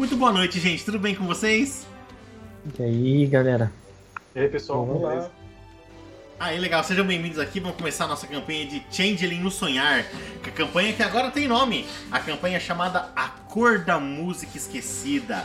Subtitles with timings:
[0.00, 0.82] Muito boa noite, gente.
[0.82, 1.86] Tudo bem com vocês?
[2.78, 3.70] E aí, galera?
[4.34, 5.10] E aí, pessoal, Vamos lá.
[5.10, 5.30] beleza?
[6.40, 6.82] Aí, legal.
[6.82, 7.60] Sejam bem-vindos aqui.
[7.60, 10.06] Vamos começar a nossa campanha de Changeling no Sonhar.
[10.42, 11.86] Que a campanha que agora tem nome.
[12.10, 15.44] A campanha chamada A Cor da Música Esquecida.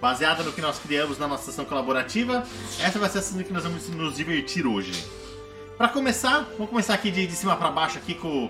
[0.00, 2.46] Baseada no que nós criamos na nossa sessão colaborativa,
[2.80, 4.92] essa vai ser a sessão que nós vamos nos divertir hoje.
[5.76, 8.48] Pra começar, vamos começar aqui de, de cima pra baixo aqui com,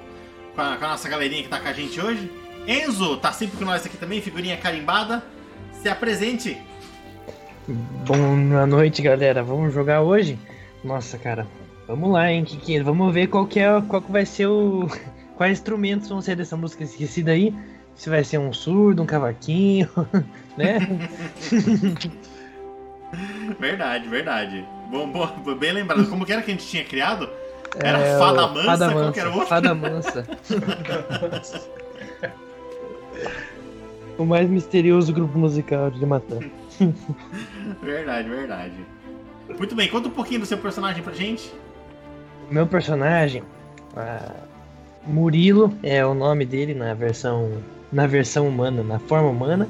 [0.55, 2.31] com, a, com a nossa galerinha que tá com a gente hoje.
[2.67, 5.23] Enzo, tá sempre com nós aqui também, figurinha carimbada.
[5.83, 6.57] Se apresente.
[8.07, 9.43] Boa noite, galera.
[9.43, 10.39] Vamos jogar hoje?
[10.83, 11.47] Nossa, cara.
[11.87, 12.81] Vamos lá, hein, Kiki.
[12.81, 14.89] Vamos ver qual que é, qual que vai ser o
[15.37, 17.55] quais instrumentos vão ser dessa música esquecida aí.
[17.95, 19.89] Se vai ser um surdo, um cavaquinho,
[20.59, 20.79] né?
[23.59, 24.67] Verdade, verdade.
[24.91, 26.07] Bom, bom, bem lembrado.
[26.09, 27.31] Como que era que a gente tinha criado?
[27.79, 29.47] Era É, Fada Mansa, Fada Mansa.
[29.47, 30.27] Fada Mansa.
[34.19, 36.39] O mais misterioso grupo musical de Matã.
[37.83, 38.75] Verdade, verdade.
[39.59, 41.53] Muito bem, conta um pouquinho do seu personagem pra gente.
[42.51, 43.43] Meu personagem,
[45.07, 49.69] Murilo é o nome dele na versão na versão humana, na forma humana.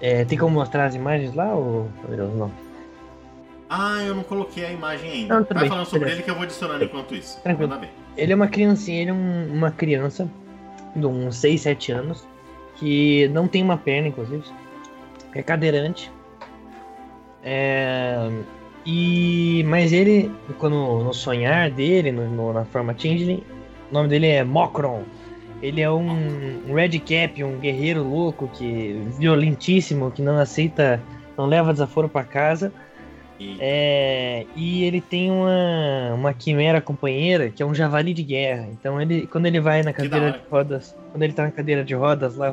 [0.00, 1.88] É, tem como mostrar as imagens lá ou
[2.36, 2.50] não?
[3.70, 5.34] Ah, eu não coloquei a imagem ainda.
[5.36, 6.16] Não, tudo Vai bem, falando sobre beleza.
[6.18, 7.40] ele que eu vou adicionando enquanto isso.
[7.42, 7.80] Tranquilo.
[8.16, 10.28] Ele é uma criancinha, ele é um- uma criança
[10.94, 12.26] de uns 6, 7 anos
[12.82, 14.42] que não tem uma perna, inclusive.
[15.32, 16.10] É cadeirante.
[17.44, 18.28] É,
[18.84, 23.44] e mas ele, quando no sonhar dele, no, no- na forma Changeling,
[23.88, 25.02] o nome dele é Mokron.
[25.62, 31.00] Ele é um, um Red Cap, um guerreiro louco que violentíssimo, que não aceita,
[31.38, 32.72] não leva desaforo pra casa.
[33.42, 38.68] E- É, e ele tem uma, uma quimera companheira que é um javali de guerra.
[38.72, 41.94] Então ele, quando ele vai na cadeira de rodas, quando ele tá na cadeira de
[41.94, 42.50] rodas lá,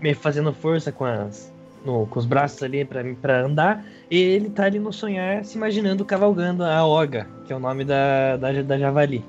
[0.00, 1.52] meio fazendo força com as
[1.84, 6.04] no- com os braços ali pra pra andar, ele tá ali no sonhar se imaginando
[6.04, 9.24] cavalgando a Oga, que é o nome da, da, da javali.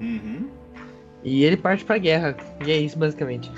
[0.00, 0.48] Uhum.
[1.24, 2.36] E ele parte pra guerra.
[2.64, 3.50] E é isso basicamente.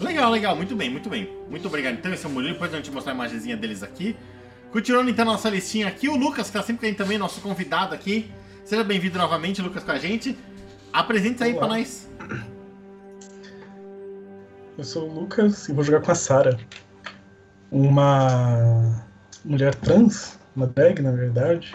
[0.00, 1.28] Legal, legal, muito bem, muito bem.
[1.50, 1.94] Muito obrigado.
[1.94, 4.16] Então, esse é o Murilo, depois a gente mostrar a imagenzinha deles aqui.
[4.70, 7.16] Continuando então a nossa listinha aqui, o Lucas, que tá sempre com a gente também,
[7.16, 8.30] nosso convidado aqui.
[8.64, 10.36] Seja bem-vindo novamente, Lucas, com a gente.
[10.92, 12.06] Apresente aí pra nós.
[14.76, 16.58] Eu sou o Lucas e vou jogar com a Sara.
[17.70, 18.94] Uma
[19.42, 21.74] mulher trans, uma drag, na verdade.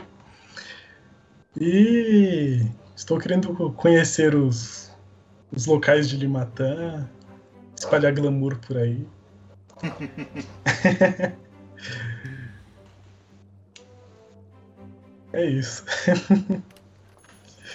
[1.60, 2.64] E
[2.96, 4.92] estou querendo conhecer os,
[5.52, 7.10] os locais de Limatã,
[7.76, 9.08] espalhar glamour por aí.
[15.34, 15.84] é isso.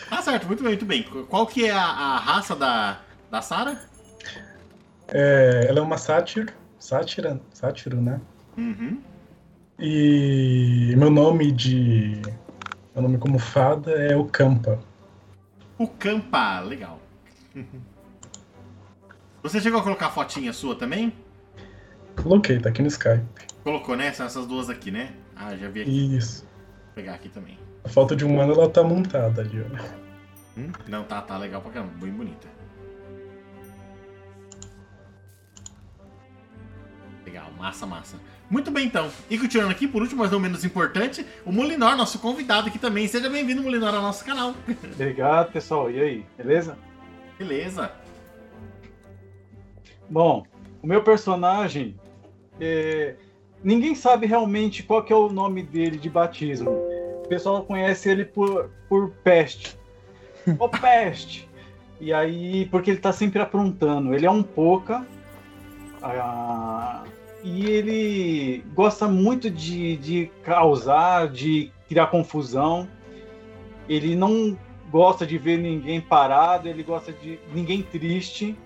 [0.08, 1.02] Tá certo, muito bem, muito bem.
[1.28, 3.78] Qual que é a, a raça da, da Sarah?
[5.08, 8.20] É, ela é uma sátira, sátira, sátiro, né?
[8.56, 9.02] Uhum.
[9.78, 12.22] E meu nome de.
[12.94, 14.80] Meu nome como fada é o Campa.
[15.76, 17.00] O Campa, legal.
[19.42, 21.12] Você chegou a colocar a fotinha sua também?
[22.20, 23.22] Coloquei, tá aqui no Skype.
[23.62, 24.12] Colocou, né?
[24.12, 25.12] São essas duas aqui, né?
[25.36, 26.16] Ah, já vi aqui.
[26.16, 26.47] Isso.
[26.98, 27.56] Pegar aqui também.
[27.84, 30.58] A falta de um ano ela tá montada ali, ó.
[30.58, 30.72] Hum?
[30.88, 31.92] Não, tá, tá legal pra caramba.
[31.94, 32.48] Bem bonita.
[37.24, 38.16] Legal, massa, massa.
[38.50, 39.08] Muito bem, então.
[39.30, 43.06] E continuando aqui, por último, mas não menos importante, o Molinor, nosso convidado aqui também.
[43.06, 44.52] Seja bem-vindo, Molinor, ao nosso canal.
[44.92, 45.88] Obrigado, pessoal.
[45.92, 46.76] E aí, beleza?
[47.38, 47.92] Beleza.
[50.10, 50.44] Bom,
[50.82, 51.96] o meu personagem.
[52.60, 53.14] é,
[53.62, 56.87] Ninguém sabe realmente qual que é o nome dele de batismo.
[57.28, 59.78] O pessoal conhece ele por, por Peste.
[60.58, 61.46] Ô Peste!
[62.00, 64.14] E aí, porque ele tá sempre aprontando.
[64.14, 65.06] Ele é um pouca.
[66.02, 67.04] ah,
[67.44, 72.88] e ele gosta muito de, de causar, de criar confusão.
[73.86, 74.58] Ele não
[74.90, 78.56] gosta de ver ninguém parado, ele gosta de ninguém triste.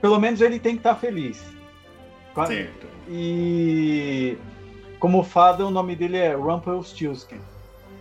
[0.00, 1.44] Pelo menos ele tem que estar feliz.
[2.46, 2.86] Certo.
[3.08, 4.38] E
[5.00, 7.40] como fada, o nome dele é Rumpelstiltskin.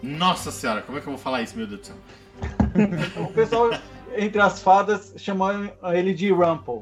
[0.04, 1.96] Nossa senhora, como é que eu vou falar isso, meu Deus do céu?
[3.24, 3.69] O pessoal
[4.16, 6.81] entre as fadas chama ele de Rumple.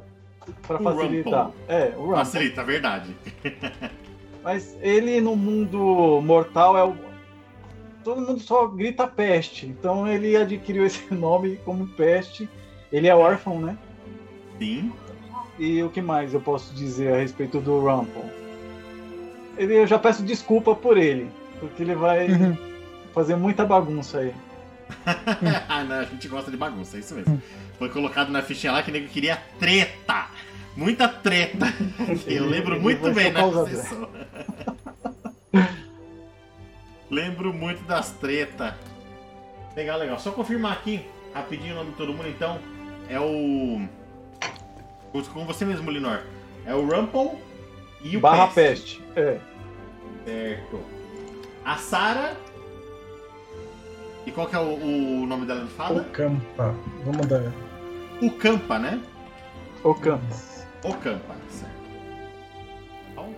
[0.65, 1.45] Pra O facilitar.
[1.45, 1.59] Rumple.
[1.67, 2.15] É, o Rumple.
[2.17, 3.15] Facilita, verdade.
[4.43, 6.95] Mas ele no mundo mortal é o.
[8.03, 9.65] Todo mundo só grita peste.
[9.65, 12.47] Então ele adquiriu esse nome como peste.
[12.91, 13.77] Ele é órfão, né?
[14.59, 14.93] Sim.
[15.59, 18.23] E o que mais eu posso dizer a respeito do Rumple?
[19.57, 22.27] Ele, eu já peço desculpa por ele, porque ele vai
[23.13, 24.33] fazer muita bagunça aí.
[25.67, 27.41] ah, não, a gente gosta de bagunça, é isso mesmo.
[27.77, 30.27] Foi colocado na fichinha lá que o nego queria treta.
[30.75, 31.65] Muita treta.
[32.27, 34.09] Eu lembro muito bem os sessão.
[37.09, 38.73] lembro muito das tretas.
[39.75, 40.19] Legal, legal.
[40.19, 42.59] Só confirmar aqui, rapidinho o nome de todo mundo, então.
[43.09, 43.81] É o.
[45.33, 46.21] Com você mesmo, Linor.
[46.65, 47.39] É o Rumple
[48.01, 49.01] e o Barra Peste.
[49.13, 49.19] Peste.
[49.19, 49.39] É.
[50.25, 50.79] Certo.
[51.65, 52.37] A Sara.
[54.25, 56.03] E qual que é o, o nome dela de O fada?
[56.05, 56.75] Campa.
[57.05, 57.51] Vamos dar.
[58.21, 59.01] O Campa, né?
[59.83, 60.65] O Campos.
[60.83, 61.73] O Campa, certo.
[63.15, 63.33] Bom.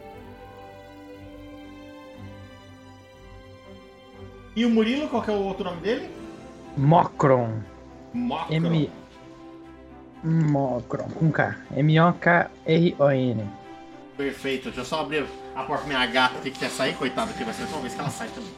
[4.55, 6.09] E o Murilo, qual que é o outro nome dele?
[6.75, 7.61] Mocron.
[8.13, 8.53] Mocro.
[8.53, 8.91] M.
[10.23, 11.09] Mocron.
[11.09, 11.55] Com K.
[11.75, 13.58] M-O-K-R-O-N.
[14.19, 14.65] Perfeito.
[14.65, 15.25] Deixa eu só abrir
[15.55, 18.01] a porta pra minha gata que quer sair, coitada, que vai ser uma vez que
[18.01, 18.51] ela sai também.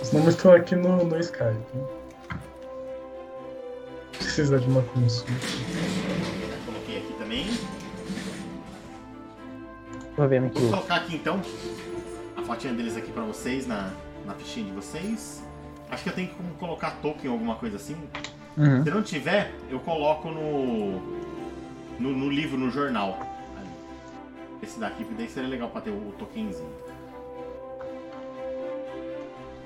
[0.00, 1.58] Os nomes estão aqui no, no Skype.
[1.74, 1.86] né?
[4.12, 5.32] Precisa de uma consulta.
[6.64, 7.46] Coloquei aqui também.
[10.14, 10.60] Tô vendo aqui.
[10.60, 11.42] Vou colocar aqui então
[12.36, 13.90] a fotinha deles aqui pra vocês na,
[14.24, 15.42] na fichinha de vocês.
[15.90, 17.96] Acho que eu tenho que como colocar token ou alguma coisa assim.
[18.56, 18.84] Uhum.
[18.84, 21.00] Se não tiver, eu coloco no,
[21.98, 23.31] no, no livro, no jornal.
[24.62, 26.72] Esse daqui, porque daí seria legal pra ter o tokenzinho.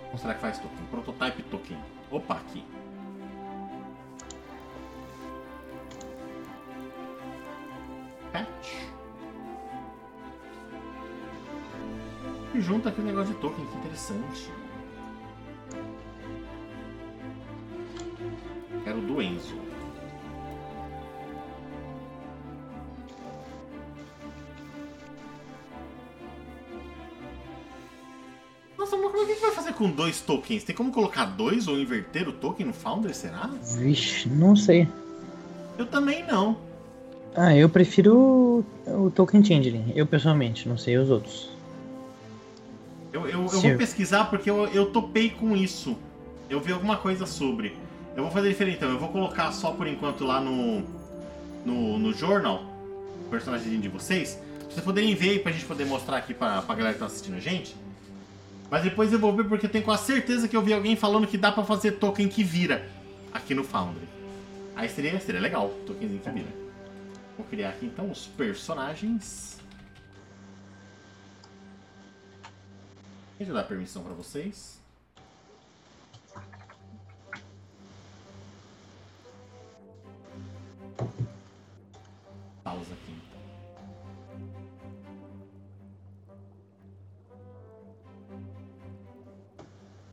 [0.07, 0.87] Como será que faz token?
[0.91, 1.79] Prototype token.
[2.11, 2.65] Opa, aqui.
[8.33, 8.89] Patch.
[12.55, 14.51] E junta aqui o negócio de token, que interessante.
[18.83, 19.66] Quero do Enzo.
[28.79, 30.65] Nossa, mas como é que a gente vai fazer com dois tokens?
[30.65, 33.51] Tem como colocar dois ou inverter o token no Founder, será?
[33.79, 34.87] Vixe, não sei.
[35.79, 36.59] Eu também não.
[37.35, 39.93] Ah, eu prefiro o, Token Changeling.
[39.95, 41.51] Eu pessoalmente, não sei os outros.
[43.13, 45.97] Eu, eu, eu vou pesquisar porque eu, eu topei com isso.
[46.49, 47.77] Eu vi alguma coisa sobre.
[48.17, 48.89] Eu vou fazer diferente então.
[48.89, 50.83] Eu vou colocar só por enquanto lá no.
[51.65, 52.63] No, no journal.
[53.27, 54.39] O personagem de vocês.
[54.59, 57.07] Pra vocês poderem ver e pra gente poder mostrar aqui pra, pra galera que tá
[57.07, 57.77] assistindo a gente.
[58.71, 61.27] Mas depois eu vou ver porque eu tenho quase certeza que eu vi alguém falando
[61.27, 62.89] que dá pra fazer token que vira
[63.33, 64.09] aqui no Foundry.
[64.75, 66.49] Aí seria, seria legal, tokenzinho que vira.
[67.37, 69.61] Vou criar aqui então os personagens.
[73.39, 74.81] Deixa eu dar permissão pra vocês.
[82.65, 83.06] Pausa aqui.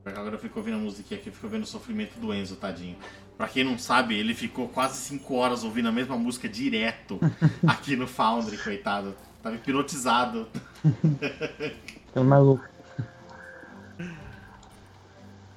[0.05, 2.97] Agora eu fico ouvindo a musiquinha aqui, eu fico vendo o sofrimento do Enzo, tadinho.
[3.37, 7.19] Pra quem não sabe, ele ficou quase 5 horas ouvindo a mesma música direto
[7.65, 9.15] aqui no Foundry, coitado.
[9.41, 10.47] Tava hipnotizado.
[12.15, 12.63] É maluco.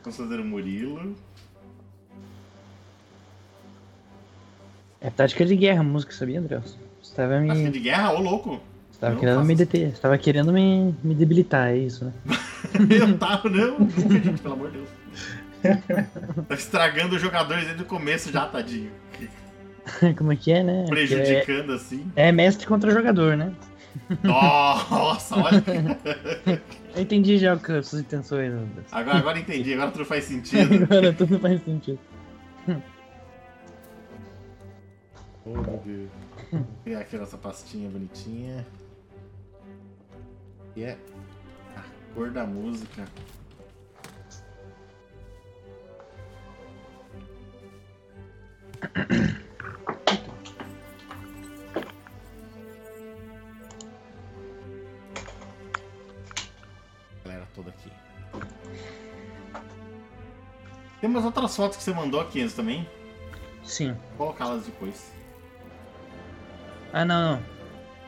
[0.03, 1.17] Vamos fazer o Murilo.
[5.01, 6.61] É tática de guerra a música, sabia, André?
[7.03, 7.49] Você tava me.
[7.49, 8.61] Tática de guerra, ô louco.
[8.91, 9.95] Você tava querendo me deter.
[9.95, 12.13] Você tava querendo me, me debilitar, é isso, né?
[12.91, 13.79] Eu tava, não.
[13.79, 14.89] Nunca, gente, pelo amor de Deus.
[16.49, 18.91] Tá estragando os jogadores desde o começo já, tadinho.
[20.17, 20.83] Como é que é, né?
[20.85, 22.11] Que É, Prejudicando assim.
[22.17, 23.53] é mestre contra jogador, né?
[24.23, 25.63] Nossa, olha.
[26.95, 28.53] Eu entendi já as suas intenções.
[28.93, 30.85] Agora, agora entendi, agora tudo faz sentido.
[30.85, 31.99] Agora tudo faz sentido.
[35.45, 36.11] Oh, meu Deus.
[36.53, 38.67] Vou criar aqui a nossa pastinha bonitinha.
[40.75, 40.97] E é
[42.17, 43.05] cor da música.
[57.23, 57.93] Galera toda aqui.
[61.03, 62.89] Tem umas outras fotos que você mandou aqui, também.
[63.63, 63.93] Sim.
[64.17, 65.13] Vou colocá-las depois.
[66.95, 67.43] Ah, não, não.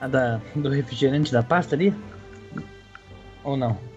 [0.00, 1.92] A da, do refrigerante da pasta ali?
[3.44, 3.87] Ou não?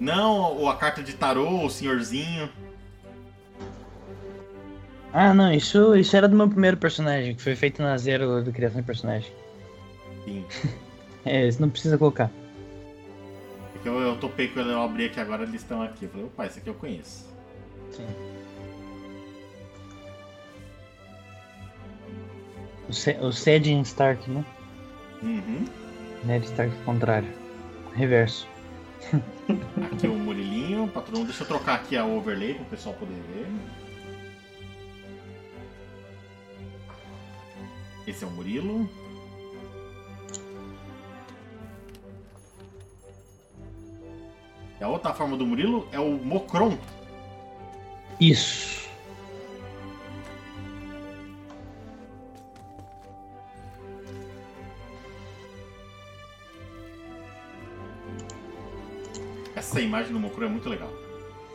[0.00, 2.48] Não, ou a carta de tarô, o senhorzinho.
[5.12, 8.50] Ah, não, isso, isso era do meu primeiro personagem, que foi feito na zero do
[8.50, 9.30] criação de personagem.
[10.24, 10.44] Sim.
[11.22, 12.30] É, isso não precisa colocar.
[13.74, 16.06] Porque eu, eu topei quando eu abri aqui agora, eles estão aqui.
[16.06, 17.26] Eu falei, opa, esse aqui eu conheço.
[17.90, 18.06] Sim.
[22.88, 24.42] O, Ce o Cedin Stark, né?
[25.22, 25.66] Uhum.
[26.24, 27.28] Ned Stark contrário.
[27.94, 28.48] Reverso.
[29.92, 30.88] Aqui o Murilinho,
[31.18, 31.26] mundo.
[31.26, 33.46] Deixa eu trocar aqui a overlay pro pessoal poder ver.
[38.06, 38.88] Esse é o Murilo.
[44.80, 46.78] E a outra forma do Murilo é o Mocron.
[48.18, 48.79] Isso.
[59.70, 60.90] Essa imagem do Mocron é muito legal.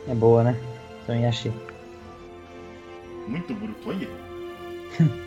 [0.08, 0.56] É boa, né?
[1.06, 1.52] Também achei.
[3.28, 4.08] Muito bruto, olha.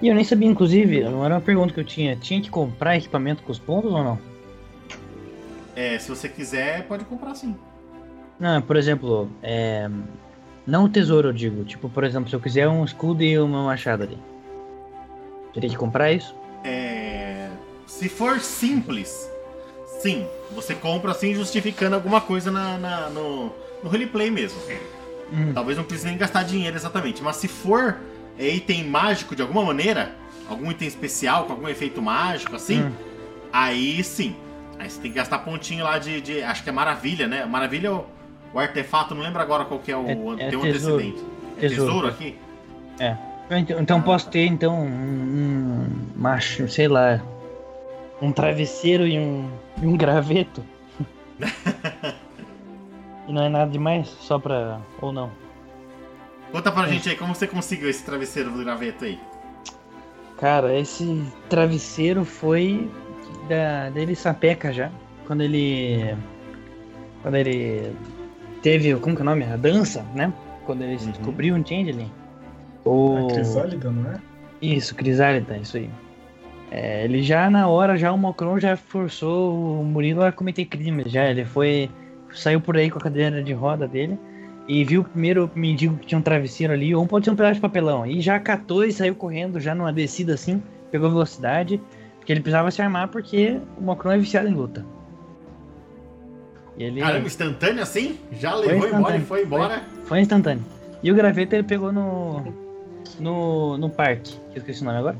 [0.00, 2.14] E eu nem sabia, inclusive, não era uma pergunta que eu tinha.
[2.14, 4.16] Tinha que comprar equipamento com os pontos ou não?
[5.74, 7.56] É, se você quiser, pode comprar sim.
[8.38, 9.90] Não, por exemplo, é...
[10.64, 11.64] não o tesouro, eu digo.
[11.64, 14.16] Tipo, por exemplo, se eu quiser um escudo e uma machado ali.
[15.52, 16.32] Teria que comprar isso?
[17.98, 19.30] É, Se for simples,
[20.00, 20.26] sim.
[20.52, 23.52] Você compra assim justificando alguma coisa na, na- no,
[23.82, 24.58] no roleplay mesmo.
[25.32, 25.52] Hum.
[25.52, 27.22] Talvez não precise nem gastar dinheiro exatamente.
[27.22, 27.96] Mas se for
[28.38, 30.12] é, item mágico de alguma maneira,
[30.48, 32.92] algum item especial, com algum efeito mágico, assim, Hum.
[33.52, 34.34] aí sim.
[34.78, 36.20] Aí você tem que gastar pontinho lá de.
[36.20, 37.44] de- acho que é maravilha, né?
[37.44, 38.04] Maravilha é o,
[38.54, 40.06] o artefato, não lembro agora qual que é o.
[40.06, 40.12] É-
[40.46, 40.94] é tem um tesouro.
[41.02, 41.24] antecedente.
[41.56, 41.86] É Tesouro.
[41.90, 42.38] tesouro aqui?
[43.50, 45.86] Então, então posso ter então um, um
[46.16, 47.20] macho, sei lá,
[48.20, 49.50] um travesseiro e um,
[49.82, 50.62] e um graveto.
[53.28, 54.80] e não é nada demais, só pra.
[55.00, 55.30] ou não.
[56.52, 56.92] Conta pra É.
[56.92, 59.18] gente aí como você conseguiu esse travesseiro do graveto aí.
[60.38, 62.90] Cara, esse travesseiro foi
[63.48, 64.90] da dele sapeca já.
[65.26, 66.16] Quando ele.
[67.22, 67.92] Quando ele
[68.62, 68.94] teve.
[68.96, 69.44] Como que é o nome?
[69.44, 70.32] A dança, né?
[70.64, 71.12] Quando ele se Uhum.
[71.12, 72.10] descobriu um Changeling.
[72.84, 73.26] O...
[73.28, 74.18] A Crisálida, não é?
[74.62, 75.90] Isso, Crisálida, isso aí.
[76.70, 81.10] É, ele já na hora, já o Macron já forçou o Murilo a cometer crimes,
[81.10, 81.28] já.
[81.30, 81.90] Ele foi.
[82.32, 84.18] Saiu por aí com a cadeira de roda dele
[84.68, 87.54] e viu o primeiro mendigo que tinha um travesseiro ali, ou pode ser um pedaço
[87.54, 88.04] de papelão.
[88.04, 91.80] E já catou e saiu correndo, já numa descida assim, pegou velocidade,
[92.18, 94.84] porque ele precisava se armar porque o Macron é viciado em luta.
[96.76, 98.18] E ele Caramba, instantâneo assim?
[98.30, 99.82] Já Foi levou embora e foi embora.
[100.04, 100.64] foi instantâneo.
[101.02, 102.52] E o graveto ele pegou no.
[103.18, 105.16] no, no parque, que eu esqueci o nome agora.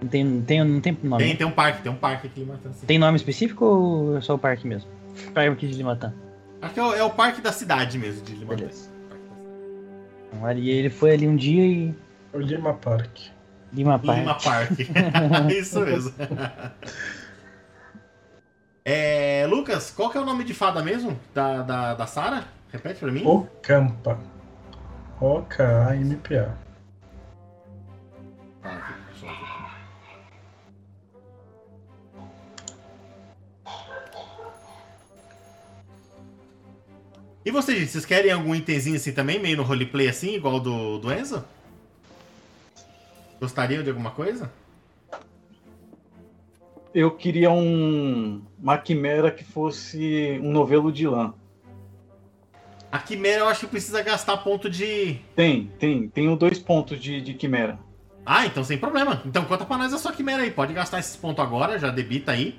[0.00, 1.24] Não tem, tem, não tem nome.
[1.24, 2.72] Tem, tem um parque, tem um parque aqui em Limatã.
[2.72, 2.86] sim.
[2.86, 4.88] Tem nome específico ou é só o parque mesmo?
[5.34, 6.14] Parque de Limatã.
[6.62, 8.56] Acho que é o, é o parque da cidade mesmo, de Limatã.
[8.56, 8.90] Beleza.
[10.28, 11.94] Então, ali ele foi ali um dia e.
[12.32, 13.18] O Lima Park.
[13.72, 14.18] Lima Park.
[14.18, 14.70] Lima Park.
[15.50, 16.14] Isso mesmo.
[18.84, 21.18] É, Lucas, qual que é o nome de fada mesmo?
[21.34, 22.44] Da, da, da Sara?
[22.72, 23.24] Repete pra mim.
[23.26, 24.18] Ocampa.
[25.20, 26.69] O-K-A-M-P-A.
[37.44, 40.98] E vocês, gente, vocês querem algum itemzinho assim também, meio no roleplay assim, igual do,
[40.98, 41.44] do Enzo?
[43.40, 44.52] Gostariam de alguma coisa?
[46.92, 51.32] Eu queria um, uma quimera que fosse um novelo de lã.
[52.92, 55.20] A Quimera eu acho que precisa gastar ponto de.
[55.36, 56.08] Tem, tem.
[56.08, 57.78] Tenho dois pontos de, de quimera.
[58.26, 59.22] Ah, então sem problema.
[59.24, 60.50] Então conta pra nós a sua Quimera aí.
[60.50, 62.58] Pode gastar esses pontos agora, já debita aí.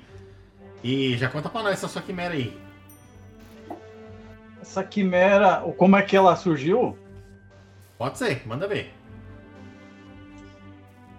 [0.82, 2.56] E já conta pra nós a sua Quimera aí.
[4.62, 6.96] Essa quimera, como é que ela surgiu?
[7.98, 8.94] Pode ser, manda ver.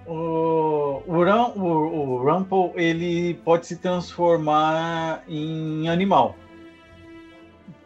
[0.08, 6.38] O, o, Ram, o, o Rumple, ele pode se transformar em animal.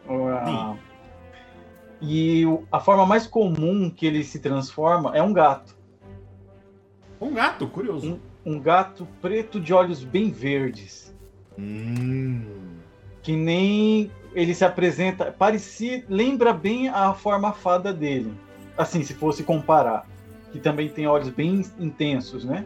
[0.08, 0.76] Ah,
[2.00, 5.76] E a forma mais comum que ele se transforma é um gato.
[7.20, 8.20] Um gato, curioso.
[8.46, 11.12] Um gato preto de olhos bem verdes.
[11.58, 12.46] Hum.
[13.22, 15.32] Que nem ele se apresenta.
[15.36, 16.04] Parecia.
[16.08, 18.32] Lembra bem a forma fada dele.
[18.76, 20.06] Assim, se fosse comparar.
[20.52, 22.64] Que também tem olhos bem intensos, né?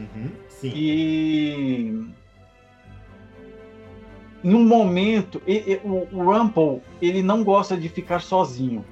[0.00, 0.72] Uhum, sim.
[0.74, 2.10] E
[4.42, 8.84] em um momento, e- e- o, o Rumple ele não gosta de ficar sozinho.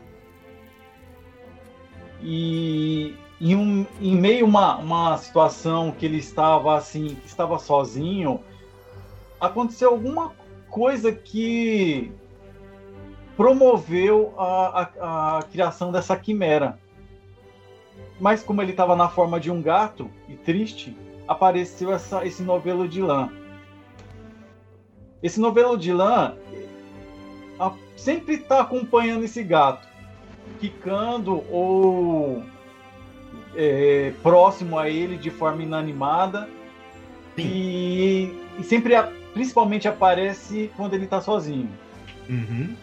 [2.22, 7.58] E em, um, em meio a uma, uma situação que ele estava assim, que estava
[7.58, 8.40] sozinho,
[9.40, 10.30] aconteceu alguma
[10.70, 12.12] coisa que
[13.36, 16.78] promoveu a, a, a criação dessa quimera.
[18.20, 20.96] Mas como ele estava na forma de um gato e triste,
[21.26, 23.30] apareceu essa, esse novelo de lã.
[25.22, 26.36] Esse novelo de lã
[27.60, 29.86] a- sempre está acompanhando esse gato,
[30.58, 32.42] ficando ou
[33.54, 36.48] é, próximo a ele de forma inanimada
[37.36, 38.94] e, e sempre,
[39.32, 41.70] principalmente aparece quando ele está sozinho.
[42.28, 42.76] Uhum.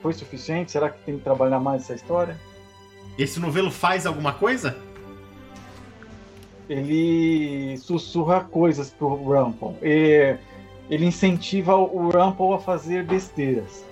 [0.00, 0.70] foi suficiente?
[0.70, 2.38] Será que tem que trabalhar mais essa história?
[3.18, 4.76] Esse novelo faz alguma coisa?
[6.68, 9.18] Ele sussurra coisas pro.
[9.82, 10.36] E
[10.88, 13.84] ele incentiva o Rumpel a fazer besteiras.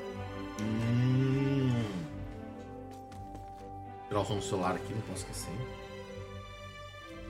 [0.61, 1.83] Hum.
[4.09, 5.51] Tirar o som aqui, não posso esquecer.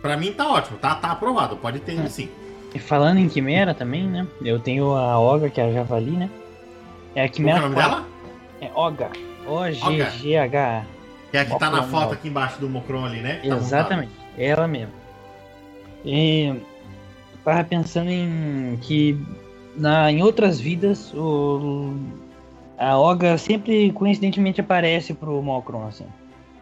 [0.02, 2.08] Pra mim tá ótimo, tá, tá aprovado, pode ter É.
[2.08, 2.28] sim.
[2.76, 4.26] E falando em Quimera também, né?
[4.44, 6.28] Eu tenho a Oga, que é a Javali, né?
[7.14, 7.90] É a Qual que é o Quimera nome 4.
[7.90, 8.06] dela?
[8.60, 9.10] É Oga.
[9.46, 10.84] O-G-G-H.
[11.30, 13.36] Que é a que tá na Mocron, foto aqui embaixo do Mocron ali, né?
[13.36, 14.12] Tá Exatamente.
[14.36, 14.92] Ela mesma.
[16.04, 16.54] E
[17.42, 19.18] tava pensando em que
[19.74, 21.94] na, em outras vidas o,
[22.76, 26.04] a Oga sempre coincidentemente aparece pro Mocron, assim.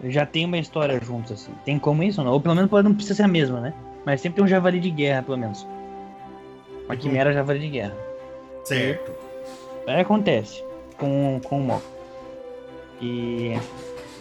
[0.05, 1.51] Já tem uma história juntos, assim.
[1.65, 2.35] Tem como isso ou não?
[2.35, 3.75] Ou pelo menos não precisa ser a mesma, né?
[4.07, 5.67] Mas sempre tem um javali de guerra, pelo menos.
[6.87, 7.97] Uma quimera javali de guerra.
[8.65, 9.13] Certo.
[9.87, 10.63] Aí acontece
[10.99, 11.95] com, com o Moco.
[13.01, 13.55] E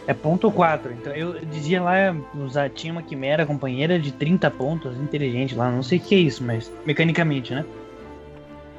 [0.08, 0.92] é ponto 4.
[0.94, 5.84] Então eu dizia lá, usar, tinha uma quimera companheira de 30 pontos, inteligente lá, não
[5.84, 7.66] sei o que é isso, mas mecanicamente, né?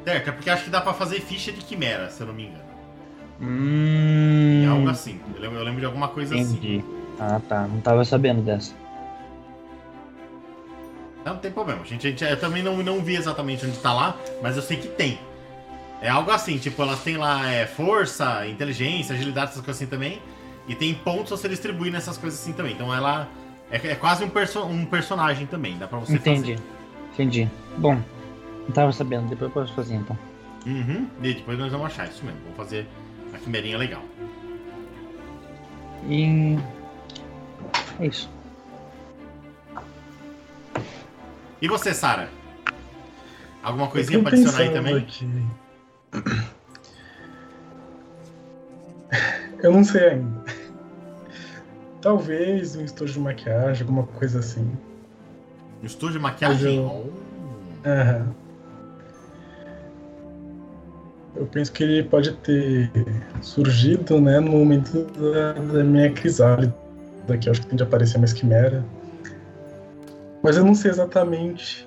[0.04, 2.44] Certo, é porque acho que dá pra fazer ficha de quimera, se eu não me
[2.44, 2.64] engano.
[3.40, 4.62] Hum.
[4.64, 5.18] É algo assim.
[5.34, 6.42] Eu lembro, eu lembro de alguma coisa assim.
[6.42, 6.84] Entendi.
[7.18, 8.74] Ah tá, não tava sabendo dessa.
[11.24, 11.82] Não, não tem problema.
[11.82, 14.62] A gente, a gente- eu também não, não vi exatamente onde tá lá, mas eu
[14.62, 15.18] sei que tem.
[16.02, 20.20] É algo assim, tipo, elas têm lá é, força, inteligência, agilidade, essas coisas assim também.
[20.68, 22.72] E tem pontos a ser distribuir nessas coisas assim também.
[22.72, 23.28] Então ela
[23.70, 26.58] é, é quase um, perso um personagem também, dá pra você Entendi.
[27.14, 27.48] Entendi.
[27.78, 28.00] Bom,
[28.66, 30.16] não tava sabendo, depois eu posso fazer então.
[30.62, 30.70] fazer.
[30.70, 31.08] Uhum.
[31.22, 32.40] E depois nós vamos achar isso mesmo.
[32.42, 32.86] Vamos fazer
[33.32, 34.02] a quimerinha legal.
[36.08, 36.58] E.
[38.00, 38.28] É isso.
[41.64, 42.28] E você, Sara?
[43.62, 44.96] Alguma coisinha pra adicionar aí também?
[44.98, 45.26] aqui.
[49.62, 50.44] Eu não sei ainda.
[52.02, 54.70] Talvez um estojo de maquiagem, alguma coisa assim.
[55.82, 56.76] Um estúdio de maquiagem?
[56.76, 57.88] Eu- Oh.
[57.88, 58.26] Aham.
[61.34, 62.90] Eu penso que ele pode ter
[63.40, 66.74] surgido, né, no momento da, da minha crisálida,
[67.40, 68.84] que eu acho que tem de aparecer mais quimera.
[70.44, 71.86] Mas eu não sei exatamente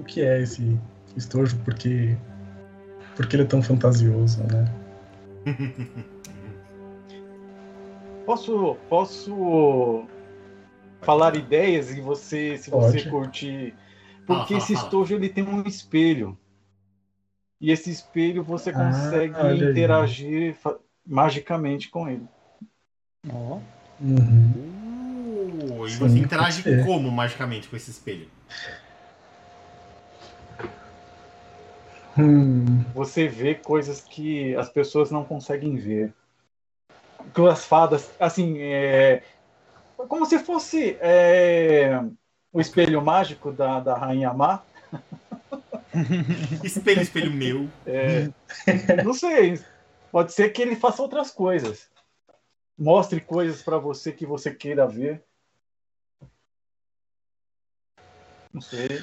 [0.00, 0.76] o que é esse
[1.16, 2.16] estojo, porque,
[3.14, 4.64] porque ele é tão fantasioso, né?
[8.26, 10.06] Posso, posso
[11.02, 13.10] falar ideias e você, se você Pode.
[13.10, 13.74] curtir.
[14.26, 16.36] Fala, Porque esse estojo ele tem um espelho.
[17.60, 19.70] E esse espelho você Ah, consegue aí.
[19.70, 20.56] interagir
[21.06, 22.26] magicamente com ele.
[23.30, 23.60] Ó.
[24.00, 24.73] Uhum.
[25.86, 26.86] E Sim, você interage pode ser.
[26.86, 28.28] como magicamente com esse espelho?
[32.16, 36.12] Hum, Você vê coisas que as pessoas não conseguem ver.
[37.18, 39.22] Aquelas fadas, assim, é,
[40.08, 42.00] como se fosse é,
[42.52, 44.62] o espelho mágico da, da Rainha Má.
[46.64, 47.68] Espelho, espelho meu.
[47.86, 48.28] É,
[49.04, 49.60] não sei.
[50.10, 51.88] Pode ser que ele faça outras coisas.
[52.76, 55.22] Mostre coisas para você que você queira ver.
[58.54, 59.02] Não sei.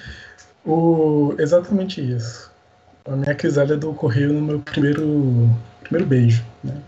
[0.65, 2.49] o, exatamente isso.
[3.05, 5.49] A minha crisálida ocorreu no meu primeiro,
[5.83, 6.81] primeiro beijo, né?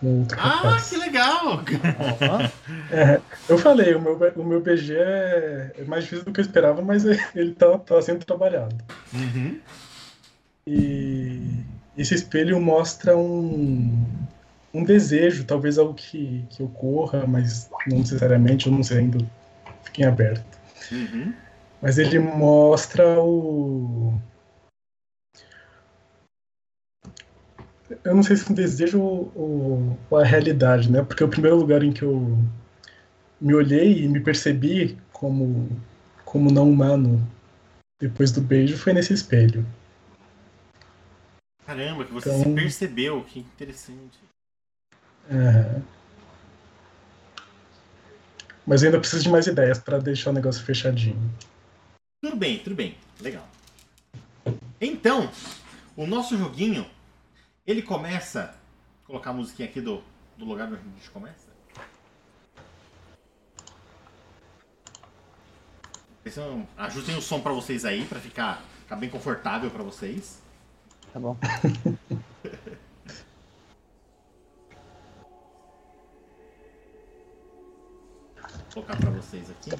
[0.00, 0.88] Com outro Ah, rapaz.
[0.88, 1.62] que legal!
[2.90, 6.44] É, eu falei, o meu, o meu BG é, é mais difícil do que eu
[6.44, 8.74] esperava, mas ele tá, tá sendo trabalhado.
[9.12, 9.60] Uhum.
[10.66, 11.64] E
[11.96, 14.06] esse espelho mostra um,
[14.72, 19.18] um desejo, talvez algo que, que ocorra, mas não necessariamente, eu não sei ainda,
[19.82, 20.44] fiquem aberto.
[20.92, 21.32] Uhum.
[21.80, 24.18] Mas ele mostra o.
[28.04, 31.02] Eu não sei se um desejo ou, ou a realidade, né?
[31.02, 32.36] Porque o primeiro lugar em que eu
[33.40, 35.68] me olhei e me percebi como,
[36.24, 37.26] como não humano
[38.00, 39.64] depois do beijo foi nesse espelho.
[41.64, 44.18] Caramba, que você Então- se percebeu, que interessante.
[45.30, 45.82] Aham.
[48.66, 51.18] Mas eu ainda preciso de mais ideias para deixar o negócio fechadinho.
[52.20, 52.96] Tudo bem, tudo bem.
[53.20, 53.46] Legal.
[54.80, 55.30] Então,
[55.96, 56.88] o nosso joguinho,
[57.66, 58.56] ele começa.
[58.98, 60.02] Vou colocar a musiquinha aqui do,
[60.36, 61.48] do lugar onde a gente começa.
[66.76, 70.42] Ajustem o som pra vocês aí, pra ficar, ficar bem confortável pra vocês.
[71.12, 71.36] Tá bom.
[78.74, 79.70] Vou colocar pra vocês aqui.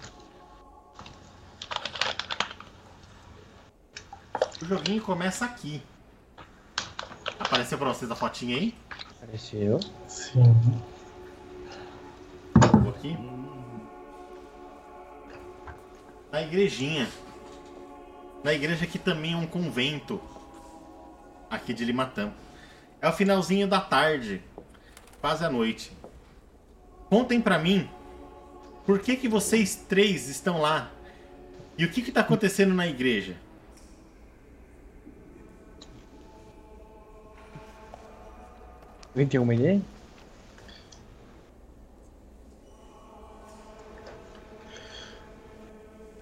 [4.61, 5.83] O joguinho começa aqui.
[7.39, 8.75] Apareceu pra vocês a fotinha aí?
[9.17, 9.79] Apareceu.
[10.09, 10.43] Sim.
[12.83, 13.17] Vou aqui.
[16.33, 17.09] Na igrejinha.
[18.43, 20.21] Na igreja que também é um convento.
[21.49, 22.33] Aqui de Limatã.
[23.01, 24.43] É o finalzinho da tarde.
[25.21, 25.93] Quase a noite.
[27.09, 27.89] Contem pra mim.
[28.85, 30.91] Por que que vocês três estão lá?
[31.77, 33.37] E o que que tá acontecendo na igreja?
[39.19, 39.83] Alguém tem uma ideia?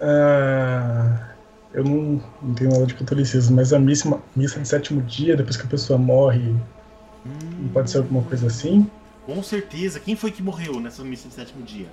[0.00, 1.34] Ah,
[1.74, 5.58] eu não, não tenho nada de catolicismo, mas a missa, missa de sétimo dia, depois
[5.58, 6.56] que a pessoa morre,
[7.26, 8.90] não pode ser alguma coisa assim?
[9.26, 10.00] Com certeza.
[10.00, 11.88] Quem foi que morreu nessa missa de sétimo dia?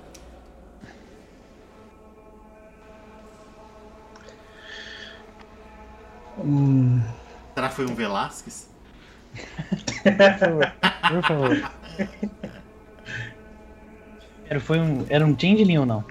[6.38, 7.02] Hum,
[7.54, 8.73] Será que foi um Velasquez?
[10.02, 10.72] Por favor.
[11.08, 11.70] Por favor.
[14.48, 16.04] Era, foi um, era um changeling ou não?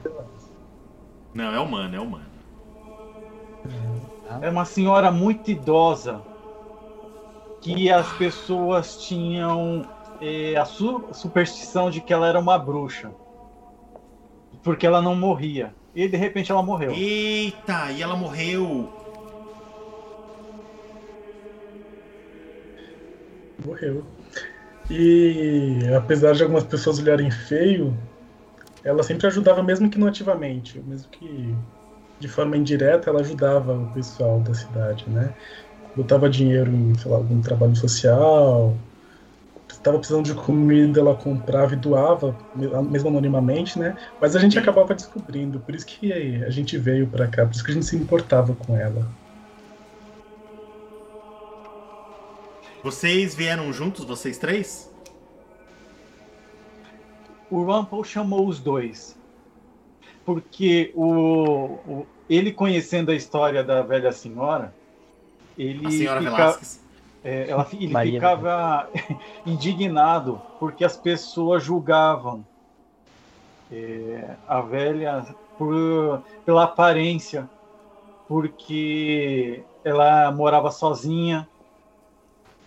[1.34, 2.26] Não, é humano, é humano.
[4.42, 6.22] É uma senhora muito idosa
[7.62, 9.88] que as pessoas tinham
[10.22, 13.12] eh, a su- superstição de que ela era uma bruxa.
[14.64, 15.74] Porque ela não morria.
[15.96, 16.92] E de repente ela morreu.
[16.92, 18.92] Eita, e ela morreu.
[23.66, 24.04] Morreu.
[24.90, 27.98] E apesar de algumas pessoas olharem feio,
[28.84, 31.56] ela sempre ajudava, mesmo que não ativamente, mesmo que
[32.20, 35.34] de forma indireta, ela ajudava o pessoal da cidade, né?
[35.96, 38.76] Botava dinheiro em, sei lá, algum trabalho social,
[39.70, 43.96] estava precisando de comida, ela comprava e doava, mesmo anonimamente, né?
[44.20, 47.64] Mas a gente acabava descobrindo, por isso que a gente veio pra cá, por isso
[47.64, 49.08] que a gente se importava com ela.
[52.84, 54.92] Vocês vieram juntos, vocês três?
[57.50, 59.18] O Rumpel chamou os dois.
[60.26, 64.74] Porque o, o- ele conhecendo a história da velha senhora,
[65.58, 66.82] ele A senhora fica- Velasquez.
[67.24, 68.90] é, ela, ele Maria ficava
[69.46, 72.46] indignado porque as pessoas julgavam
[73.72, 75.26] é, a velha
[75.58, 77.50] por, pela aparência,
[78.28, 81.48] porque ela morava sozinha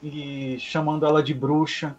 [0.06, 1.96] e chamando ela de bruxa.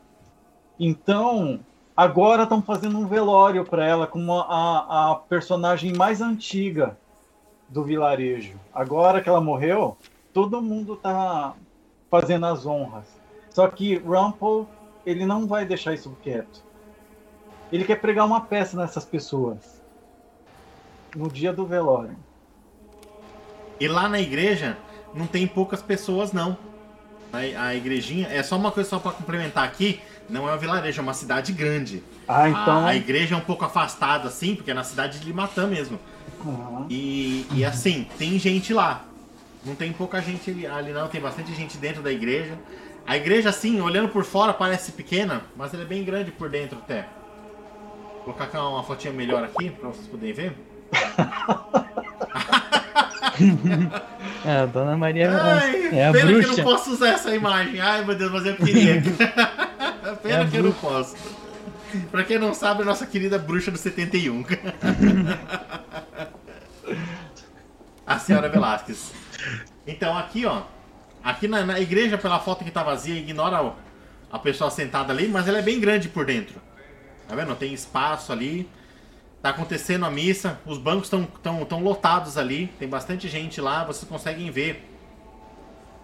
[0.79, 1.59] Então,
[1.95, 6.97] agora estão fazendo um velório para ela como a, a personagem mais antiga
[7.67, 8.57] do vilarejo.
[8.73, 9.97] Agora que ela morreu,
[10.33, 11.53] todo mundo tá
[12.09, 13.05] fazendo as honras.
[13.49, 14.67] Só que Rumpel,
[15.05, 16.63] ele não vai deixar isso quieto.
[17.71, 19.81] Ele quer pregar uma peça nessas pessoas.
[21.13, 22.15] No dia do velório.
[23.79, 24.77] E lá na igreja
[25.13, 26.57] não tem poucas pessoas, não.
[27.31, 30.99] A, a igrejinha, é só uma coisa só pra complementar aqui, não é um vilarejo,
[30.99, 32.03] é uma cidade grande.
[32.27, 32.85] Ah, então.
[32.85, 35.99] A, a igreja é um pouco afastada, assim, porque é na cidade de Limatã mesmo.
[36.45, 36.87] Aham.
[36.89, 39.05] E, e assim, tem gente lá.
[39.65, 42.57] Não tem pouca gente ali, ali não, tem bastante gente dentro da igreja.
[43.05, 46.77] A igreja, assim, olhando por fora, parece pequena, mas ela é bem grande por dentro
[46.77, 47.07] até.
[48.25, 50.53] Vou colocar uma fotinha melhor aqui pra vocês poderem ver.
[54.45, 56.58] É, a Dona Maria Ai, é a pena que eu bruxa.
[56.58, 57.80] não posso usar essa imagem.
[57.80, 59.02] Ai, meu Deus, mas eu queria.
[60.21, 61.15] pena É que eu não posso.
[62.12, 64.45] Pra quem não sabe, a nossa querida bruxa do 71.
[68.06, 69.12] a senhora Velasquez.
[69.86, 70.63] Então, aqui, ó.
[71.23, 73.73] Aqui na, na igreja, pela foto que tá vazia, ignora
[74.32, 76.62] a pessoa sentada ali, mas ela é bem grande por dentro.
[77.28, 77.56] Tá vendo?
[77.56, 78.69] Tem espaço ali.
[79.41, 83.84] Tá acontecendo a missa, os bancos estão tão, tão lotados ali, tem bastante gente lá,
[83.84, 84.84] vocês conseguem ver.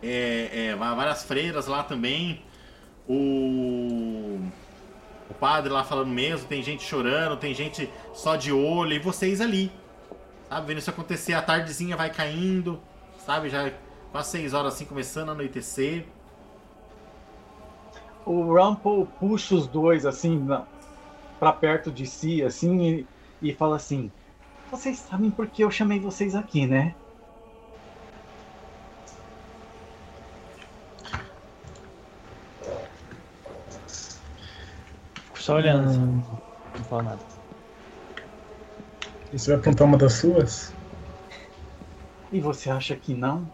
[0.02, 2.42] É, é, várias freiras lá também.
[3.08, 4.40] O,
[5.30, 9.42] o padre lá falando mesmo, tem gente chorando, tem gente só de olho, e vocês
[9.42, 9.72] ali.
[10.48, 12.80] Sabe, vendo isso acontecer, a tardezinha vai caindo,
[13.26, 13.50] sabe?
[13.50, 13.72] Já
[14.12, 16.06] quase 6 horas assim, começando a anoitecer.
[18.26, 20.64] O Rumpel puxa os dois assim na,
[21.40, 23.06] pra perto de si, assim,
[23.44, 24.12] e, fala assim:
[24.72, 26.98] Vocês sabem por que eu chamei vocês aqui, né?
[35.22, 36.24] Fico só olhando assim.
[36.78, 37.26] Não falo nada.
[39.34, 40.74] E você vai apontar uma das suas?
[42.30, 43.50] E você acha que não?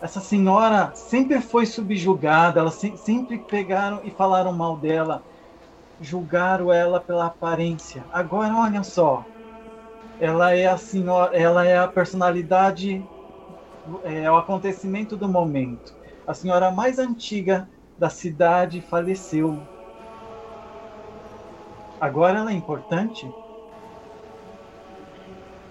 [0.00, 5.24] Essa senhora sempre foi subjugada, elas se- sempre pegaram e falaram mal dela,
[6.04, 8.04] julgaram ela pela aparência.
[8.12, 9.24] Agora olha só,
[10.20, 13.04] ela é a senhora, ela é a personalidade,
[14.04, 15.94] é o acontecimento do momento.
[16.26, 19.60] A senhora mais antiga da cidade faleceu.
[22.00, 23.28] Agora ela é importante?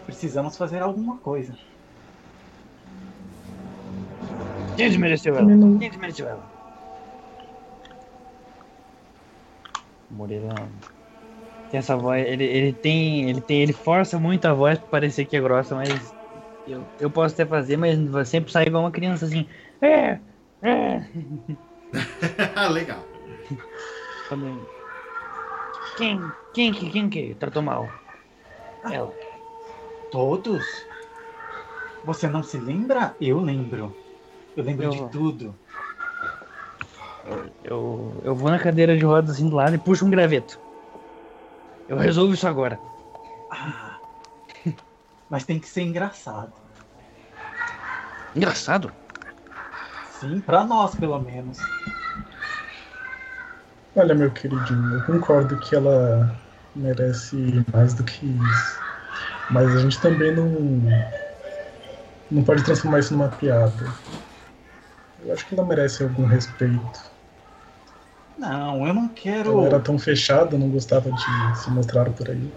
[0.06, 1.56] Precisamos fazer alguma coisa.
[4.76, 5.48] Quem desmereceu ela?
[5.48, 6.53] Quem desmereceu ela?
[10.14, 10.50] Moreira
[11.70, 15.26] tem essa voz, ele, ele tem, ele tem, ele força muito a voz pra parecer
[15.26, 16.16] que é grossa, mas
[16.66, 19.48] eu, eu posso até fazer, mas vai sempre sair igual uma criança assim.
[19.82, 20.20] É,
[20.62, 21.10] é.
[22.70, 23.06] Legal.
[25.96, 28.00] Quem, quem, que- quem que tratou mal?
[28.84, 29.18] Ela.
[30.10, 30.90] Todos?
[32.04, 33.18] Você não se lembra?
[33.20, 33.98] Eu lembro.
[34.56, 35.10] Eu lembro Eu de vou.
[35.10, 35.60] tudo.
[37.64, 40.60] Eu, eu vou na cadeira de rodas assim do lado e puxo um graveto.
[41.88, 42.82] Eu resolvo isso agora.
[43.50, 44.02] Ah,
[45.30, 46.54] mas tem que ser engraçado.
[48.36, 48.92] Engraçado.
[50.20, 51.58] Sim, pra nós pelo menos.
[53.96, 56.36] Olha, meu queridinho, eu concordo que ela
[56.76, 57.36] merece
[57.72, 58.82] mais do que isso.
[59.52, 60.50] Mas a gente também não.
[62.30, 63.86] Não pode transformar isso numa piada.
[65.24, 67.13] Eu acho que ela merece algum respeito.
[68.44, 69.52] Não, eu não quero.
[69.54, 72.52] Ela era tão fechada, não gostava de se mostrar por aí.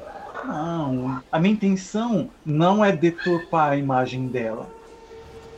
[0.44, 4.68] Não, a minha intenção não é deturpar a imagem dela,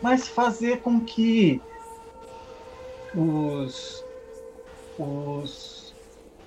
[0.02, 1.62] mas fazer com que
[3.16, 4.04] os,
[4.98, 5.94] os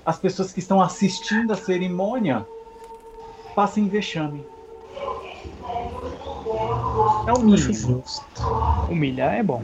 [0.06, 2.46] as pessoas que estão assistindo a cerimônia
[3.56, 4.46] passem vexame.
[7.28, 8.04] É o Acho mínimo.
[8.04, 8.44] justo.
[8.89, 9.63] Humilhar é bom.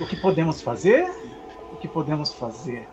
[0.00, 1.06] O que podemos fazer?
[1.84, 2.88] Que podemos fazer?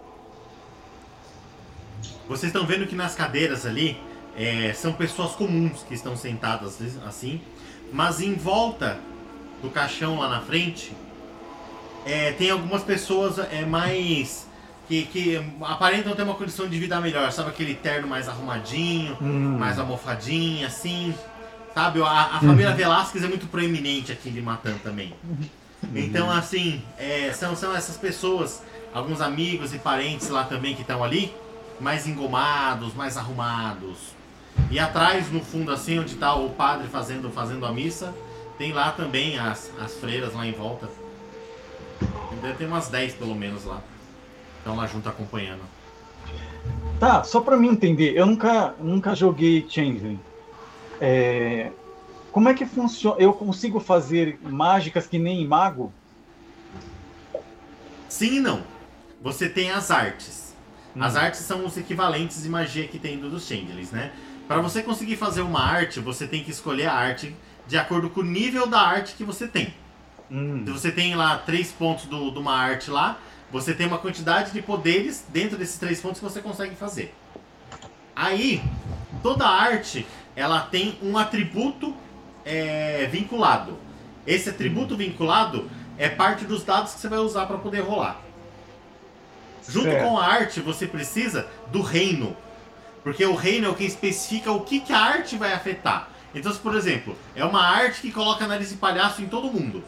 [2.27, 3.97] Vocês estão vendo que nas cadeiras ali
[4.35, 6.77] é, são pessoas comuns que estão sentadas
[7.07, 7.39] assim,
[7.93, 8.99] mas em volta
[9.61, 10.91] do caixão lá na frente
[12.05, 14.45] é, tem algumas pessoas é, mais
[14.89, 19.79] que, que aparentam ter uma condição de vida melhor, sabe aquele terno mais arrumadinho, mais
[19.79, 21.15] almofadinho, assim,
[21.73, 22.03] sabe?
[22.03, 25.13] A, a família Velasquez é muito proeminente aqui de Matan também.
[25.95, 28.61] Então, assim, é, são, são essas pessoas,
[28.93, 31.33] alguns amigos e parentes lá também que estão ali,
[31.79, 33.97] mais engomados, mais arrumados.
[34.69, 38.13] E atrás, no fundo, assim, onde está o padre fazendo, fazendo a missa,
[38.57, 40.89] tem lá também as, as freiras lá em volta.
[42.41, 43.81] Deve ter umas 10 pelo menos lá.
[44.57, 45.61] Estão lá junto acompanhando.
[46.99, 50.19] Tá, só pra mim entender, eu nunca, nunca joguei Changeling.
[50.99, 51.71] É,
[52.31, 53.19] como é que funciona?
[53.19, 55.91] Eu consigo fazer mágicas que nem mago?
[58.07, 58.61] Sim e não.
[59.21, 60.55] Você tem as artes.
[60.95, 61.03] Hum.
[61.03, 64.11] As artes são os equivalentes de magia que tem dos Changelings, né?
[64.47, 67.35] Para você conseguir fazer uma arte, você tem que escolher a arte
[67.67, 69.73] de acordo com o nível da arte que você tem.
[70.29, 70.63] Hum.
[70.65, 73.17] Se você tem lá três pontos do- de uma arte lá,
[73.51, 77.13] você tem uma quantidade de poderes dentro desses três pontos que você consegue fazer.
[78.15, 78.61] Aí,
[79.21, 80.05] toda arte,
[80.35, 81.95] ela tem um atributo
[82.43, 83.77] é, vinculado.
[84.25, 88.19] Esse atributo vinculado é parte dos dados que você vai usar para poder rolar.
[89.67, 90.03] Junto Certo.
[90.03, 92.35] com a arte, você precisa do reino.
[93.03, 96.09] Porque o reino é o que especifica o que, que a arte vai afetar.
[96.33, 99.83] Então, se, por exemplo, é uma arte que coloca nariz de palhaço em todo mundo.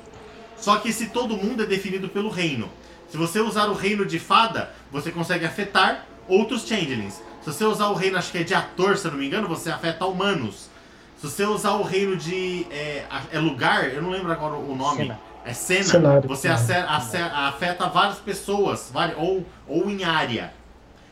[0.57, 2.69] Só que esse todo mundo é definido pelo reino.
[3.09, 7.21] Se você usar o reino de fada, você consegue afetar outros changelings.
[7.41, 9.47] Se você usar o reino, acho que é de ator, se eu não me engano,
[9.47, 10.69] você afeta humanos.
[11.17, 12.65] Se você usar o reino de.
[12.71, 15.03] É, é lugar, eu não lembro agora o nome.
[15.03, 15.19] Cena.
[15.45, 15.84] É cena.
[15.84, 16.27] Cenário.
[16.29, 20.53] Você ace- afeta várias pessoas, ou, ou em área.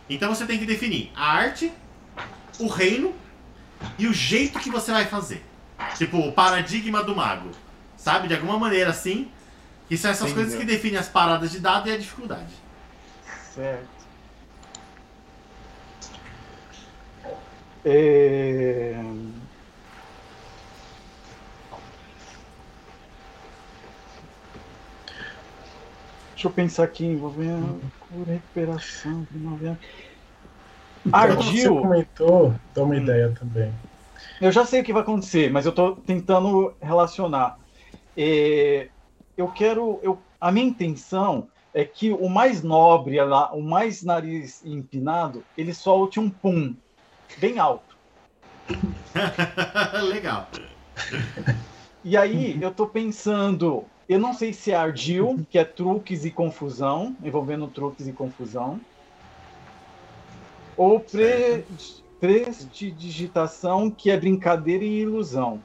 [0.10, 1.72] Então você tem que definir a arte,
[2.60, 3.14] o reino
[3.98, 5.44] e o jeito que você vai fazer.
[5.98, 7.50] Tipo, o paradigma do mago.
[7.98, 8.28] Sabe?
[8.28, 9.30] De alguma maneira assim.
[9.88, 10.44] Que são essas Entendeu.
[10.46, 12.54] coisas que definem as paradas de dado e a dificuldade.
[13.54, 13.88] Certo.
[17.84, 18.96] É...
[26.42, 29.78] Deixa eu pensar aqui, envolvendo cura, recuperação, primavera.
[31.04, 33.04] Quando você comentou, dá uma Hum.
[33.04, 33.72] ideia também.
[34.42, 37.58] eu já sei o que vai acontecer, mas eu tô tentando relacionar.
[38.18, 38.90] É,
[39.38, 40.00] eu quero.
[40.02, 45.76] Eu, a minha intenção é que o mais nobre, lá, o mais nariz empinado, ele
[45.76, 46.76] solte um pum
[47.40, 47.96] bem alto.
[50.10, 50.48] Legal.
[52.04, 56.32] E aí eu tô pensando, eu não sei se é ardil, que é truques e
[56.32, 58.80] confusão, envolvendo truques e confusão,
[60.76, 61.66] ou pre,
[62.20, 65.62] prestidigitação, que é brincadeira e ilusão.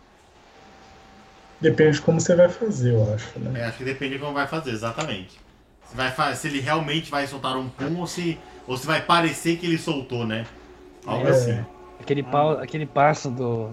[1.61, 3.61] Depende de como você vai fazer, eu acho, né?
[3.61, 5.39] É, acho que depende de como vai fazer, exatamente.
[5.89, 9.01] Se, vai, fa- se ele realmente vai soltar um pum ou se, ou se vai
[9.01, 10.47] parecer que ele soltou, né?
[11.07, 11.31] Algo É.
[11.31, 11.65] assim.
[11.99, 13.71] Aquele, pau, aquele passo do,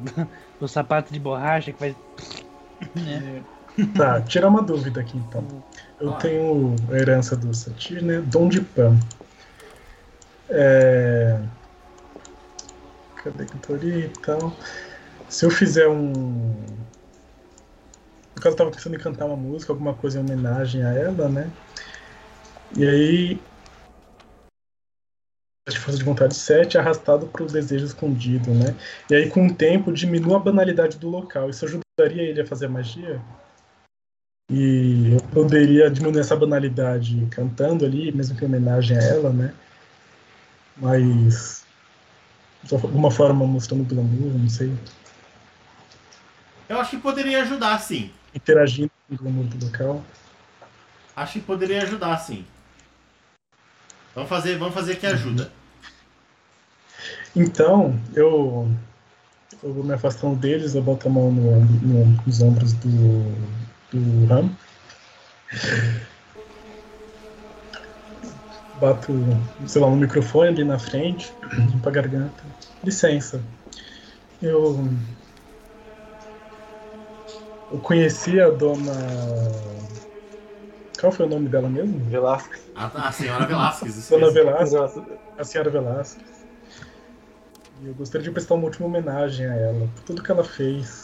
[0.59, 1.95] do sapato de borracha que faz.
[3.95, 5.43] Tá, tirar uma dúvida aqui então.
[5.99, 6.21] Eu Vai.
[6.21, 8.21] tenho a herança do Satir, né?
[8.21, 8.97] Dom de Pan.
[10.49, 11.39] É...
[13.23, 14.53] Cadê a cantoria e tal?
[15.29, 16.12] Se eu fizer um.
[18.36, 21.27] No caso, eu tava pensando em cantar uma música, alguma coisa em homenagem a ela,
[21.27, 21.49] né?
[22.77, 23.41] E aí.
[25.67, 28.75] De força de vontade 7 arrastado para o desejo escondido, né?
[29.09, 31.49] E aí, com o tempo, diminua a banalidade do local.
[31.49, 33.21] Isso ajudaria ele a fazer magia?
[34.55, 39.51] E eu poderia diminuir essa banalidade cantando ali, mesmo que em homenagem a ela, né?
[40.77, 41.65] Mas.
[42.61, 44.71] De alguma forma mostrando o glamour, não sei.
[46.69, 48.11] Eu acho que poderia ajudar, sim.
[48.33, 50.05] Interagindo com o glamour do local.
[51.15, 52.45] Acho que poderia ajudar, sim.
[54.13, 55.51] Vamos fazer, vamos fazer que ajuda.
[57.35, 58.69] Então, eu.
[59.63, 62.89] Eu vou me afastando deles, eu boto a mão no, no- nos ombros do,
[63.93, 64.49] do Ram.
[68.79, 69.13] Bato,
[69.67, 72.43] sei lá, no microfone ali na frente, limpo a garganta.
[72.84, 73.41] Licença.
[74.41, 74.88] Eu.
[77.71, 78.93] Eu conheci a dona.
[80.99, 81.99] Qual foi o nome dela mesmo?
[82.10, 82.62] Velasquez.
[82.75, 84.10] A, a senhora Velasquez.
[84.10, 84.32] Dona.
[84.32, 85.03] Velasquez.
[85.38, 86.34] A senhora Velasquez.
[87.82, 91.02] E eu gostaria de prestar uma última homenagem a ela, por tudo que ela fez.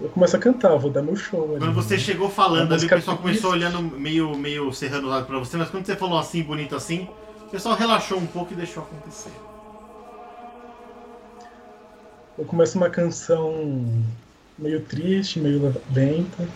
[0.00, 1.58] Eu começo a cantar, vou dar meu show ali.
[1.58, 5.38] Quando você chegou falando ali, o pessoal começou olhando meio, meio cerrando o lado pra
[5.38, 7.08] você, mas quando você falou assim, bonito assim,
[7.46, 9.30] o pessoal relaxou um pouco e deixou acontecer.
[12.38, 13.86] Eu começo uma canção
[14.58, 16.48] meio triste, meio lenta.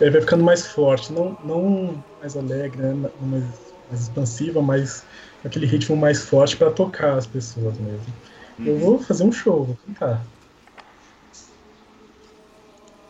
[0.00, 3.10] E aí vai ficando mais forte, não, não mais alegre, né?
[3.20, 3.44] mais,
[3.88, 5.04] mais expansiva, mas
[5.44, 8.06] aquele ritmo mais forte para tocar as pessoas mesmo.
[8.58, 10.24] Eu vou fazer um show, vou cantar.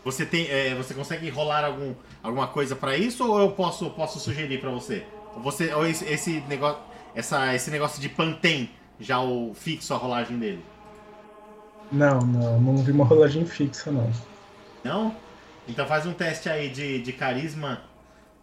[0.03, 4.19] Você tem, é, você consegue rolar algum, alguma coisa pra isso ou eu posso, posso
[4.19, 5.05] sugerir pra você?
[5.35, 6.81] Ou você, ou esse, esse negócio,
[7.13, 10.63] essa, esse negócio de pan tem já o fixo a rolagem dele?
[11.91, 14.11] Não, não, não vi uma rolagem fixa, não.
[14.83, 15.15] Não?
[15.67, 17.81] Então faz um teste aí de, de carisma,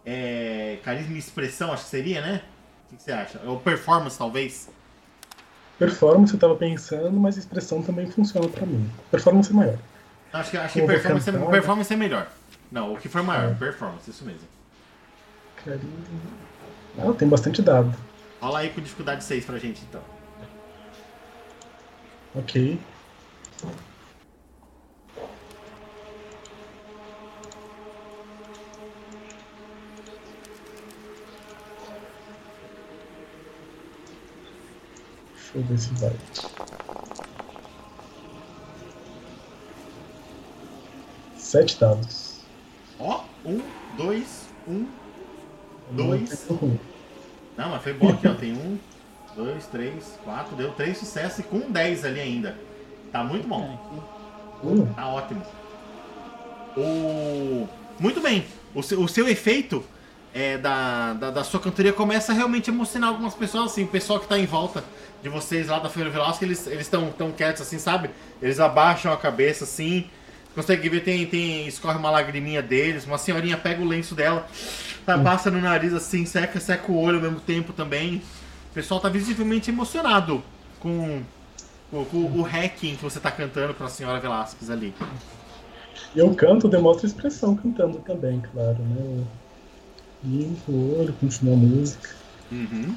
[0.05, 2.41] é, carisma e expressão, acho que seria, né?
[2.85, 3.41] O que, que você acha?
[3.45, 4.69] Ou performance talvez?
[5.77, 8.89] Performance eu tava pensando, mas expressão também funciona pra mim.
[9.11, 9.77] Performance é maior.
[10.39, 12.27] Acho que, acho que performance, é, performance é melhor.
[12.71, 13.53] Não, o que for maior, É.
[13.55, 14.47] performance, isso mesmo.
[15.63, 15.89] Carisma.
[16.99, 17.93] Ah, tem bastante dado.
[18.41, 20.01] Rola aí com dificuldade 6 pra gente então.
[22.35, 22.79] Ok.
[35.33, 37.06] Deixa eu ver se vai.
[41.47, 42.41] Sete dados.
[42.99, 43.61] Ó, um,
[43.95, 44.85] dois, um.
[45.91, 46.45] Dois.
[47.57, 48.33] Não mas foi bom aqui, ó.
[48.33, 48.77] Tem um,
[49.33, 50.57] dois, três, quatro.
[50.57, 52.57] Deu três sucessos e com um 10 ali ainda.
[53.13, 53.79] Tá muito bom.
[54.61, 55.41] Uh, Tá ótimo.
[56.75, 57.65] O...
[57.97, 58.43] Muito bem.
[58.75, 59.81] O seu, o seu efeito
[60.33, 63.85] é, da, da, da sua cantoria começa a realmente emocionar algumas pessoas, assim.
[63.85, 64.83] O pessoal que tá em volta
[65.23, 68.09] de vocês lá da Feira Velasco, eles estão tão quietos, assim, sabe?
[68.41, 70.09] Eles abaixam a cabeça, assim.
[70.57, 73.05] Consegue ver, tem, tem, escorre uma lagriminha deles.
[73.05, 74.47] Uma senhorinha pega o lenço dela,
[75.05, 78.23] tá, passa no nariz, assim, seca, seca o olho ao mesmo tempo também.
[78.71, 80.43] O pessoal tá visivelmente emocionado
[80.79, 81.21] com,
[81.91, 84.95] com, com o hacking que você tá cantando pra senhora Velasquez ali.
[86.15, 89.23] E eu canto, demonstro expressão cantando também, claro, né?
[90.23, 92.09] Limpo o olho, continuo a música.
[92.51, 92.95] Uhum.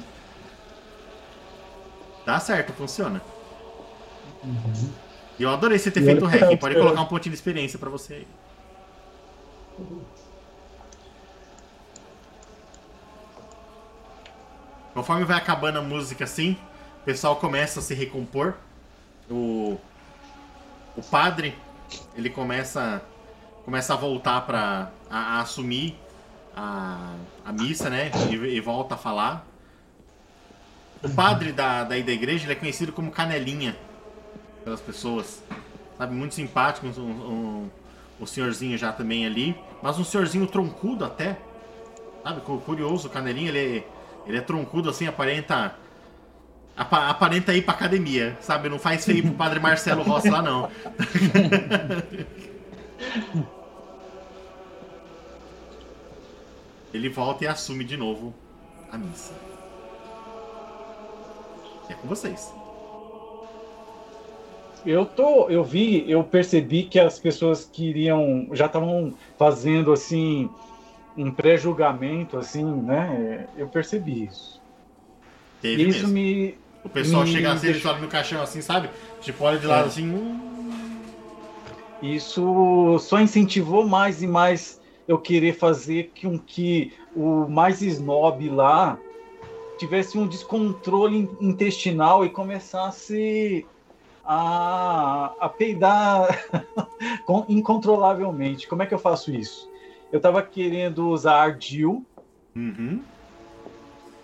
[2.25, 3.21] Dá certo, funciona.
[4.43, 5.10] Uhum.
[5.39, 6.57] E eu adorei você ter E feito o hacking.
[6.57, 8.27] tá Pode colocar um pontinho de experiência pra você aí.
[14.93, 16.57] Conforme vai acabando a música assim,
[17.01, 18.55] o pessoal começa a se recompor.
[19.29, 19.79] O,
[20.95, 21.55] o padre,
[22.15, 23.01] ele começa,
[23.63, 25.97] começa a voltar para a, a assumir
[26.55, 27.15] a,
[27.45, 28.11] a missa, né?
[28.29, 29.47] E, e volta a falar.
[31.01, 33.75] O padre da, da, da igreja ele é conhecido como Canelinha
[34.63, 35.41] pelas pessoas.
[35.97, 37.69] Sabe, muito simpático, um, um,
[38.21, 39.55] um senhorzinho já também ali.
[39.81, 41.37] Mas um senhorzinho troncudo até.
[42.23, 43.83] Sabe, cu- curioso, o Canelinha, ele,
[44.27, 45.75] ele é troncudo assim, aparenta.
[46.77, 48.69] apa- aparenta ir pra academia, sabe?
[48.69, 50.69] Não faz feio pro padre Marcelo Rossi lá, não.
[56.93, 58.33] ele volta e assume de novo
[58.91, 59.33] a missa.
[61.89, 62.53] É com vocês.
[64.83, 70.55] Eu tô, eu vi, eu percebi que as pessoas queriam, já estavam fazendo assim
[71.15, 73.49] um pré-julgamento, assim, né?
[73.55, 74.61] Eu percebi isso.
[75.59, 76.13] Teve isso mesmo.
[76.13, 78.89] me, O pessoal me chega assim, deixou- sobe no caixão assim, sabe?
[79.19, 79.87] Tipo, olha de lado É.
[79.87, 80.07] assim.
[80.11, 81.01] hum,
[82.01, 89.01] isso só incentivou mais e mais eu querer fazer com que o mais snob lá
[89.77, 93.80] tivesse um descontrole in- intestinal e começasse a,
[94.25, 96.27] a peidar
[97.25, 98.67] com- incontrolavelmente.
[98.67, 99.69] Como é que eu faço isso?
[100.11, 102.05] Eu estava querendo usar Ardil,
[102.55, 103.01] Uhum.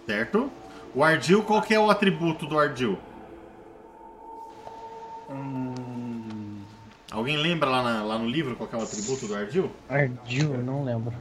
[0.06, 0.52] Certo?
[0.94, 2.98] O Ardil, qual que é o atributo do Ardil?
[5.30, 6.62] Hum,
[7.12, 9.72] Alguém lembra lá, na- lá no livro qual que é o atributo do Ardil?
[9.90, 11.14] Ardil, eu não lembro.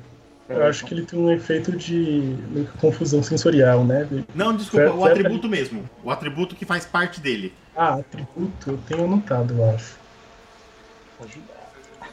[0.49, 4.09] Eu acho que ele tem um efeito de meio que confusão sensorial, né?
[4.35, 5.19] Não, desculpa, Certo, o certo.
[5.19, 5.91] atributo mesmo.
[6.05, 7.53] O atributo que faz parte dele.
[7.77, 9.97] Ah, atributo, eu tenho anotado, eu acho.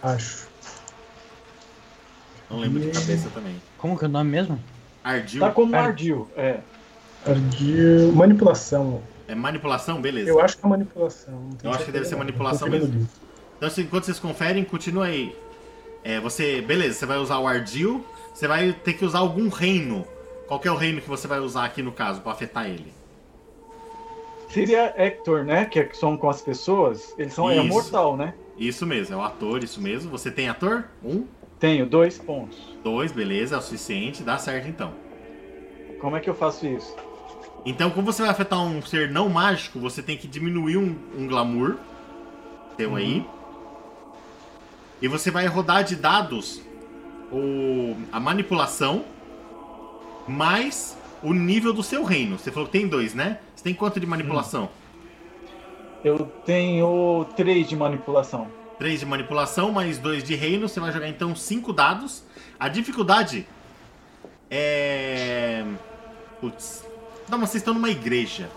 [0.01, 0.47] Acho.
[2.49, 3.55] Não lembro de cabeça também.
[3.77, 4.59] Como que é o nome mesmo?
[5.03, 6.59] Ardil Tá como Ar- Ardil, é.
[7.25, 8.11] Ardil.
[8.13, 9.01] Manipulação.
[9.27, 10.01] é manipulação?
[10.01, 10.29] Beleza.
[10.29, 11.49] Eu acho que é manipulação.
[11.63, 13.07] Eu acho que deve ser manipulação mesmo.
[13.57, 15.36] Então, assim, enquanto vocês conferem, continua aí.
[16.03, 20.05] É, você, beleza, você vai usar o Ardil, você vai ter que usar algum reino.
[20.47, 22.91] Qual é o reino que você vai usar aqui no caso, pra afetar ele?
[24.49, 25.65] Seria Hector, né?
[25.65, 27.13] Que é- são com as pessoas.
[27.17, 27.67] Eles são é Isso.
[27.67, 28.34] mortal, né?
[28.57, 30.11] Isso mesmo, é o ator, isso mesmo.
[30.11, 30.86] Você tem ator?
[31.03, 31.25] Um,
[31.59, 32.57] Tenho dois pontos.
[32.84, 34.93] dois, beleza, é o suficiente, dá certo então.
[35.99, 36.95] Como é que eu faço isso?
[37.65, 41.27] Então, como você vai afetar um ser não mágico, você tem que diminuir um, um
[41.27, 41.77] glamour.
[42.77, 43.25] Tem um aí.
[45.01, 46.61] E você vai rodar de dados
[47.34, 49.03] o, a manipulação
[50.27, 52.38] mais o nível do seu reino.
[52.38, 53.39] Você falou que tem dois, né?
[53.55, 54.69] Você tem quanto de manipulação?
[56.03, 58.47] Eu tenho três de manipulação.
[58.77, 60.67] Três de manipulação mais dois de reino.
[60.67, 62.23] Você vai jogar então cinco dados.
[62.59, 63.47] A dificuldade
[64.51, 65.63] é.
[66.41, 66.86] Putz.
[67.29, 68.49] Não, mas vocês estão numa igreja.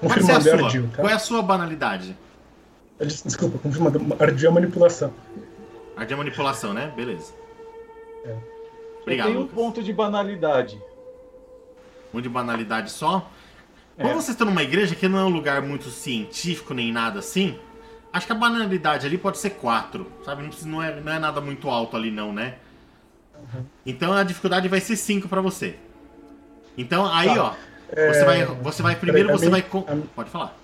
[0.00, 0.64] Pode ser a é sua.
[0.64, 0.96] Ardil, tá?
[0.96, 2.16] Qual é a sua banalidade?
[2.98, 4.16] Des- Desculpa, confirmando.
[4.18, 5.12] Ardil é manipulação.
[5.96, 6.92] A de manipulação, né?
[6.94, 7.32] Beleza.
[8.26, 8.36] É.
[9.02, 10.80] Obrigado, tenho um ponto de banalidade.
[12.12, 13.30] Um de banalidade só.
[13.96, 14.12] Como É.
[14.14, 17.58] vocês estão numa igreja que não é um lugar muito científico nem nada assim,
[18.12, 20.42] acho que a banalidade ali pode ser 4, sabe?
[20.42, 22.56] Não, precisa- não é, não é nada muito alto ali não, né?
[23.84, 25.76] Então a dificuldade vai ser 5 pra você.
[26.76, 27.42] Então aí, Tá.
[27.44, 27.54] ó,
[28.12, 30.56] você vai, você vai primeiro, peraí, você a vai minha- con- a minha- pode falar.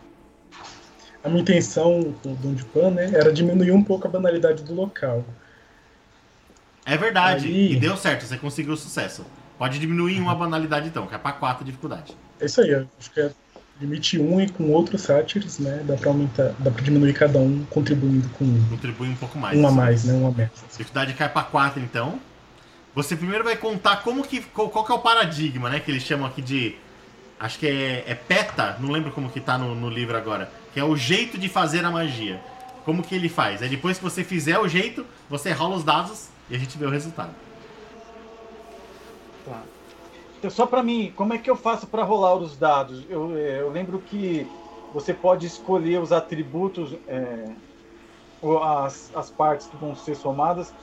[1.24, 4.64] A minha intenção com o Dom de Pan, né, era diminuir um pouco a banalidade
[4.64, 5.24] do local.
[6.84, 9.24] É verdade, Aí- e deu certo, você conseguiu sucesso.
[9.58, 12.16] Pode diminuir em uma banalidade então, que é pra 4 a dificuldade.
[12.40, 13.30] É isso aí, acho que é
[13.80, 17.64] limite um e com outros sátiros, né, dá pra aumentar, dá pra diminuir cada um
[17.70, 19.58] contribuindo com um, Contribui um pouco mais.
[19.58, 20.52] um a mais, né, um a menos.
[20.70, 22.18] Dificuldade cai pra 4, então.
[22.94, 24.40] Você primeiro vai contar como que.
[24.42, 25.80] Qual, qual que é o paradigma, né?
[25.80, 26.74] Que eles chamam aqui de.
[27.40, 30.50] Acho que é, é PETA, não lembro como que tá no, no livro agora.
[30.74, 32.38] Que é o jeito de fazer a magia.
[32.84, 33.62] Como que ele faz?
[33.62, 36.84] É depois que você fizer o jeito, você rola os dados e a gente vê
[36.84, 37.30] o resultado.
[39.46, 39.62] Tá.
[40.38, 43.06] Então, só pra mim, como é que eu faço pra rolar os dados?
[43.08, 44.46] Eu, é, eu lembro que
[44.92, 47.48] você pode escolher os atributos, é,
[48.42, 50.74] ou as, as partes que vão ser somadas.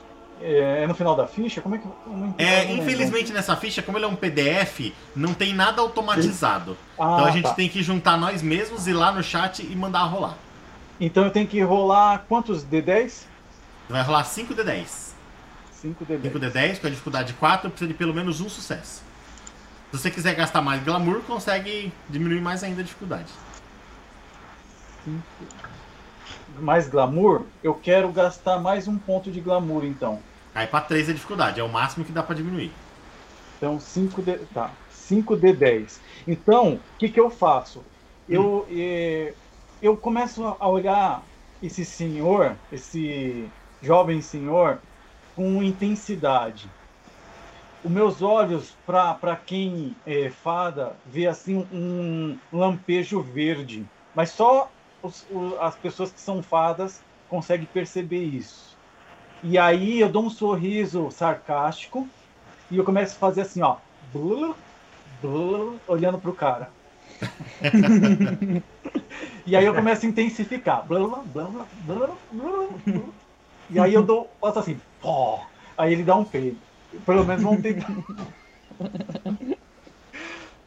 [0.42, 1.60] É, é no final da ficha?
[1.60, 2.82] Como é que entendi, É, lembro.
[2.82, 6.76] infelizmente nessa ficha, como ele é um PDF, não tem nada automatizado.
[6.98, 7.54] Ah, então a gente tá.
[7.54, 10.36] tem que juntar nós mesmos, ir lá no chat e mandar rolar.
[10.98, 13.08] Então eu tenho que rolar quantos D10?
[13.08, 13.26] Você
[13.88, 14.88] vai rolar 5 de 10.
[14.88, 15.09] 5 D10.
[15.80, 19.02] 5 de 10, com a dificuldade 4, precisa de pelo menos um sucesso.
[19.90, 23.32] Se você quiser gastar mais glamour, consegue diminuir mais ainda a dificuldade.
[26.58, 27.46] Mais glamour?
[27.62, 30.20] Eu quero gastar mais um ponto de glamour, então.
[30.52, 32.72] Cai pra 3 a dificuldade, é o máximo que dá pra diminuir.
[33.56, 34.38] Então, 5 D...
[34.52, 34.70] Tá.
[34.90, 35.98] 5 D10.
[36.28, 37.82] Então, o que, que eu faço?
[38.28, 39.34] Eu, eh,
[39.82, 41.22] eu começo a olhar
[41.62, 43.48] esse senhor, esse
[43.82, 44.78] jovem senhor,
[45.40, 46.76] com intensidade.
[47.82, 53.90] Os meus olhos, para quem é fada, vê assim um lampejo verde.
[54.12, 55.26] Mas só os-
[55.60, 58.78] as pessoas que são fadas conseguem perceber isso.
[59.42, 62.14] E aí eu dou um sorriso sarcástico
[62.70, 63.82] e eu começo a fazer assim, ó.
[64.00, 64.62] blur,
[65.04, 66.76] blur, olhando pro cara.
[69.46, 70.86] e aí eu começo a intensificar.
[70.86, 73.19] blur, blur, blur, blur, blur.
[73.70, 75.46] E aí eu dou, faço assim, pó.
[75.78, 76.60] Aí ele dá um peido.
[77.06, 77.76] Pelo menos vamos ter.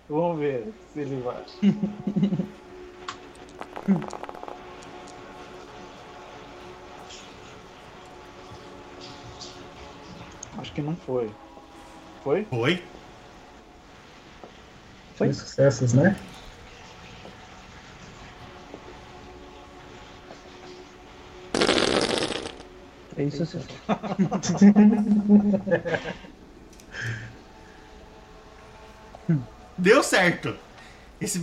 [0.08, 1.44] vamos ver se ele vai.
[10.58, 11.30] Acho que não foi.
[12.24, 12.46] Foi?
[12.46, 12.78] Foi?
[15.16, 15.28] Foi?
[15.28, 16.16] Foi sucessos, né?
[23.18, 23.60] É isso sim.
[29.78, 30.56] Deu certo.
[31.20, 31.42] Esse.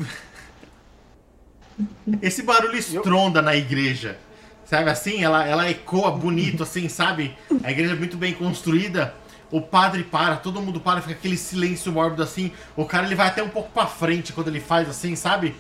[2.21, 4.19] Esse barulho estronda na igreja.
[4.65, 5.25] Sabe assim?
[5.25, 7.37] Ela, ela ecoa bonito, assim, sabe?
[7.65, 9.13] A igreja é muito bem construída.
[9.51, 12.53] O padre para, todo mundo para, fica aquele silêncio mórbido assim.
[12.77, 15.57] O cara ele vai até um pouco pra frente quando ele faz assim, sabe?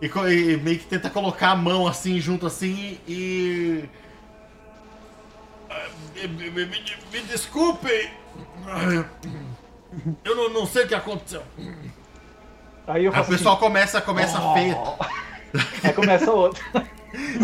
[0.00, 3.84] E, e meio que tenta colocar a mão assim, junto assim e.
[3.84, 3.88] Ah,
[6.16, 6.66] Me, me- me-
[7.12, 8.10] me- desculpem!
[10.24, 11.42] Eu não, não sei o que aconteceu.
[12.86, 14.76] Aí o faço pessoal começa, começa assim, feio.
[14.78, 14.96] "Oh".
[15.84, 16.62] Aí começa outro.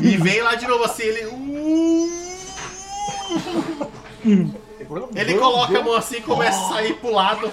[0.02, 1.22] E vem lá de novo assim, ele.
[5.14, 7.50] Ele coloca a mão assim e começa a sair pro lado,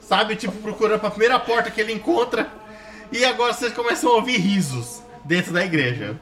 [0.00, 0.34] sabe?
[0.36, 2.50] Tipo, procurando pra primeira porta que ele encontra.
[3.12, 6.16] E agora vocês começam a ouvir risos dentro da igreja.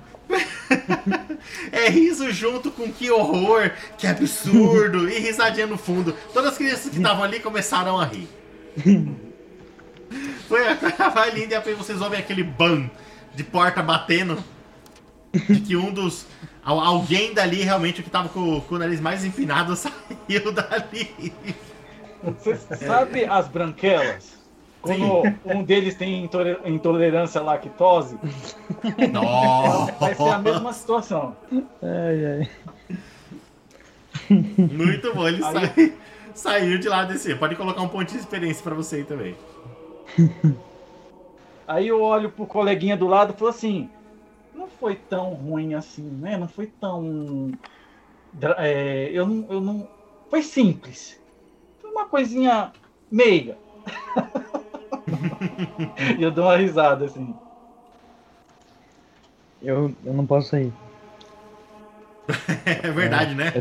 [1.73, 6.15] é riso junto com que horror, que absurdo, e risadinha no fundo.
[6.33, 8.29] Todas as crianças que estavam ali começaram a rir.
[10.49, 12.89] Foi a coisa mais linda e depois vocês ouvem aquele ban
[13.35, 14.43] de porta batendo.
[15.33, 16.25] De que um dos.
[16.65, 21.33] al- Alguém dali realmente o que tava com, com o nariz mais empinado saiu dali.
[22.23, 24.36] Você sabe as branquelas?
[24.87, 28.19] Quando um deles tem intole- intolerância à lactose,
[29.13, 29.93] Nossa!
[29.93, 31.37] vai ser a mesma situação.
[31.83, 32.51] Ai, ai.
[34.31, 35.93] Muito bom, ele Aí- sai-
[36.35, 37.35] saiu de lá desse.
[37.35, 39.35] Pode colocar um pontinho de experiência pra você aí também.
[41.67, 43.91] Aí eu olho pro coleguinha do lado e falo assim:
[44.55, 46.37] não foi tão ruim assim, né?
[46.37, 47.53] Não foi tão.
[48.59, 49.89] é, eu, não, eu não.
[50.31, 51.21] Foi simples.
[51.81, 52.73] Foi uma coisinha
[53.11, 53.57] meiga.
[56.19, 57.35] e eu dou uma risada assim.
[59.63, 60.73] Eu, eu não posso sair.
[62.67, 63.53] É verdade, né?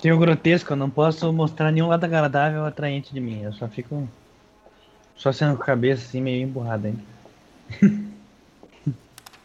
[0.00, 3.42] Tem o grotesco, eu não posso mostrar nenhum lado agradável ou atraente de mim.
[3.42, 4.08] Eu só fico.
[5.14, 7.02] Só sendo com a cabeça assim, meio emburrada ainda.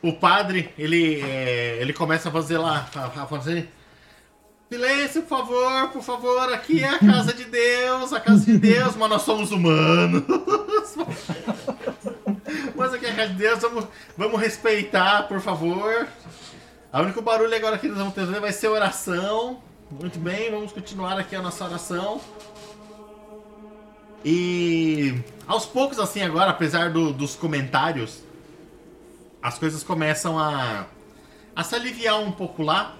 [0.01, 3.70] O padre, ele, é, ele começa a fazer lá, a, a fazer.
[4.72, 8.95] Silêncio, por favor, por favor, aqui é a casa de Deus, a casa de Deus,
[8.95, 10.24] mas nós somos humanos.
[12.76, 13.86] Mas aqui é a casa de Deus, vamos,
[14.17, 16.07] vamos respeitar, por favor.
[16.93, 19.59] O único barulho agora que nós vamos ter vai ser oração.
[19.91, 22.22] Muito bem, vamos continuar aqui a nossa oração.
[24.24, 25.15] E
[25.47, 28.22] aos poucos, assim, agora, apesar do- dos comentários,
[29.41, 30.86] as coisas começam a,
[31.55, 32.95] a se aliviar um pouco lá.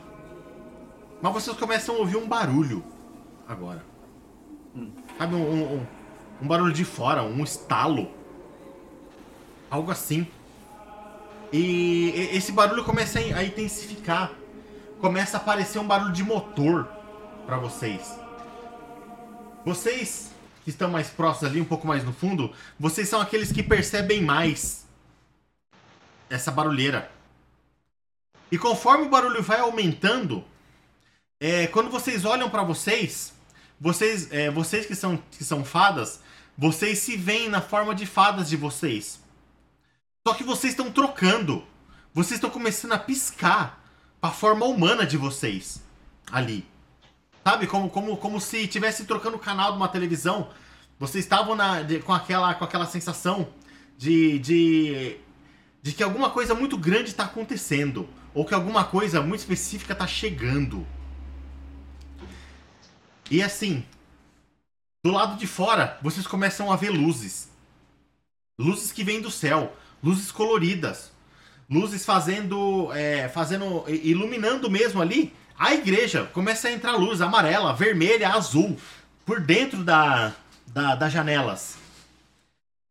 [1.22, 2.84] Mas vocês começam a ouvir um barulho
[3.48, 3.84] agora.
[5.18, 5.88] Sabe, um, um,
[6.42, 8.10] um- barulho de fora, um estalo.
[9.70, 10.26] Algo assim.
[11.52, 14.32] E esse barulho começa a intensificar.
[15.02, 16.88] Começa a aparecer um barulho de motor
[17.46, 18.18] pra vocês.
[19.66, 20.32] Vocês
[20.64, 24.22] que estão mais próximos ali, um pouco mais no fundo, vocês são aqueles que percebem
[24.22, 24.86] mais
[26.30, 27.10] essa barulheira.
[28.52, 30.44] E conforme o barulho vai aumentando,
[31.40, 33.34] é, quando vocês olham pra vocês,
[33.80, 36.20] vocês, é, vocês que são, que são fadas,
[36.58, 39.22] vocês se veem na forma de fadas de vocês.
[40.28, 41.64] Só que vocês estão trocando.
[42.14, 43.82] Vocês estão começando a piscar
[44.20, 45.82] pra forma humana de vocês
[46.30, 46.66] ali.
[47.44, 47.68] Sabe?
[47.68, 50.50] Como, como, como se estivesse trocando o canal de uma televisão.
[51.00, 53.48] Vocês estavam na, de- com, aquela, com aquela sensação
[53.98, 55.18] de, de,
[55.82, 58.10] de que alguma coisa muito grande está acontecendo.
[58.34, 60.86] Ou que alguma coisa muito específica está chegando.
[63.30, 63.86] E assim,
[65.04, 67.50] do lado de fora, vocês começam a ver luzes.
[68.60, 69.76] Luzes que vêm do céu.
[70.04, 71.12] Luzes coloridas.
[71.70, 72.92] Luzes fazendo.
[72.94, 73.86] é, fazendo.
[73.88, 76.26] iluminando mesmo ali a igreja.
[76.34, 78.78] Começa a entrar luz amarela, vermelha, azul.
[79.26, 80.34] Por dentro da,
[80.68, 81.78] da, das janelas.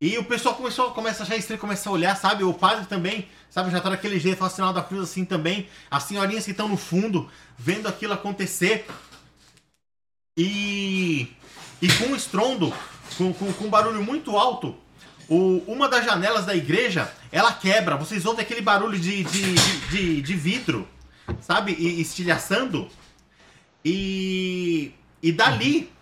[0.01, 2.45] E o pessoal começou, começa a achar estranho, começa a olhar, sabe?
[2.45, 3.69] O padre também, sabe?
[3.73, 5.69] Já tá daquele jeito, faz sinal da cruz assim também.
[5.91, 7.29] As senhorinhas que estão no fundo,
[7.59, 8.87] vendo aquilo acontecer.
[10.39, 11.37] E.
[11.83, 12.73] E com um estrondo,
[13.17, 14.77] com, com, com um barulho muito alto,
[15.29, 17.97] o, uma das janelas da igreja, ela quebra.
[17.97, 19.55] Vocês ouvem aquele barulho de, de,
[19.91, 20.89] de, de, vidro,
[21.41, 21.73] sabe?
[21.73, 22.89] E estilhaçando.
[23.85, 25.93] E, e dali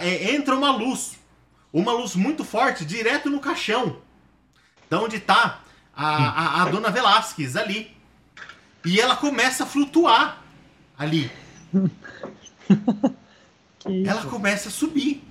[0.00, 1.18] é, entra uma luz.
[1.72, 3.98] Uma luz muito forte, direto no caixão.
[4.88, 5.60] Da onde tá
[5.94, 7.94] a, a, a dona Velasquez ali.
[8.84, 10.42] E ela começa a flutuar
[10.98, 11.30] ali.
[13.90, 14.10] Isso?
[14.10, 15.24] Ela começa a subir.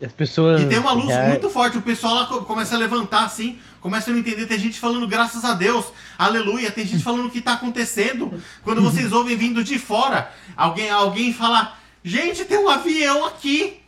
[0.00, 0.62] E As pessoas.
[0.62, 1.76] E tem uma luz já- muito forte.
[1.78, 4.46] O pessoal lá co- começa a levantar assim, começa a não entender.
[4.46, 6.70] Tem gente falando graças a Deus, aleluia.
[6.70, 8.42] Tem gente falando o que tá acontecendo.
[8.62, 13.78] Quando vocês ouvem vindo de fora, alguém, alguém fala: Gente, tem um avião aqui.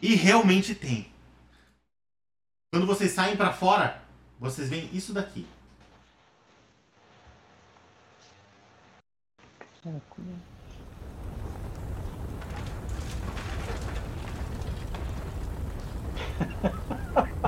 [0.00, 1.06] E realmente tem.
[2.72, 4.02] Quando vocês saem pra fora,
[4.40, 5.46] vocês veem isso daqui.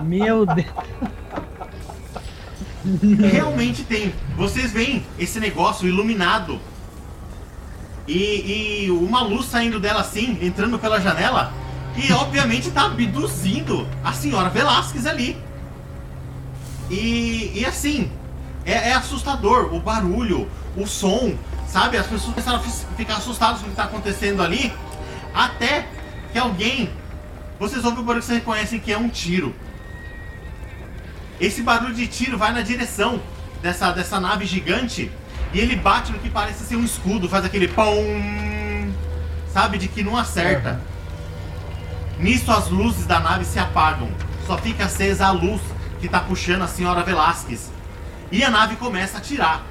[0.02, 0.66] Meu Deus.
[3.32, 4.12] Realmente tem.
[4.36, 6.58] Vocês veem esse negócio iluminado.
[8.08, 11.52] E, e uma luz saindo dela assim, entrando pela janela.
[11.96, 15.36] E obviamente tá abduzindo a senhora Velasquez ali.
[16.90, 18.10] E, e assim,
[18.66, 21.38] é, é assustador o barulho, o som,
[21.74, 21.96] sabe?
[21.96, 24.72] As pessoas começaram a fi- ficar assustadas com o que tá acontecendo ali.
[25.34, 25.88] Até
[26.32, 26.88] que alguém.
[27.58, 29.52] Vocês ouvem o barulho que vocês reconhecem que é um tiro.
[31.40, 33.20] Esse barulho de tiro vai na direção
[33.60, 35.10] dessa, dessa nave gigante
[35.52, 37.92] e ele bate no que parece ser um escudo, faz aquele pão,
[39.52, 40.80] sabe, de que não acerta.
[42.18, 44.08] Nisso as luzes da nave se apagam,
[44.46, 45.60] só fica acesa a luz
[46.00, 47.72] que tá puxando a senhora Velasquez.
[48.30, 49.62] E a nave começa a atirar.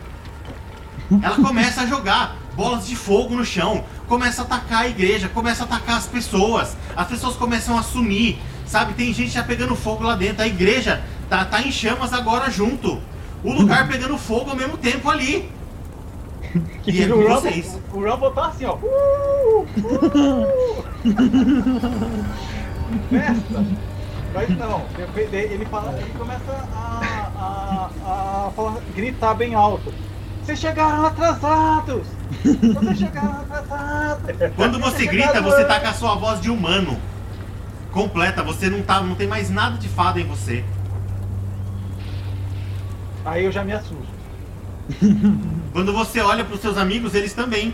[1.21, 5.63] Ela começa a jogar bolas de fogo no chão, começa a atacar a igreja, começa
[5.63, 6.75] a atacar as pessoas.
[6.95, 8.93] As pessoas começam a sumir, sabe?
[8.93, 10.43] Tem gente já pegando fogo lá dentro.
[10.43, 13.01] A igreja tá, tá em chamas agora junto.
[13.43, 15.49] O lugar pegando fogo ao mesmo tempo ali.
[16.85, 17.79] E é E com o vocês.
[17.91, 18.75] Rumble, o Rumble tá assim, ó.
[18.75, 20.83] Uh, uh.
[23.09, 23.65] Festa.
[24.33, 24.81] Mas não,
[25.15, 29.93] ele, ele fala, ele começa a, a, a falar, gritar bem alto.
[30.43, 32.05] Vocês chegaram atrasados!
[32.43, 34.35] Vocês chegaram atrasados!
[34.57, 36.99] Quando você Vocês grita, chegaram você tá antes." com a sua voz de humano.
[37.93, 40.65] Completa, você não, tá, não tem mais nada de fada em você.
[43.23, 44.13] Aí eu já me assusto.
[45.71, 47.73] Quando você olha pros seus amigos, eles também.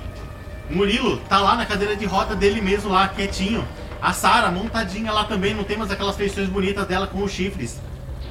[0.70, 3.68] O Murilo tá lá na cadeira de roda dele mesmo, lá, quietinho.
[4.00, 7.82] A Sara, montadinha lá também, não tem mais aquelas feições bonitas dela com os chifres.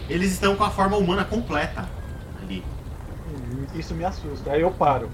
[0.09, 1.98] Eles estão com a forma humana completa.
[3.75, 4.53] Isso me assusta.
[4.53, 5.09] Aí eu paro.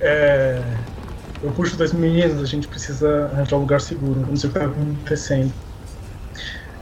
[0.00, 0.62] É,
[1.42, 4.20] eu puxo das meninas, a gente precisa arranjar um lugar seguro.
[4.20, 5.52] eu Não sei o que tá acontecendo.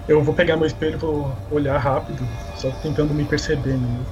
[0.06, 4.06] Eu vou pegar meu espelho e vou olhar rápido, só tentando me perceber mesmo.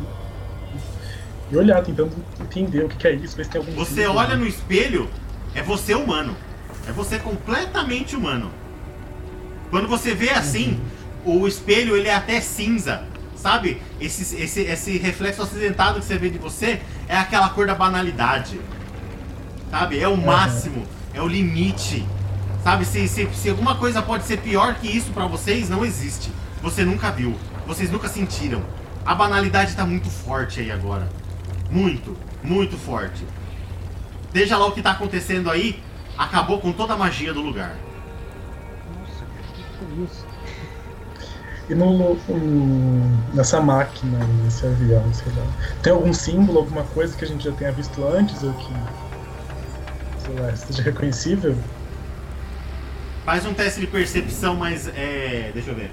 [1.50, 4.46] E olhar, tentando entender o que é isso, ver se tem algum Você olha no
[4.46, 5.08] espelho,
[5.54, 6.34] é você humano.
[6.88, 8.50] É você completamente humano.
[9.70, 10.80] Quando você vê assim,
[11.24, 13.04] o espelho ele é até cinza.
[13.42, 13.82] Sabe?
[14.00, 18.60] Esse, esse, esse reflexo acidentado que você vê de você é aquela cor da banalidade.
[19.68, 19.98] Sabe?
[19.98, 22.06] É o máximo, é o limite.
[22.62, 22.84] Sabe?
[22.84, 26.30] Se, se, se alguma coisa pode ser pior que isso pra vocês, não existe.
[26.62, 27.36] Você nunca viu.
[27.66, 28.62] Vocês nunca sentiram.
[29.04, 31.10] A banalidade tá muito forte aí agora.
[31.68, 33.26] Muito, muito forte.
[34.32, 35.82] Veja lá o que tá acontecendo aí.
[36.16, 37.74] Acabou com toda a magia do lugar.
[39.00, 40.21] Nossa, que foi isso?
[41.72, 45.46] E no, no- nessa máquina, nesse avião, sei lá.
[45.82, 48.72] Tem algum símbolo, alguma coisa que a gente já tenha visto antes ou que.
[50.18, 51.56] sei lá, seja reconhecível?
[53.24, 55.50] Faz um teste de percepção, mas é.
[55.54, 55.90] Deixa eu ver.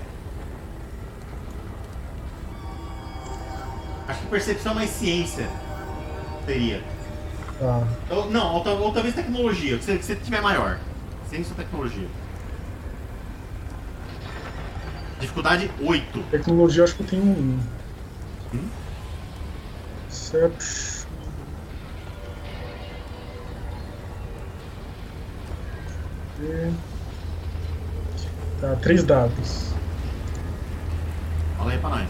[4.06, 5.48] Acho que percepção mais ciência
[6.46, 6.84] teria.
[7.58, 7.88] Tá.
[8.10, 10.78] Ou, não, ou, ou talvez tecnologia, que você, que você tiver maior.
[11.30, 12.08] Ciência ou tecnologia.
[15.20, 16.24] Dificuldade 8.
[16.32, 17.60] Tecnologia acho que eu tenho um.
[18.54, 18.70] Hum?
[20.08, 21.00] Perception.
[28.62, 29.74] Tá, três dados.
[31.58, 32.10] Fala aí pra nós.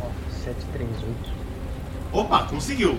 [0.00, 0.10] Ó,
[0.44, 1.32] 738.
[2.12, 2.98] Opa, conseguiu.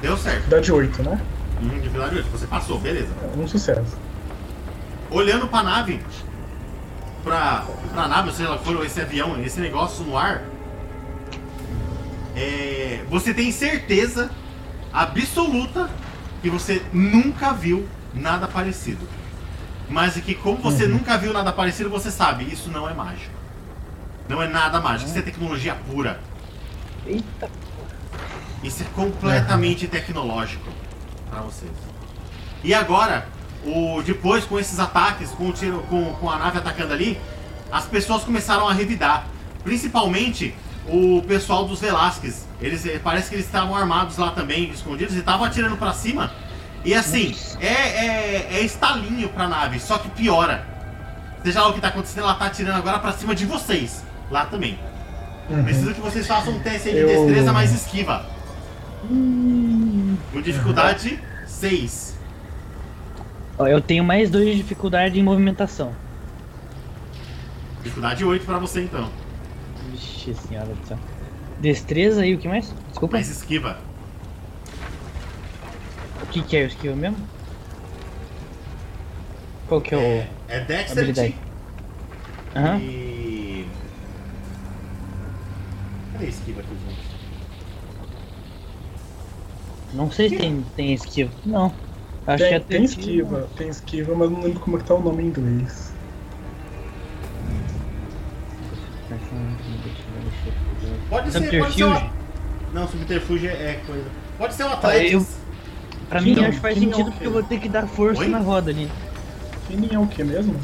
[0.00, 0.36] Deu certo.
[0.36, 1.20] Dificuldade 8, né?
[1.62, 2.28] Hum, dificuldade 8.
[2.30, 3.08] Você passou, beleza.
[3.22, 3.96] É, Um sucesso.
[5.10, 6.00] olhando pra nave,
[7.24, 10.42] pra, pra nave, ou seja, lá for esse avião, esse negócio no ar,
[12.36, 14.30] é, você tem certeza
[14.92, 15.88] absoluta
[16.42, 19.06] que você nunca viu nada parecido.
[19.90, 23.32] mas é que como você nunca viu nada parecido, você sabe, isso não é mágico.
[24.28, 26.20] Não é nada mágico, isso é tecnologia pura.
[27.06, 27.50] Eita.
[28.62, 30.68] Isso é completamente tecnológico
[31.30, 31.70] pra vocês.
[32.64, 33.28] E agora,
[33.64, 37.18] o, depois com esses ataques, com, o tiro, com, com a nave atacando ali,
[37.70, 39.26] as pessoas começaram a revidar.
[39.62, 40.54] Principalmente
[40.86, 42.46] o pessoal dos Velasquez.
[42.60, 46.32] Eles, eh, parece que eles estavam armados lá também, escondidos, e estavam atirando pra cima.
[46.84, 50.66] E assim, é, é, é estalinho pra nave, só que piora.
[51.44, 54.02] Seja lá o que tá acontecendo, ela tá atirando agora pra cima de vocês.
[54.30, 54.78] Lá também.
[55.64, 58.26] Preciso que vocês façam um teste aí de Eu- destreza mais esquiva.
[60.32, 62.18] Com dificuldade 6.
[63.58, 65.92] Ó, eu tenho mais dois de dificuldade em movimentação.
[67.82, 69.10] Dificuldade 8 pra você então.
[69.90, 70.98] Vixe senhora do céu.
[71.60, 72.72] Destreza e o que mais?
[72.90, 73.16] Desculpa.
[73.16, 73.78] Mais esquiva.
[76.22, 77.16] O que, que é o skill mesmo?
[79.66, 80.00] Qual que é o.
[80.00, 81.34] É, é Dexterity habilidade?
[82.54, 82.78] Aham.
[82.78, 83.66] e.
[86.12, 86.87] Cadê a esquiva aqui, gente?
[89.92, 91.30] Não sei se tem, tem skill.
[91.44, 91.72] Não.
[92.26, 94.94] Acho que Tem, é tem esquiva, tem esquiva, mas não lembro como é que tá
[94.94, 95.92] o nome em inglês.
[101.08, 102.10] Pode ser, pode ser o...
[102.74, 104.04] Não, subterfúgio é coisa.
[104.36, 105.12] Pode ser o Athletics.
[105.12, 105.48] eu-
[106.08, 108.28] Pra mim, acho que faz que sentido porque eu vou ter que dar força Oi?
[108.28, 108.90] na roda ali.
[109.66, 110.56] Feeling é o que mesmo?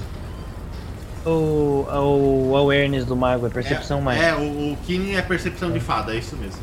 [1.27, 4.23] O, o awareness do mago, a percepção é, mais.
[4.23, 4.79] É, o, o
[5.15, 6.61] é percepção de fada, é isso mesmo.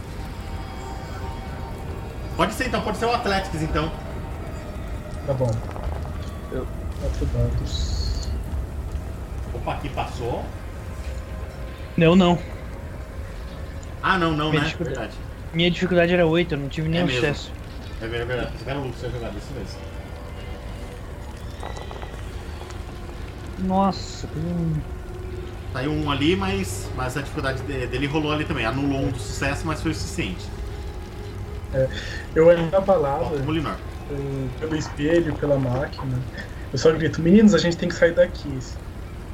[2.41, 3.91] Pode ser então, pode ser o Athletics então.
[5.27, 5.51] Tá bom.
[6.51, 6.65] Eu-
[6.99, 8.29] Quatro dados.
[9.53, 10.43] Opa, aqui passou.
[11.95, 12.39] Não, não.
[14.01, 14.65] Ah, não, não, Minha né?
[14.69, 14.97] dificuldade.
[14.97, 15.17] Verdade.
[15.53, 17.19] Minha dificuldade era 8, eu não tive nenhum mesmo.
[17.21, 17.51] sucesso.
[18.01, 18.57] É verdade, é verdade.
[18.57, 19.79] Você era o ter jogado, isso mesmo.
[23.59, 24.75] Nossa, tem um.
[25.73, 28.65] Saiu um ali, mas, mas a dificuldade de- dele rolou ali também.
[28.65, 30.43] Anulou um do sucesso, mas foi o suficiente.
[32.35, 33.75] Eu era Linor.
[34.11, 36.19] eh, pelo espelho, pela máquina.
[36.71, 38.49] Eu só grito, meninos, a gente tem que sair daqui.
[38.57, 38.75] Esse,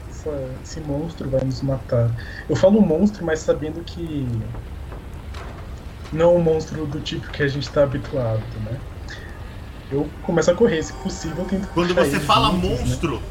[0.10, 2.10] essa- esse monstro vai nos matar.
[2.50, 4.28] Eu falo monstro, mas sabendo que
[6.12, 8.78] não um monstro do tipo que a gente tá habituado, né?
[9.92, 12.76] Eu começo a correr, se possível, eu tento Quando você fala juntos, né?
[12.78, 13.22] monstro,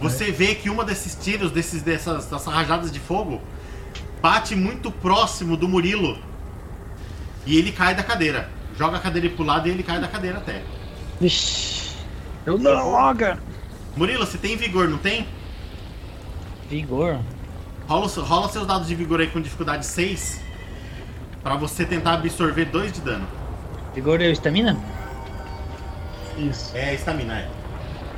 [0.00, 3.40] você vê que uma desses tiros, desses, dessas, dessas rajadas de fogo,
[4.22, 6.18] bate muito próximo do Murilo.
[7.48, 8.50] E ele cai da cadeira.
[8.78, 10.62] Joga a cadeira pro lado e ele cai da cadeira até.
[11.18, 11.96] Vixe.
[12.44, 13.38] Eu não, loga!
[13.96, 15.26] Murilo, você tem vigor, não tem?
[16.68, 17.18] Vigor.
[17.88, 20.42] Rola, rola seus dados de vigor aí com dificuldade 6.
[21.42, 23.26] Pra você tentar absorver 2 de dano.
[23.94, 24.76] Vigor é estamina?
[26.36, 26.76] Isso.
[26.76, 27.48] É estamina, é.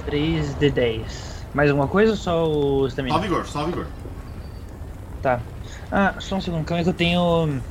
[0.07, 1.47] 3 de 10.
[1.55, 3.18] Mais alguma coisa ou só o Só estamina?
[3.20, 3.87] vigor, só vigor.
[5.22, 5.41] Tá.
[5.93, 7.62] Ah, só um segundo, calma aí que eu tenho.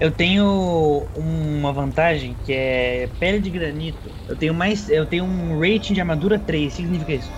[0.00, 4.10] Eu tenho uma vantagem que é pele de granito.
[4.28, 4.88] Eu tenho mais.
[4.90, 6.72] Eu tenho um rating de armadura 3.
[6.72, 7.30] O que significa isso?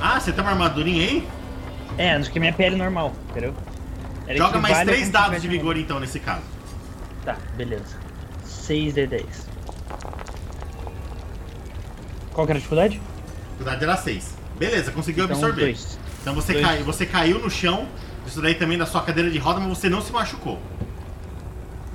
[0.00, 1.28] Ah, você tem uma armadurinha aí?
[1.98, 3.52] É, do que minha pele normal, entendeu?
[4.26, 6.42] Ela Joga mais a 3 como se dados de vigor então nesse caso.
[7.24, 7.96] Tá, beleza.
[8.44, 9.24] 6 de 10.
[12.32, 13.00] Qual que era a dificuldade?
[13.50, 14.34] Dificuldade era 6.
[14.58, 15.60] Beleza, conseguiu Então, absorver.
[15.62, 15.98] dois.
[16.22, 16.64] Então você, Dois.
[16.64, 17.86] cai, você caiu no chão,
[18.26, 20.58] isso daí também da sua cadeira de roda, mas você não se machucou.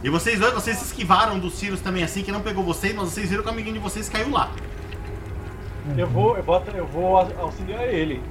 [0.05, 3.09] E vocês dois, vocês se esquivaram dos tiros também assim, que não pegou vocês, mas
[3.09, 4.51] vocês viram que o amiguinho de vocês caiu lá.
[5.97, 8.21] Eu vou, eu vou, eu vou auxiliar ele.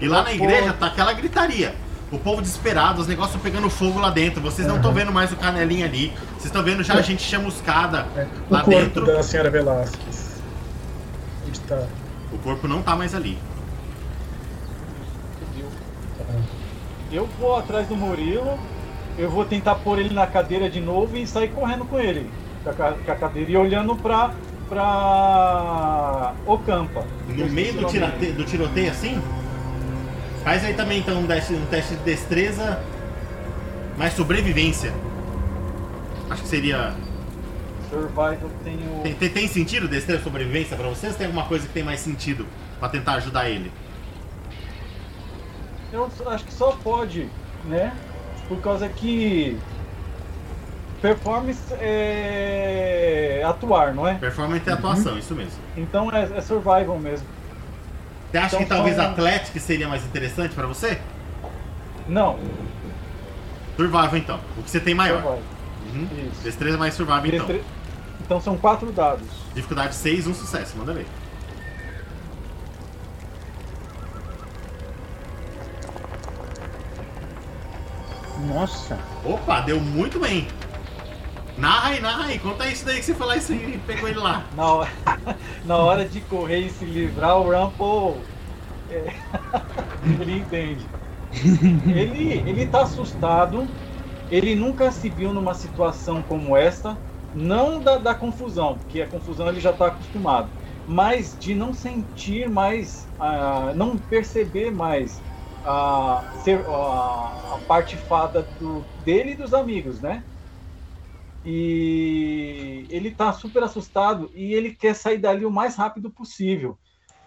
[0.00, 1.76] E lá na igreja tá aquela gritaria.
[2.10, 4.40] O povo desesperado, os negócios pegando fogo lá dentro.
[4.42, 6.12] Vocês não estão vendo mais o canelinho ali.
[6.32, 9.06] Vocês estão vendo já a gente chamuscada É, o lá corpo dentro.
[9.06, 10.42] da senhora Velasquez.
[11.46, 11.86] Onde tá?
[12.32, 13.38] O corpo não tá mais ali.
[17.12, 18.58] Eu vou atrás do Murilo,
[19.18, 22.30] eu vou tentar pôr ele na cadeira de novo e sair correndo com ele.
[22.64, 22.70] Com
[23.12, 24.32] a, cadeira e olhando pra,
[24.68, 27.04] pra Ocampa.
[27.28, 29.20] No meio do, tirate- do tiroteio assim?
[30.44, 32.80] Faz aí também então um teste, um teste de destreza
[33.96, 34.92] mais sobrevivência.
[36.30, 36.94] Acho que seria.
[37.90, 39.00] Survival tenho.
[39.02, 41.16] Tem, tem, tem sentido destreza sobrevivência pra vocês?
[41.16, 42.46] Tem alguma coisa que tem mais sentido
[42.78, 43.72] pra tentar ajudar ele?
[45.92, 47.28] Eu acho que só pode,
[47.64, 47.92] né?
[48.48, 49.58] Por causa que.
[51.02, 54.14] Performance é atuar, não é?
[54.14, 55.52] Performance e atuação, isso mesmo.
[55.76, 57.26] Então é, é survival mesmo.
[58.30, 60.98] Você acha Então que talvez são- Atlético seria mais interessante pra você?
[62.08, 62.38] Não,
[63.76, 64.40] Survival então.
[64.56, 65.22] O que você tem maior.
[65.22, 65.42] survival.
[65.94, 66.08] Uhum.
[66.32, 66.42] Isso.
[66.42, 67.46] Destreza mais survival então.
[67.46, 67.64] Destre-
[68.20, 69.26] Então são quatro dados.
[69.54, 71.06] Dificuldade 6, um sucesso, manda ver.
[78.48, 78.98] Nossa.
[79.22, 80.56] Opa, deu muito bem.
[81.56, 84.18] Narra aí, narra aí, conta isso daí que você falou isso aí e pegou ele
[84.18, 84.48] lá.
[84.52, 84.90] Na hora,
[85.64, 88.28] na hora de correr e se livrar, o Rumple.
[88.88, 89.14] é,
[90.18, 90.94] ele entende.
[91.84, 93.76] Ele, ele tá assustado.
[94.30, 97.02] Ele nunca se viu numa situação como esta.
[97.32, 100.52] Não da, da confusão, porque a confusão ele já está acostumado.
[100.86, 105.22] Mas de não sentir mais, ah, não perceber mais
[105.68, 110.24] a, ser, a, a parte fada do, dele e dos amigos, né?
[111.44, 116.78] E ele tá super assustado e ele quer sair dali o mais rápido possível.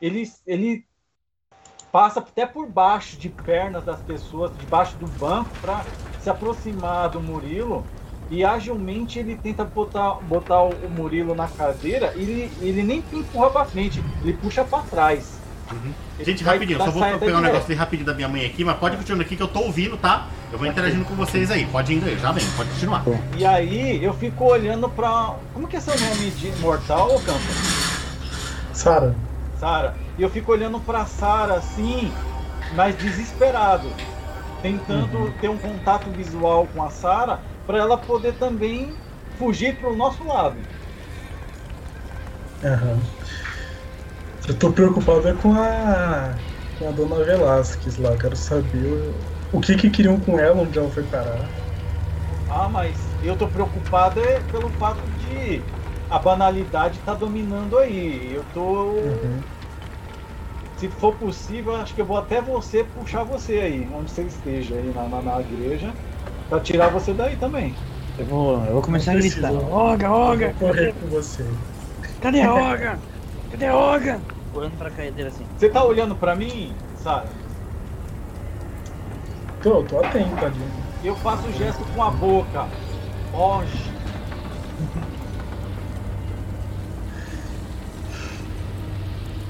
[0.01, 0.85] Ele, ele
[1.91, 5.85] passa até por baixo de pernas das pessoas, debaixo do banco, para
[6.17, 7.85] se aproximar do Murilo.
[8.29, 13.51] E agilmente ele tenta botar, botar o Murilo na cadeira e ele, ele nem empurra
[13.51, 15.41] para frente, ele puxa para trás.
[15.69, 18.45] Ele Gente, vai rapidinho, dar só vou pegar um negócio ali rapidinho da minha mãe
[18.45, 20.27] aqui, mas pode continuar aqui que eu tô ouvindo, tá?
[20.51, 21.65] Eu vou interagindo com vocês aí.
[21.65, 23.03] Pode indo aí, já vem, pode continuar.
[23.37, 25.35] E aí eu fico olhando pra.
[25.53, 27.39] Como que é seu nome de mortal, Campo?
[28.73, 29.15] Sara,
[29.59, 29.95] Sara.
[30.17, 32.11] E eu fico olhando pra Sara assim,
[32.75, 33.87] mas desesperado,
[34.61, 38.93] tentando ter um contato visual com a Sara para ela poder também
[39.37, 40.57] fugir pro nosso lado.
[42.63, 42.99] aham.
[44.47, 46.43] Eu tô preocupado é com a.
[46.77, 48.17] com a dona Velasquez lá.
[48.17, 49.13] Quero saber o,
[49.51, 51.51] o que que queriam com ela, onde ela foi parar.
[52.47, 55.65] Ah, mas eu tô preocupado é pelo fato de
[56.09, 58.33] a banalidade tá dominando aí.
[58.33, 58.95] Eu tô.
[58.99, 59.43] Uhum.
[60.77, 64.75] Se for possível, acho que eu vou até você puxar você aí, onde você esteja
[64.75, 65.95] aí na, na, na igreja,
[66.49, 67.75] pra tirar você daí também.
[68.17, 69.51] Eu vou, eu vou começar a gritar.
[69.51, 69.61] precisa.
[69.61, 71.43] Olga, Eu vou correr com você.
[72.21, 73.03] Cadê a Olga?
[73.51, 74.19] Cadê a Olga?
[74.53, 75.45] Pulando pra cadeira assim.
[75.57, 77.25] Você tá olhando pra mim, Sara?
[79.61, 80.61] Tô, tô atento ali.
[81.03, 82.67] Eu faço o gesto com a boca.
[83.31, 83.91] Foge.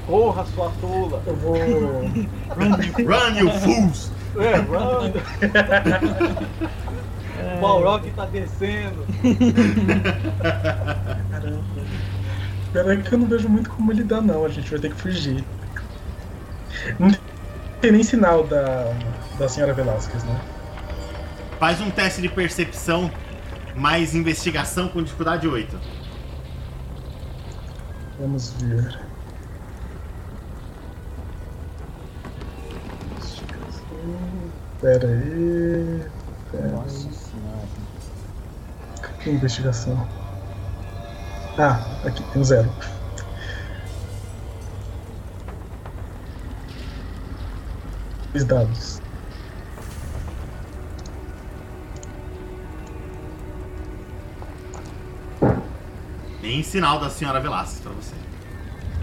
[0.07, 1.21] Corra, sua tola.
[1.25, 1.55] Eu vou.
[1.55, 4.11] Run, you fools!
[4.37, 5.13] É, run.
[7.41, 9.05] O Balrog tá descendo.
[11.31, 11.63] Caramba.
[12.73, 14.45] Pena que eu não vejo muito como ele dá, não.
[14.45, 15.43] A gente vai ter que fugir.
[16.97, 17.11] Não
[17.81, 18.93] tem nem sinal da,
[19.37, 20.39] da senhora Velasquez, né?
[21.59, 23.11] Faz um teste de percepção
[23.75, 25.79] mais investigação com dificuldade 8.
[28.19, 28.99] Vamos ver.
[34.81, 36.05] Pera aí.
[36.51, 36.71] Pera aí.
[36.71, 37.67] Nossa senhora.
[39.19, 40.20] Que investigação?
[41.57, 42.69] Ah, aqui, tem um zero.
[48.33, 49.01] Dois dados.
[56.41, 58.15] Nem sinal da senhora Velasquez pra você.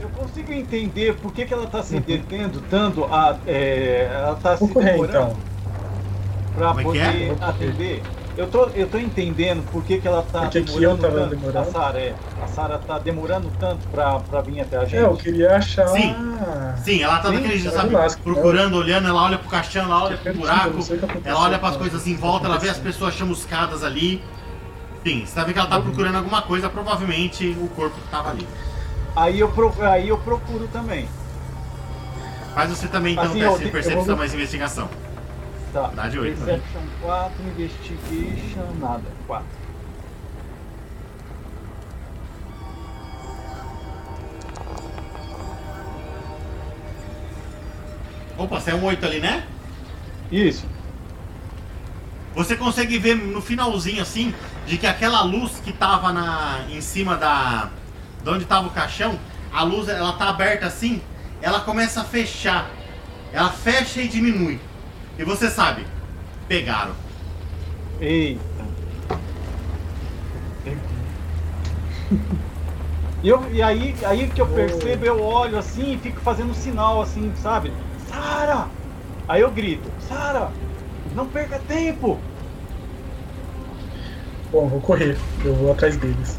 [0.01, 3.37] Eu consigo entender por que, que ela tá se detendo tanto a.
[3.47, 5.37] é, ela tá se correr demorando então.
[6.57, 7.13] pra Como é que é?
[7.35, 8.03] poder atender.
[8.39, 11.03] Eu tô, eu tô entendendo por que, que ela tá Por que que eu demorando
[11.03, 11.31] tava tanto.
[11.37, 11.59] demorando?
[11.59, 12.15] A Sara, é.
[12.41, 14.95] A Sara tá demorando tanto pra, pra vir até a gente.
[14.97, 15.89] É, eu queria achar.
[15.89, 16.15] Sim.
[16.85, 17.89] Sim, ela tá Sim, daquele jeito, senhora sabe?
[17.91, 20.79] Velasquez, Procurando, olhando, ela olha pro caixão, ela olha pro Perdido, buraco,
[21.25, 24.23] ela olha pras coisas em volta, ela vê as pessoas chamuscadas ali.
[25.05, 28.47] Enfim, você sabe que ela tá procurando alguma coisa, provavelmente o corpo que tava ali.
[29.17, 31.09] Aí, eu pro, aí eu procuro também.
[32.55, 34.89] Faz você também então Assim, eu percepção vou- mais investigação.
[35.73, 35.91] Tá.
[35.95, 36.47] Dá de oito, né?
[36.47, 39.03] Perception 4, Investigation, nada.
[39.27, 39.47] 4.
[48.39, 49.45] Opa, você é um 8 ali, né?
[50.31, 50.65] Isso.
[52.35, 54.33] Você consegue ver no finalzinho assim,
[54.65, 57.69] de que aquela luz que tava na, em cima da.
[58.23, 59.19] de onde tava o caixão,
[59.53, 61.03] a luz ela tá aberta assim,
[61.43, 62.71] ela começa a fechar.
[63.33, 64.61] Ela fecha e diminui.
[65.19, 65.85] E você sabe,
[66.47, 66.93] pegaram.
[68.01, 68.41] Eita.
[73.21, 77.03] E, eu, e aí, aí que eu percebo, eu olho assim e fico fazendo sinal
[77.03, 77.73] assim, sabe?
[78.09, 78.69] Sara!
[79.27, 80.53] Aí eu grito, Sara!
[81.17, 82.19] Não perca tempo!
[84.53, 85.19] Bom, vou correr.
[85.45, 86.39] Eu vou atrás deles.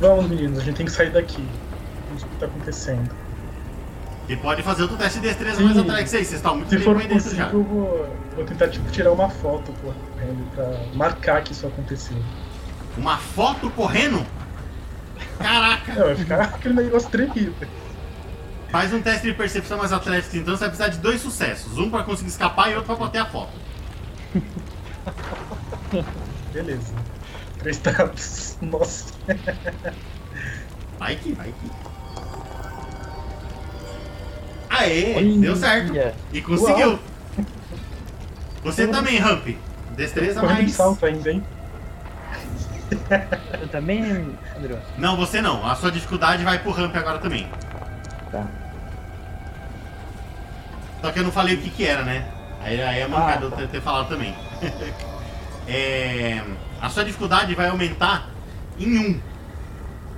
[0.00, 1.48] Vamos, meninos, a gente tem que sair daqui.
[2.08, 3.23] Vamos ver o que tá acontecendo.
[4.28, 5.64] E pode fazer outro teste de destreza Sim.
[5.64, 6.26] mais atrás que vocês.
[6.28, 7.20] Vocês estão muito Se bem for dentro já.
[7.20, 12.16] possível, eu vou, vou tentar tipo, tirar uma foto correndo pra marcar que isso aconteceu.
[12.96, 14.24] Uma foto correndo?
[15.38, 15.94] Caraca!
[15.94, 17.54] Não, vai ficar aquele negócio tremido.
[18.70, 21.76] Faz um teste de percepção mais atlético, então você vai precisar de dois sucessos.
[21.78, 23.52] Um pra conseguir escapar e outro pra bater a foto.
[26.52, 26.94] Beleza.
[27.58, 28.56] Três dados.
[28.62, 29.12] Nossa.
[30.98, 31.93] Vai que, vai que.
[34.78, 35.38] Aê, Olha.
[35.40, 35.92] deu certo.
[36.32, 36.88] E conseguiu.
[36.90, 36.98] Uau.
[38.64, 39.48] Você também, Ramp.
[39.96, 40.72] Destreza Correndo de mais.
[40.74, 41.42] salto ainda, hein?
[43.60, 44.02] Eu também,
[44.56, 44.78] André.
[44.98, 45.66] Não, você não.
[45.66, 47.46] A sua dificuldade vai pro Ramp agora também.
[48.32, 48.46] Tá.
[51.00, 52.26] Só que eu não falei o que que era, né?
[52.62, 53.60] Aí, aí é mancada Ah, tá.
[53.62, 54.34] eu ter, falado também.
[55.66, 56.42] É,
[56.78, 58.28] a sua dificuldade vai aumentar
[58.78, 59.20] em 1.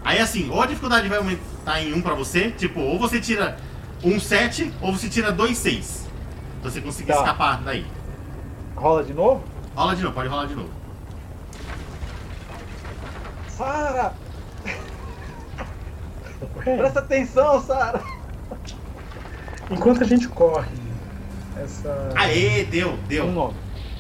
[0.04, 3.56] Aí assim, ou a dificuldade vai aumentar em 1 pra você, tipo, ou você tira
[4.04, 6.06] um 7, ou você tira dois 6.
[6.62, 7.18] Pra você conseguir Tá.
[7.18, 7.86] escapar daí.
[8.74, 9.42] Rola de novo?
[9.74, 10.70] Rola de novo, pode rolar de novo.
[13.48, 14.12] Sara!
[16.62, 18.02] Presta atenção, Sara!
[19.70, 20.68] Enquanto a gente corre,
[21.62, 22.12] essa.
[22.14, 23.26] Aê, deu, Um deu.
[23.32, 23.54] nome.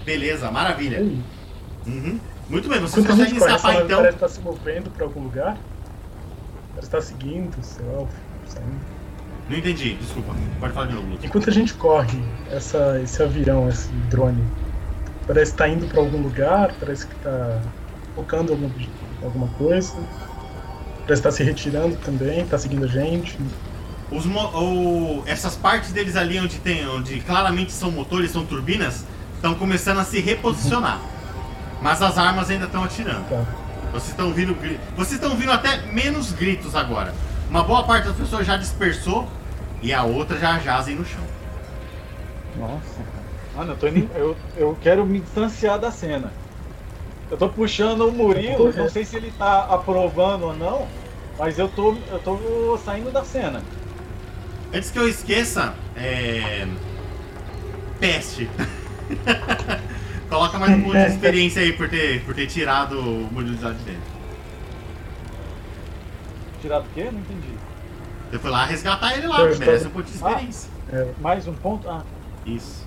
[0.04, 1.00] Beleza, maravilha.
[1.86, 2.20] Uhum.
[2.48, 3.98] Muito bem, vocês Enquanto a gente conseguem corre, essa escapar nave então.
[3.98, 5.56] parece estar se movendo pra algum lugar.
[6.70, 8.06] Parece estar seguindo, sei lá,
[8.46, 8.95] saindo.
[9.48, 10.34] Não entendi, desculpa.
[10.58, 11.26] Pode falar de novo, Lúcio.
[11.26, 12.20] Enquanto a gente corre,
[12.50, 14.42] essa, esse avião, esse drone,
[15.26, 17.60] parece estar indo pra algum lugar, parece que tá
[18.14, 18.68] focando algum,
[19.22, 19.94] alguma coisa.
[21.02, 23.38] Parece estar se retirando também, tá seguindo a gente.
[24.10, 29.54] Os o- essas partes deles ali onde tem, onde claramente são motores, são turbinas, estão
[29.54, 31.00] começando a se reposicionar.
[31.80, 33.28] Mas as armas ainda estão atirando.
[33.28, 33.44] Tá.
[33.92, 34.56] Vocês estão ouvindo
[34.96, 37.14] Vocês estão ouvindo até menos gritos agora.
[37.48, 39.28] Uma boa parte das pessoas já dispersou
[39.86, 41.22] e a outra já jazem no chão.
[42.58, 43.00] Nossa.
[43.54, 46.32] Mano, eu, tô indo- eu, eu quero me distanciar da cena.
[47.30, 50.88] Eu tô puxando o Murilo, não sei se ele tá aprovando ou não,
[51.38, 53.62] mas eu tô, eu tô saindo da cena.
[54.74, 56.66] Antes que eu esqueça, é.
[58.00, 58.48] Peste.
[60.28, 63.64] Coloca mais um ponto de experiência aí por ter, por ter tirado o modelo de
[63.64, 64.16] lá de dentro.
[66.60, 67.04] Tirar do quê?
[67.04, 67.55] Não entendi.
[68.30, 70.70] Você foi lá resgatar ele lá, que merece um ponto de experiência.
[70.92, 71.88] É, Mais um ponto?
[71.88, 72.02] Ah,
[72.44, 72.86] Isso.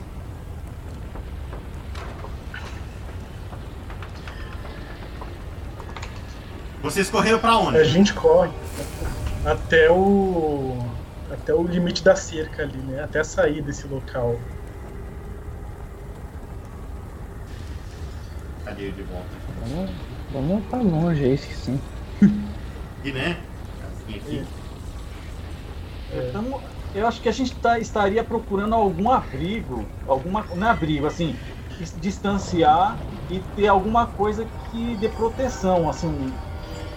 [6.82, 7.84] Vocês correram pra a onde?
[7.86, 8.52] gente corre
[9.46, 10.78] até o.
[11.32, 13.04] até o limite da cerca ali, né?
[13.04, 14.40] Até sair desse local.
[18.64, 19.28] Cadê ele de volta?
[19.66, 19.92] Vamos,
[20.32, 21.82] vamos pra longe aí, que sim.
[23.00, 23.38] Aqui, né?
[23.84, 24.46] Assim, aqui.
[26.14, 26.62] Então,
[26.96, 30.44] eu acho que a gente tá, estaria procurando algum abrigo, alguma.
[30.56, 31.36] Não é abrigo, assim,
[31.78, 32.98] dis- distanciar
[33.30, 36.32] e ter alguma coisa que dê proteção, assim,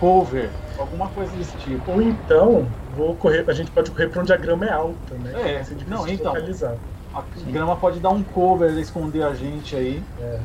[0.01, 1.93] cover, alguma coisa desse tipo.
[1.93, 5.33] Ou então, vou correr, a gente pode correr pra onde a grama é alta, né?
[5.35, 6.33] É, difícil não, então.
[6.33, 6.77] localizar.
[7.15, 10.03] A grama pode dar um cover, esconder a gente aí.
[10.21, 10.41] É.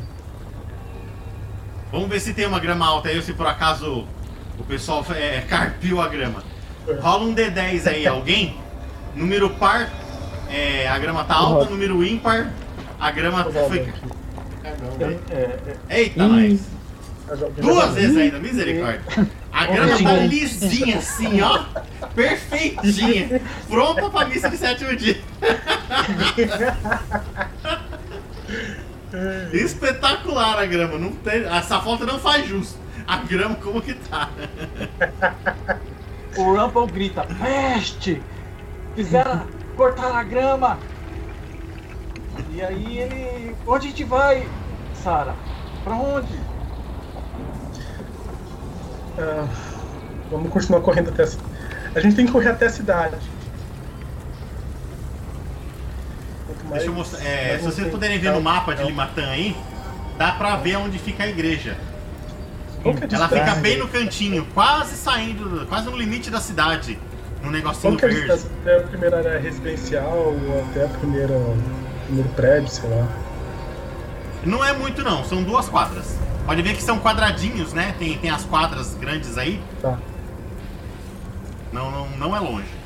[1.92, 4.06] Vamos ver se tem uma grama alta aí ou se por acaso
[4.60, 6.44] o pessoal é, carpiu a grama.
[6.96, 8.56] Rola um D10 aí, alguém.
[9.16, 9.90] Número par,
[10.50, 11.70] é, a grama tá alta.
[11.70, 12.52] Número ímpar,
[13.00, 13.80] a grama foi.
[13.80, 13.92] aqui.
[14.64, 15.60] É,
[15.90, 16.28] é, Eita, Ih.
[16.28, 16.60] nós!
[17.58, 19.02] Duas vezes ainda, misericórdia.
[19.52, 21.66] A grama tá lisinha assim, ó.
[22.16, 23.42] Perfeitinha.
[23.68, 25.18] Pronta pra missa de sétimo dia.
[29.52, 30.98] Espetacular a grama.
[30.98, 32.80] Não tem, essa foto não faz justo.
[33.06, 34.30] A grama como que tá.
[36.38, 38.22] O Rumpel grita, peste!
[38.96, 40.78] Fizeram cortar a grama!
[42.52, 43.56] E aí ele.
[43.66, 44.48] Onde a gente vai,
[45.04, 45.34] Sara?
[45.84, 46.40] Pra onde?
[49.20, 49.48] Ah,
[50.32, 51.28] vamos continuar correndo até a
[51.96, 53.16] A gente tem que correr até a cidade.
[56.64, 57.24] Mais- Deixa eu mostrar.
[57.26, 58.90] é, se vocês você- puderem ver no mapa de Não.
[58.90, 59.56] Limatã aí,
[60.18, 61.72] dá pra ver onde fica a igreja.
[61.72, 62.67] Qual que é a
[63.12, 66.98] Ela fica bem no cantinho, quase saindo, quase no limite da cidade.
[67.44, 68.46] Num negocinho Qual que é a verde.
[68.62, 71.36] até a primeira área residencial ou até a primeira
[72.06, 73.08] primeiro prédio, sei lá.
[74.46, 76.18] Não é muito não, são duas quadras.
[76.46, 77.94] Pode ver que são quadradinhos, né?
[78.00, 79.62] Tem, tem as quadras grandes aí.
[79.82, 80.00] Tá.
[81.72, 82.78] Não, não, não é longe.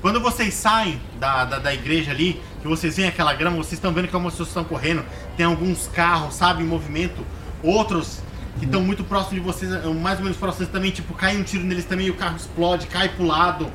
[0.00, 3.92] Quando vocês saem da, da, da igreja ali, que vocês veem aquela grama, vocês estão
[3.92, 5.04] vendo que algumas pessoas estão correndo.
[5.36, 7.26] Tem alguns carros, sabe, em movimento.
[7.62, 8.20] Outros
[8.58, 11.64] que estão muito próximos de vocês, mais ou menos próximos também, tipo, cai um tiro
[11.64, 13.70] neles também e o carro explode, cai pro lado.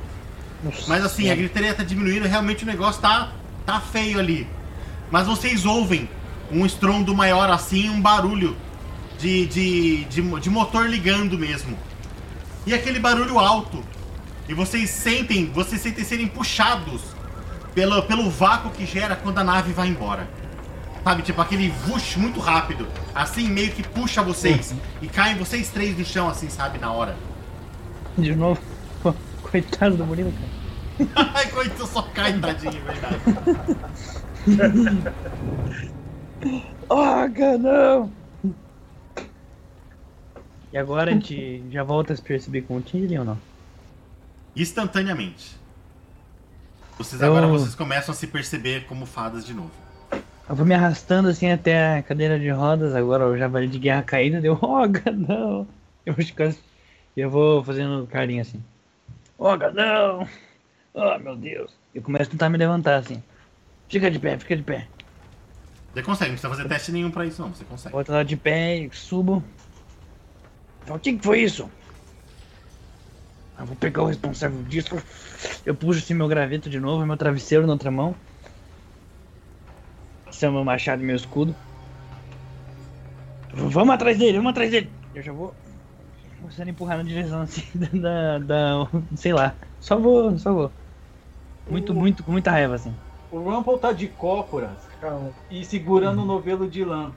[0.64, 3.32] Nossa, Mas assim, a gritaria tá diminuindo, realmente o negócio tá,
[3.66, 4.48] tá feio ali.
[5.12, 6.10] Mas vocês ouvem
[6.52, 8.56] um estrondo maior assim, um barulho.
[9.22, 11.78] de, de, de, de motor ligando mesmo.
[12.66, 13.84] E aquele barulho alto.
[14.50, 17.02] E vocês sentem, vocês sentem serem puxados
[17.76, 20.28] pelo, pelo vácuo que gera quando a nave vai embora.
[21.04, 22.88] Sabe, tipo aquele vush muito rápido.
[23.16, 24.74] Assim, meio que puxa vocês.
[25.02, 27.16] E caem vocês três no chão, assim, sabe, na hora.
[28.18, 28.62] De novo.
[29.02, 30.52] Pô, Coitado do Murilo, cara.
[31.34, 33.18] Ai, coitado, só cai, tadinho, é verdade.
[36.90, 36.96] Oh,
[37.36, 38.12] cara, não!
[40.74, 43.38] E agora a gente já volta a se perceber com o Tingley ou não?
[44.56, 45.56] Instantaneamente.
[46.98, 49.72] Vocês Eu- agora vocês começam a se perceber como fadas de novo.
[50.52, 54.04] Eu vou me arrastando assim até a cadeira de rodas, agora o javali de guerra
[54.04, 55.66] caída, deu, Oga, não!
[56.06, 56.56] Eu acho que
[57.16, 58.62] eu vou fazendo carinha assim.
[59.38, 60.28] Oga, não!
[60.94, 61.74] Oh, meu Deus!
[61.96, 63.24] Eu começo a tentar me levantar assim.
[63.88, 64.90] Fica de pé, fica de pé.
[65.94, 67.54] Você consegue, não precisa fazer teste nenhum pra isso, não.
[67.54, 67.94] Você consegue.
[67.94, 69.42] Volto lá de pé e subo.
[70.82, 71.72] Falo, o que, que foi isso?
[73.58, 75.02] Eu vou pegar o responsável disso.
[75.66, 78.14] Eu puxo assim meu graveto de novo, meu travesseiro na outra mão.
[80.42, 81.56] Esse é o meu machado e meu escudo.
[83.54, 84.92] Vamos atrás dele, vamos atrás dele.
[85.14, 85.54] Eu já vou.
[86.50, 87.62] Sendo empurrar na direção assim
[88.02, 88.90] da, da.
[89.16, 89.56] Sei lá.
[89.80, 90.72] Só vou, só vou.
[91.70, 92.92] Muito, muito, com muita raiva assim.
[93.30, 95.32] O Rumple tá de cócoras Calma.
[95.48, 97.14] e segurando o novelo de lã.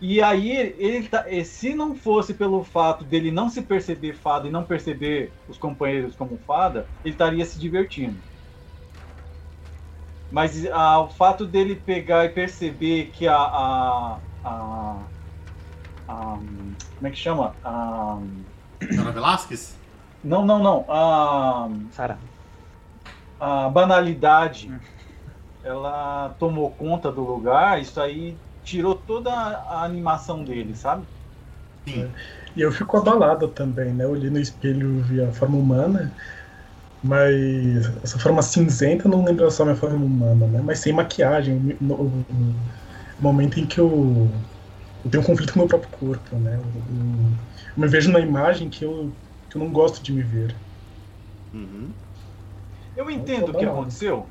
[0.00, 4.48] E aí, ele tá, e se não fosse pelo fato dele não se perceber fada
[4.48, 8.20] e não perceber os companheiros como fada, ele estaria se divertindo.
[10.30, 13.36] Mas ah, o fato dele pegar e perceber que a.
[13.36, 15.10] a, a,
[16.08, 16.36] a-
[16.96, 17.58] como é que chama?
[17.62, 18.20] A,
[18.90, 19.78] Dona Velasquez?
[20.22, 20.86] não, não, não.
[20.90, 22.20] A, Sara.
[23.38, 24.76] a banalidade
[25.62, 31.08] ela tomou conta do lugar, isso aí tirou toda a animação dele, sabe?
[31.88, 32.12] Sim.
[32.56, 34.04] E eu fico abalado também, né?
[34.04, 36.14] Eu olhei no espelho vi a forma humana,
[37.04, 40.60] mas essa forma cinzenta não lembra só minha forma humana, né?
[40.64, 42.54] Mas sem maquiagem, no, no- no
[43.20, 44.30] momento em que eu,
[45.04, 46.54] eu tenho um conflito com o meu próprio corpo, né?
[46.56, 46.62] Eu,
[47.76, 49.12] eu me vejo na imagem que eu,
[49.50, 50.54] que eu não gosto de me ver.
[51.52, 51.90] Uhum.
[52.96, 54.26] Eu entendo o que aconteceu.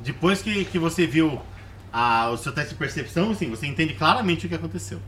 [0.00, 1.40] Depois que, que você viu
[1.92, 4.98] a- o seu teste de percepção, assim, você entende claramente o que aconteceu.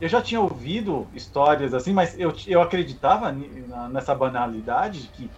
[0.00, 5.30] Eu já tinha ouvido histórias assim, mas eu, eu acreditava nessa banalidade que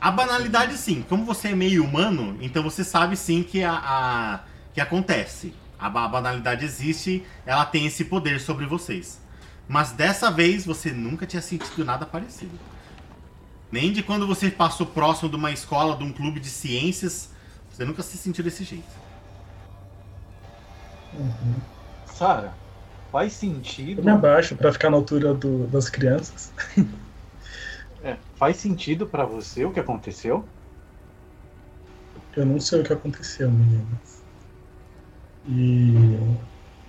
[0.00, 1.02] A banalidade, sim.
[1.02, 4.40] Como você é meio humano, então você sabe sim que a, a-
[4.74, 5.54] que acontece.
[5.78, 9.20] A, a banalidade existe, ela tem esse poder sobre vocês.
[9.68, 12.58] Mas dessa vez você nunca tinha sentido nada parecido.
[13.70, 17.30] Nem de quando você passou próximo de uma escola, de um clube de ciências,
[17.70, 19.00] você nunca se sentiu desse jeito.
[22.22, 22.52] Sara,
[23.10, 24.00] faz Eu sentido.
[24.04, 26.52] me abaixo pra ficar na altura do- das crianças.
[28.04, 30.44] é, faz sentido pra você o que aconteceu?
[32.36, 34.22] Eu não sei o que aconteceu, meninas.
[35.48, 35.92] E,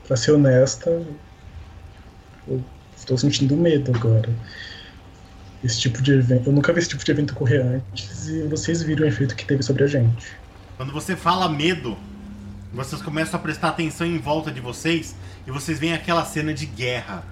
[0.08, 0.92] pra ser honesta,
[2.48, 2.64] eu
[2.96, 4.30] estou sentindo medo agora.
[5.64, 6.48] Esse tipo de evento.
[6.50, 9.46] Eu nunca vi esse tipo de evento ocorrer antes e vocês viram o efeito que
[9.46, 10.28] teve sobre a gente.
[10.78, 11.98] Quando você fala medo,
[12.74, 16.66] vocês começam a prestar atenção em volta de vocês e vocês veem aquela cena de
[16.66, 17.24] guerra,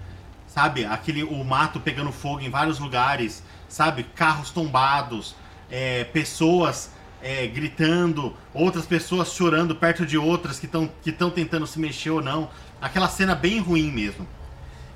[0.47, 0.85] sabe?
[0.85, 4.03] Aquele o mato pegando fogo em vários lugares, sabe?
[4.03, 5.35] Carros tombados,
[5.71, 6.91] é, pessoas
[7.23, 12.21] é, gritando, outras pessoas chorando perto de outras que estão que tentando se mexer ou
[12.21, 12.47] não.
[12.79, 14.27] Aquela cena bem ruim mesmo.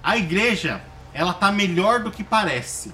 [0.04, 0.80] A igreja,
[1.12, 2.94] ela tá melhor do que parece.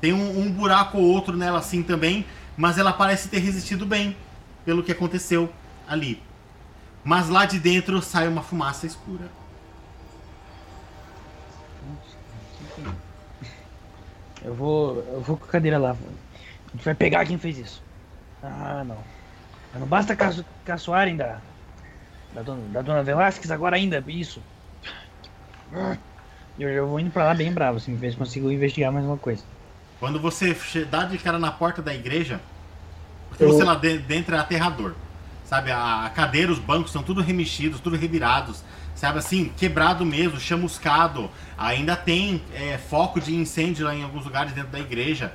[0.00, 2.24] Tem um, um buraco ou outro nela assim também,
[2.56, 4.16] mas ela parece ter resistido bem
[4.64, 5.52] pelo que aconteceu
[5.86, 6.29] ali.
[7.02, 9.26] Mas lá de dentro sai uma fumaça escura.
[14.42, 14.96] Eu vou.
[15.12, 15.90] Eu vou com a cadeira lá.
[15.92, 17.82] A gente vai pegar quem fez isso.
[18.42, 18.98] Ah, não.
[19.78, 21.38] Não basta caço, caçoarem da.
[22.34, 24.40] Da dona, da dona Velasquez agora ainda, isso.
[26.58, 29.16] Eu já vou indo pra lá bem bravo, assim, ver se consigo investigar mais uma
[29.16, 29.42] coisa.
[29.98, 30.54] Quando você
[30.88, 32.40] dá de cara na porta da igreja,
[33.28, 34.94] porque Eu- você lá de- dentro é aterrador.
[35.50, 38.62] Sabe, a cadeira, os bancos são tudo remexidos, tudo revirados.
[38.94, 41.28] Sabe assim, quebrado mesmo, chamuscado.
[41.58, 45.32] Ainda tem é, foco de incêndio lá em alguns lugares dentro da igreja.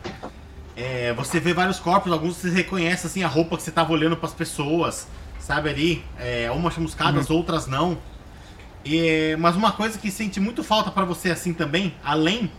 [0.74, 4.16] É, você vê vários corpos, alguns você reconhece assim a roupa que você tava olhando
[4.16, 5.06] para as pessoas,
[5.38, 7.98] sabe ali, é, umas chamuscadas, outras não.
[8.86, 12.50] E, mas uma coisa que sente muito falta para você assim também, além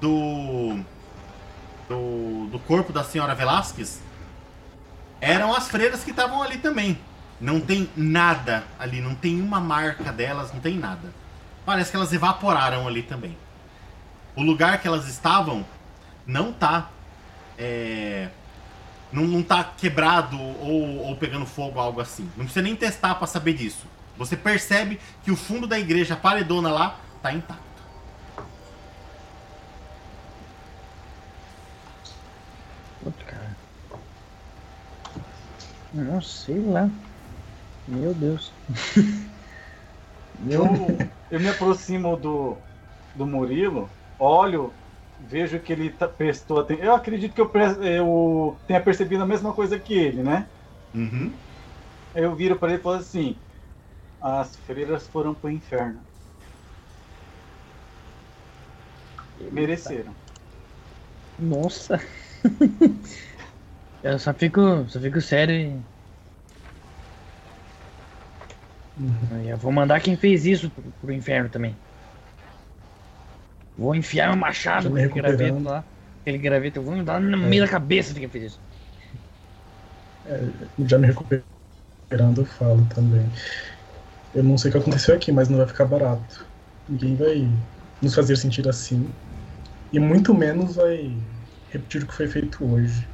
[0.00, 0.78] do,
[1.88, 4.00] do do corpo da senhora Velasquez,
[5.20, 6.98] eram as freiras que estavam ali também.
[7.40, 11.12] Não tem nada ali, não tem uma marca delas, não tem nada.
[11.64, 13.36] Parece que elas evaporaram ali também.
[14.36, 15.64] O lugar que elas estavam
[16.26, 16.90] não tá.
[17.58, 18.28] É,
[19.12, 22.28] não, não tá quebrado ou, ou pegando fogo, algo assim.
[22.36, 23.86] Não precisa nem testar para saber disso.
[24.16, 27.62] Você percebe que o fundo da igreja paredona lá tá intacto.
[35.94, 36.90] Não sei lá.
[37.86, 38.52] Meu Deus.
[40.50, 40.64] Eu,
[41.30, 42.60] eu me aproximo do,
[43.14, 43.88] do Murilo,
[44.18, 44.74] olho,
[45.20, 46.84] vejo que ele tá, prestou atenção.
[46.84, 47.50] Eu acredito que eu,
[47.82, 50.50] eu tenha percebido a mesma coisa que ele, né?
[50.92, 51.38] Uhum.
[52.12, 53.40] Eu viro para ele e falo assim:
[54.20, 56.02] as freiras foram pro inferno.
[59.52, 60.16] Mereceram.
[61.38, 61.98] Nossa.
[64.04, 65.94] Eu só fico, só fico sério e.
[69.00, 69.48] Uhum.
[69.48, 71.74] Eu vou mandar quem fez isso pro, pro inferno também.
[73.78, 75.82] Vou enfiar meu machado aquele graveto lá.
[76.20, 78.60] Aquele graveto, eu vou dar no meio da cabeça de quem fez isso.
[80.86, 83.26] Já me recuperando, eu falo também.
[84.34, 86.46] Eu não sei o que aconteceu aqui, mas não vai ficar barato.
[86.88, 87.48] Ninguém vai
[88.02, 89.08] nos fazer sentir assim.
[89.90, 91.10] E muito menos vai
[91.70, 93.13] repetir o que foi feito hoje.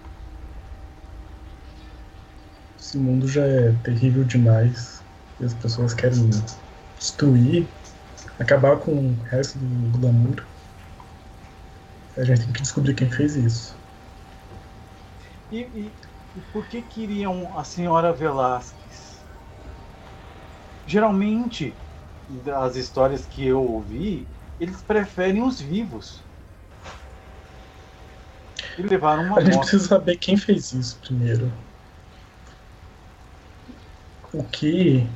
[2.81, 5.05] Esse mundo já é terrível demais.
[5.39, 6.31] E as pessoas querem
[6.99, 7.69] destruir,
[8.39, 10.47] acabar com o resto do glamour.
[12.17, 13.79] A gente tem que descobrir quem fez isso.
[15.51, 15.95] E, e-
[16.37, 19.21] e por que queriam a senhora Velázquez?
[20.87, 21.77] Geralmente,
[22.29, 24.29] das histórias que eu ouvi,
[24.59, 26.23] eles preferem os vivos.
[28.77, 29.71] E levaram uma A gente morte.
[29.71, 31.53] precisa saber quem fez isso primeiro.
[34.33, 35.07] O que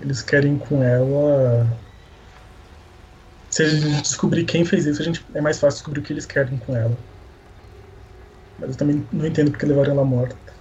[0.00, 1.66] eles querem com ela.
[3.50, 6.12] Se a gente descobrir quem fez isso, a gente é mais fácil descobrir o que
[6.14, 6.96] eles querem com ela.
[8.58, 10.52] Mas eu também não entendo porque levaram ela morta.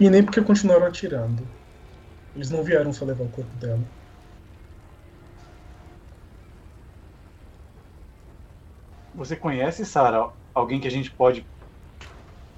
[0.00, 1.48] E nem porque continuaram atirando.
[2.34, 3.84] Eles não vieram só levar o corpo dela.
[9.14, 11.48] Você conhece, Sara, alguém que a gente pode.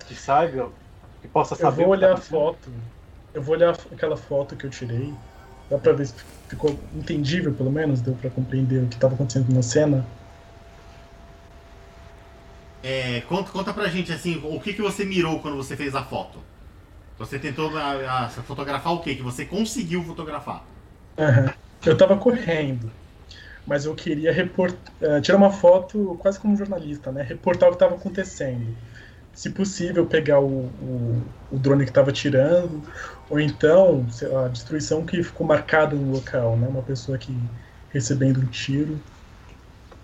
[0.06, 0.72] que saiba,
[1.20, 1.84] que possa Eu saber?
[1.84, 2.44] vou o que tá olhar a acontecendo?
[2.44, 2.91] foto.
[3.34, 5.12] Eu vou olhar aquela foto que eu tirei.
[5.70, 6.14] Dá pra ver se
[6.48, 8.00] ficou entendível, pelo menos?
[8.00, 10.06] Deu pra compreender o que tava acontecendo na cena?
[12.82, 16.02] É, conta, conta pra gente assim, o que, que você mirou quando você fez a
[16.02, 16.40] foto?
[17.18, 19.14] Você tentou a, a, fotografar o que?
[19.14, 20.64] Que você conseguiu fotografar?
[21.18, 21.52] Aham.
[21.86, 22.90] Eu tava correndo.
[23.66, 24.74] Mas eu queria report...
[25.00, 27.22] eh, tirar uma foto quase como jornalista, né?
[27.22, 28.76] Reportar o que tava acontecendo.
[29.32, 32.82] Se possível, pegar o, o, o drone que tava tirando,
[33.28, 36.68] ou então, sei lá, a destruição que ficou marcada no local, né?
[36.68, 37.50] Uma pessoa que
[37.88, 39.02] recebendo um tiro.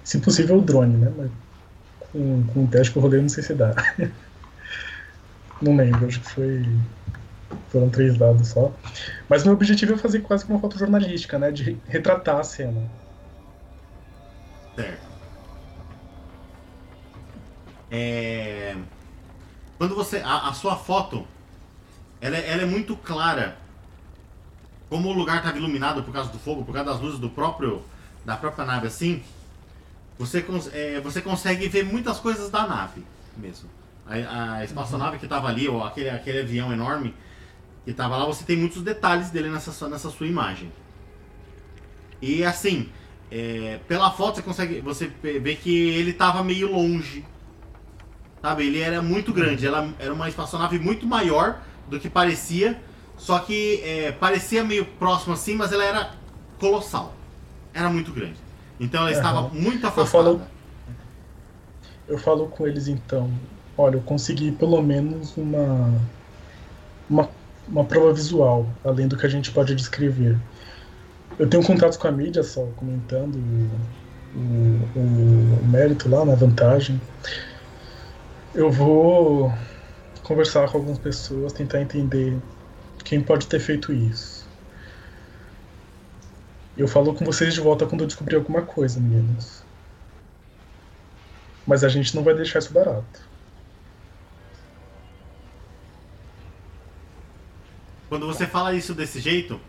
[0.02, 1.10] Se possível, o drone, né?
[1.10, 1.30] Mas
[1.98, 3.74] com, com o teste que eu rolei, não sei se dá.
[5.60, 6.80] não lembro, acho que foi.
[7.68, 8.80] Foram três dados só.
[9.28, 11.52] Mas meu objetivo é fazer quase que uma foto jornalística, né?
[11.52, 12.90] De re- retratar a cena.
[14.76, 15.09] Certo.
[17.90, 18.88] É...
[19.78, 20.18] Quando você.
[20.18, 21.26] A, a sua foto,
[22.20, 23.56] ela, é- ela é muito clara.
[24.90, 27.82] Como o lugar estava iluminado por causa do fogo, por causa das luzes do próprio.
[28.24, 29.22] da própria nave assim,
[30.18, 33.02] você, é, você consegue ver muitas coisas da nave
[33.36, 33.68] mesmo.
[34.06, 37.14] A, a espaçonave que estava ali, ou aquele, aquele avião enorme
[37.84, 40.70] que estava lá, você tem muitos detalhes dele nessa, sua- nessa sua imagem.
[42.20, 42.88] E assim,
[43.30, 47.24] é, pela foto você consegue você vê que ele estava meio longe.
[48.49, 48.66] Sabe?
[48.66, 52.81] Ele era muito grande, ela era uma espaçonave muito maior do que parecia,
[53.19, 56.11] só que é, parecia meio próximo assim, mas ela era
[56.59, 57.15] colossal.
[57.75, 58.37] Era muito grande.
[58.81, 60.07] Então ela estava muito afastada.
[60.25, 60.41] falo-
[62.09, 63.31] Eu falo com eles então.
[63.77, 65.93] Olha, eu consegui pelo menos uma,
[67.11, 67.29] uma,
[67.69, 70.39] uma prova visual, além do que a gente pode descrever.
[71.39, 73.37] Eu tenho contatos com a mídia, só comentando
[74.35, 76.99] o, o, o mérito lá na vantagem.
[78.59, 79.55] Eu vou
[80.24, 82.36] conversar com algumas pessoas, tentar entender
[83.05, 84.44] quem pode ter feito isso.
[86.76, 89.62] Eu falo com vocês de volta quando eu descobrir alguma coisa, meninos.
[91.64, 93.20] Mas a gente não vai deixar isso barato.
[98.09, 99.60] Quando você fala isso desse jeito,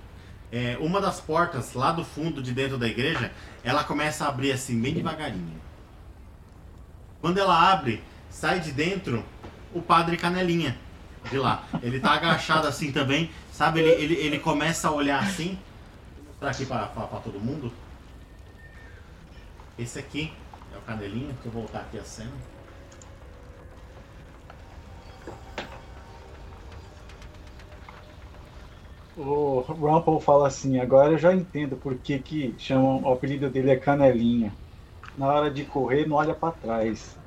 [0.51, 3.31] é, uma das portas lá do fundo de dentro da igreja,
[3.63, 5.61] ela começa a abrir assim, bem devagarinho.
[7.21, 9.23] Quando ela abre, sai de dentro
[9.73, 10.77] o padre Canelinha.
[11.29, 11.63] de lá.
[11.81, 13.79] Ele tá agachado assim também, sabe?
[13.81, 15.57] Ele, ele, ele começa a olhar assim.
[16.27, 17.71] Mostrar aqui pra, pra, pra todo mundo.
[19.77, 20.31] Esse aqui
[20.73, 21.33] é o canelinho.
[21.33, 22.31] Deixa eu voltar aqui a cena.
[29.17, 33.71] O Rumple fala assim, agora eu já entendo por que, que chamam o apelido dele
[33.71, 34.53] é Canelinha.
[35.17, 37.18] Na hora de correr, não olha pra trás.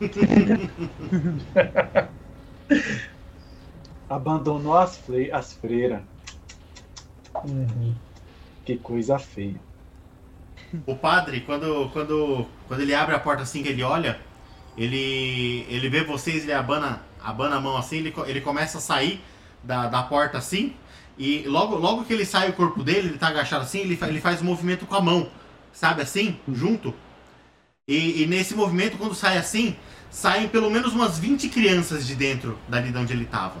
[4.08, 6.02] Abandonou as, fle as freiras.
[7.44, 7.94] Uhum.
[8.64, 9.60] Que coisa feia.
[10.86, 14.18] O padre, quando, quando, quando ele abre a porta assim que ele olha,
[14.76, 19.20] ele, ele vê vocês, ele abana, abana a mão assim, ele, ele começa a sair
[19.62, 20.74] da, da porta assim,
[21.18, 24.08] e logo, logo que ele sai o corpo dele, ele tá agachado assim, ele, fa-
[24.08, 25.28] ele faz um movimento com a mão,
[25.72, 26.94] sabe assim, junto.
[27.90, 29.74] E, e nesse movimento, quando sai assim,
[30.10, 33.56] saem pelo menos umas 20 crianças de dentro dali de onde ele tava.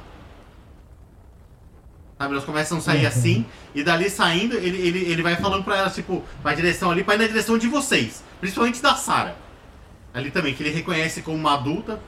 [2.16, 3.08] Sabe, elas começam a sair Uhum.
[3.08, 7.02] assim, e dali saindo, ele, ele, ele vai falando pra elas, tipo, vai direção ali,
[7.02, 8.22] pra ir na direção de vocês.
[8.40, 9.34] Principalmente da Sarah.
[10.12, 11.98] Ali também, que ele reconhece como uma adulta.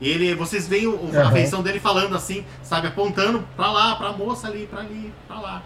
[0.00, 1.32] E ele, vocês veem o, a Uhum.
[1.32, 5.62] feição dele falando assim, sabe, apontando pra lá, pra moça ali, pra ali, pra lá.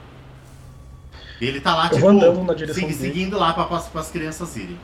[1.41, 2.07] E ele tá lá, Eu tipo,
[3.03, 4.79] seguindo lá pra, pras, pras crianças irem.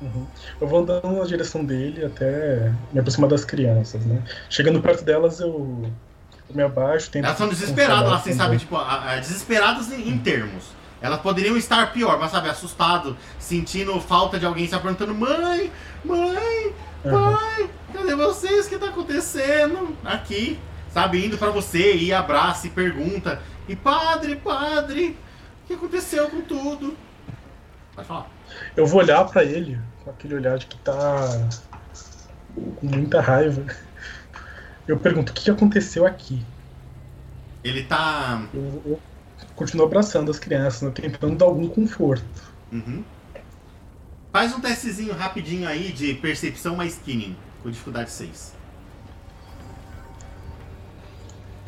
[0.00, 0.26] Uhum.
[0.60, 4.22] Eu vou andando na direção dele até me aproximar das crianças, né?
[4.50, 5.90] Chegando perto delas, eu,
[6.48, 7.24] eu me abaixo, tento.
[7.24, 10.64] Elas são desesperadas, consolar elas assim, sabe, tipo, a- a- desesperadas em, em termos.
[11.00, 15.70] Elas poderiam estar pior, mas sabe, assustado, sentindo falta de alguém, se perguntando, mãe,
[16.04, 16.72] mãe,
[17.04, 17.10] Uhum.
[17.34, 18.66] pai, cadê vocês?
[18.66, 19.96] O que tá acontecendo?
[20.04, 20.58] Aqui,
[20.92, 25.16] sabe, indo pra você, e abraça e pergunta, e padre, padre,
[25.64, 26.96] o que aconteceu com tudo?
[27.94, 28.26] Pode falar.
[28.76, 31.48] Eu vou olhar pra ele com aquele olhar de que tá
[32.54, 33.64] com muita raiva.
[34.86, 36.44] Eu pergunto: o que aconteceu aqui?
[37.64, 38.46] Ele tá.
[38.54, 39.00] Eu, eu
[39.56, 42.24] continuo abraçando as crianças, né, tentando dar algum conforto.
[42.72, 43.02] Uhum.
[44.32, 48.54] Faz um testezinho rapidinho aí de percepção mais skinning, com dificuldade 6.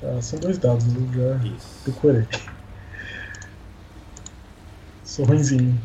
[0.00, 1.82] Tá, são dois dados, eu já Isso.
[1.84, 2.26] decorei.
[5.02, 5.80] Sou ruimzinho.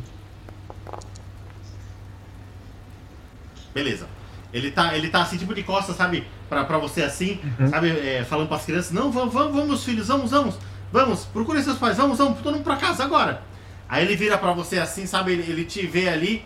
[3.74, 4.08] Beleza.
[4.54, 6.28] Ele tá, ele tá assim, tipo de costas, sabe?
[6.48, 7.68] Pra, pra você assim, Uhum.
[7.68, 7.90] sabe?
[7.90, 10.56] É, falando pras crianças: Não, vamos, vamos, vamos, filhos, vamos, vamos,
[10.92, 13.42] vamos, procurem seus pais, vamos, vamos, todo mundo pra casa agora.
[13.90, 15.32] Aí ele vira pra você assim, sabe?
[15.34, 16.46] Ele, ele te vê ali.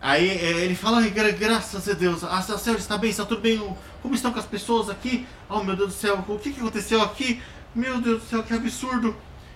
[0.00, 3.24] Aí é, ele fala: "Ai, gra- Graças a Deus, a, a senhora está bem, está
[3.24, 3.60] tudo bem?
[4.02, 5.26] Como estão com as pessoas aqui?
[5.48, 7.40] Oh meu Deus do céu, o que, que aconteceu aqui?
[7.74, 9.14] Meu Deus do céu, que absurdo!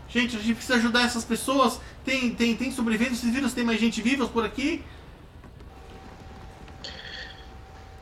[0.09, 1.81] Gente, a gente precisa ajudar essas pessoas.
[2.05, 4.83] Tem, tem, tem sobreviventes, vocês viram se tem mais gente viva por aqui?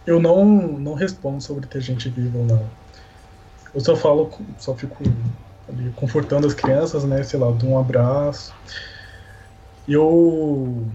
[0.06, 2.70] Eu não, não respondo sobre ter gente viva ou não.
[3.74, 5.02] Eu só falo, só fico
[5.68, 7.22] ali confortando as crianças, né?
[7.22, 8.52] Sei lá, dou um abraço.
[9.88, 10.86] Eu.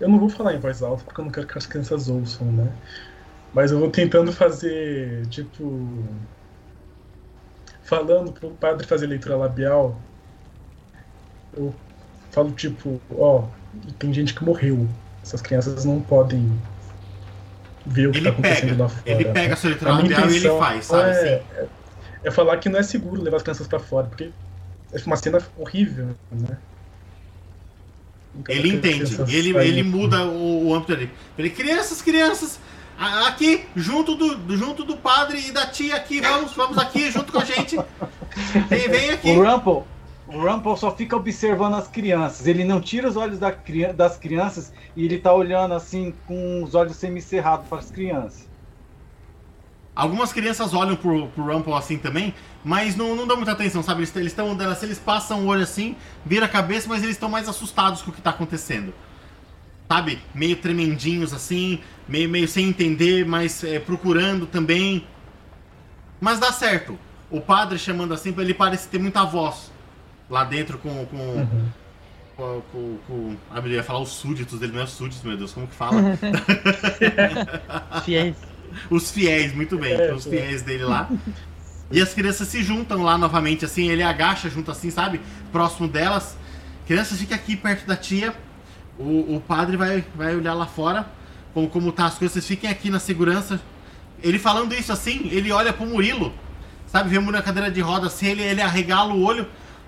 [0.00, 2.46] Eu não vou falar em voz alta porque eu não quero que as crianças ouçam,
[2.50, 2.72] né?
[3.52, 6.04] Mas eu vou tentando fazer, tipo.
[7.82, 9.96] Falando pro padre fazer leitura labial.
[11.54, 11.74] Eu
[12.30, 13.44] falo, tipo, ó,
[13.98, 14.88] tem gente que morreu.
[15.22, 16.52] Essas crianças não podem
[17.86, 19.02] ver o que Ele está acontecendo pega, lá fora.
[19.06, 21.10] Ele pega a sua leitura A minha labial e ele intenção faz, sabe?
[21.10, 21.68] é, assim?
[22.24, 24.30] é- falar que não é seguro levar as crianças pra fora, porque
[24.92, 26.58] é uma cena horrível, né?
[28.34, 31.10] Então, Ele entende, ele, saem- ele muda o, o âmbito dele.
[31.36, 32.58] Ele, crianças, crianças,
[33.26, 37.30] aqui, junto do, do- junto do padre e da tia aqui, vamos, vamos aqui, junto
[37.32, 37.76] com a gente.
[38.68, 39.30] Vem, vem aqui.
[39.30, 39.82] O Rumple,
[40.34, 42.46] o Rumple só fica observando as crianças.
[42.46, 43.50] Ele não tira os olhos da
[43.94, 48.48] das crianças e ele tá olhando assim com os olhos semicerrados para as crianças.
[49.94, 52.34] Algumas crianças olham pro, pro Rumple assim também,
[52.64, 54.02] mas não, não dão muita atenção, sabe?
[54.02, 55.94] Eles estão andando assim, eles passam o olho assim,
[56.24, 58.94] vira a cabeça, mas eles estão mais assustados com o que tá acontecendo.
[59.86, 60.18] Sabe?
[60.34, 65.06] Meio tremendinhos assim, meio, meio sem entender, mas é, procurando também.
[66.18, 66.98] Mas dá certo.
[67.30, 69.71] O padre chamando assim, ele parece ter muita voz
[70.32, 71.04] lá dentro com.
[71.06, 71.68] com, Uhum.
[72.36, 75.36] com, com, com- ah, eu ia falar os súditos dele, não é os súditos, meu
[75.36, 76.00] Deus, como que fala?
[78.04, 78.36] Fiéis.
[78.90, 80.30] Os fiéis, muito bem, É, os é.
[80.30, 81.10] fiéis dele lá.
[81.90, 85.20] E as crianças se juntam lá novamente, assim, ele agacha junto assim, sabe?
[85.52, 86.36] Próximo delas.
[86.86, 88.34] Crianças, fica aqui perto da tia.
[88.98, 91.06] O, o padre vai, vai olhar lá fora,
[91.52, 93.60] como, como tá as coisas, vocês fiquem aqui na segurança.
[94.22, 96.32] Ele falando isso assim, ele olha pro Murilo,
[96.86, 97.10] sabe?
[97.10, 99.46] Vê o Murilo na cadeira de roda assim, ele, ele arregala o olho,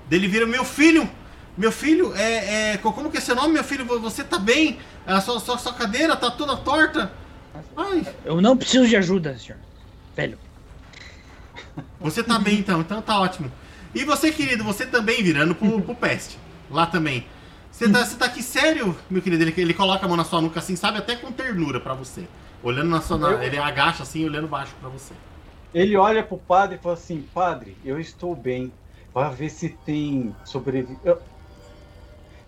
[0.08, 1.08] dele vira, meu filho!
[1.56, 3.84] Meu filho, é, é, como que é seu nome, meu filho?
[4.00, 4.78] Você tá bem?
[5.06, 7.12] A sua, sua, sua cadeira tá toda torta?
[7.76, 9.60] Ai, Eu não preciso de ajuda, senhor.
[10.16, 10.36] Velho.
[12.00, 13.50] você tá bem então, então tá ótimo.
[13.94, 16.36] E você, querido, você também virando pro, pro peste.
[16.70, 17.26] Lá também.
[17.70, 19.42] Você tá, você tá aqui sério, meu querido?
[19.44, 20.98] Ele, ele coloca a mão na sua nuca assim, sabe?
[20.98, 22.26] Até com ternura pra você.
[22.62, 23.18] Olhando na sua.
[23.18, 25.12] Eu- ele agacha assim, olhando baixo pra você.
[25.72, 28.72] Ele olha pro padre e fala assim: Padre, eu estou bem.
[29.14, 30.98] Vai ver se tem sobrevi...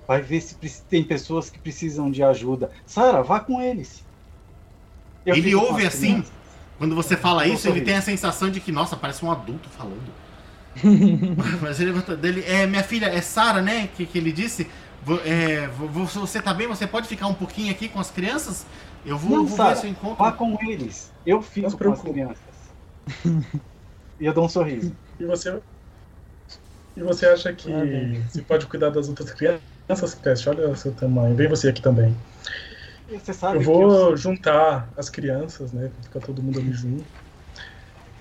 [0.07, 0.57] Vai ver se
[0.89, 2.71] tem pessoas que precisam de ajuda.
[2.85, 4.05] Sara, vá com eles.
[5.25, 6.13] Eu Ele ouve as assim?
[6.13, 6.33] crianças.
[6.79, 9.69] Quando você fala Eu isso, ele tem a sensação de que, nossa, parece um adulto
[9.71, 10.13] falando.
[11.61, 12.45] Mas ele levanta dele.
[12.47, 13.89] É, minha filha, é Sara, né?
[13.97, 14.69] Que, que ele disse.
[15.25, 16.67] É, vo- vo- você tá bem?
[16.69, 18.67] Você pode ficar um pouquinho aqui com as crianças?
[19.05, 20.17] Eu vou, Não, vou Sara, ver se eu encontro.
[20.19, 21.13] Vá com eles.
[21.25, 22.39] Eu fico com as crianças.
[24.21, 24.95] e eu dou um sorriso.
[25.19, 25.61] E você.
[26.97, 30.49] E você acha que Ah, você pode cuidar das outras crianças, Peste?
[30.49, 31.37] Olha o seu tamanho.
[31.37, 32.17] Vem você aqui também.
[33.09, 35.91] Você sabe Eu vou eu juntar as crianças, né?
[36.03, 37.11] Ficar todo mundo ali junto.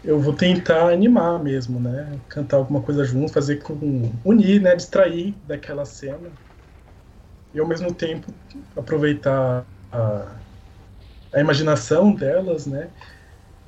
[0.03, 2.21] Eu vou tentar animar mesmo, né?
[2.29, 4.11] Cantar alguma coisa junto, fazer com.
[4.23, 4.75] unir, né?
[4.75, 6.31] Distrair daquela cena.
[7.53, 8.33] E ao mesmo tempo
[8.75, 10.41] aproveitar a,
[11.33, 12.91] a imaginação delas, né?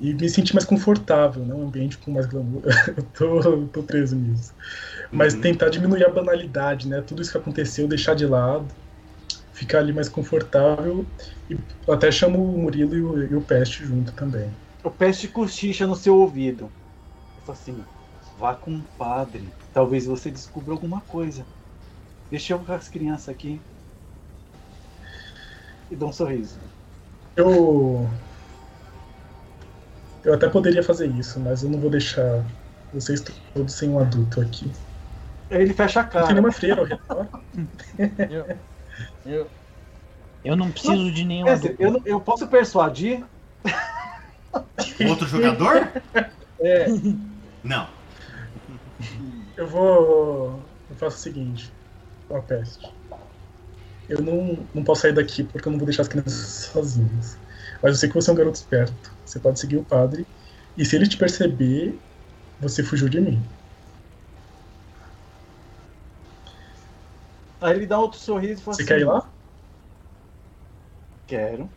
[0.00, 1.54] E me sentir mais confortável, né?
[1.54, 2.62] Um ambiente com mais glamour.
[2.96, 4.54] eu tô, tô preso nisso.
[5.12, 5.40] Mas Uhum.
[5.40, 7.02] tentar diminuir a banalidade, né?
[7.02, 8.74] Tudo isso que aconteceu, deixar de lado,
[9.52, 11.06] ficar ali mais confortável.
[11.50, 11.58] E
[11.90, 14.56] até chamo o Murilo e o, e o Peste junto também.
[14.82, 16.74] O peste cochicha no seu ouvido.
[17.36, 17.88] Eu falo assim:
[18.34, 19.56] vá com o padre.
[19.72, 21.48] Talvez você descubra alguma coisa.
[22.30, 23.64] Deixa eu com as crianças aqui.
[25.90, 26.62] E dou um sorriso.
[27.36, 28.10] Eu.
[30.22, 32.46] Eu até poderia fazer isso, mas eu não vou deixar
[32.92, 33.20] vocês
[33.52, 34.72] todos sem um adulto aqui.
[35.50, 36.32] Aí ele fecha a Não tem cara.
[36.34, 37.28] nenhuma freira ao redor.
[38.30, 38.46] Eu,
[39.24, 39.50] eu,
[40.44, 43.24] eu não preciso de nenhum Quer dizer, eu, não- eu posso persuadir?
[45.08, 45.90] Outro jogador?
[46.60, 46.86] É.
[47.62, 47.88] Não.
[49.56, 50.64] Eu vou.
[50.88, 51.72] Eu faço o seguinte,
[52.28, 52.86] ó, Peste.
[54.08, 57.36] Eu não, não posso sair daqui porque eu não vou deixar as crianças sozinhas.
[57.82, 59.14] Mas eu sei que você é um garoto esperto.
[59.24, 60.26] Você pode seguir o padre.
[60.76, 62.00] E se ele te perceber,
[62.58, 63.42] você fugiu de mim.
[67.60, 69.28] Aí ele dá outro sorriso e fala Você assim: quer ir lá?
[71.26, 71.68] Quero.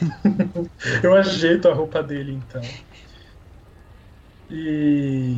[1.02, 2.62] Eu ajeito a roupa dele então.
[4.50, 5.34] E.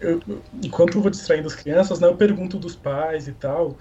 [0.00, 0.20] Eu,
[0.62, 3.78] enquanto eu vou distraindo as crianças, né, eu pergunto dos pais e tal.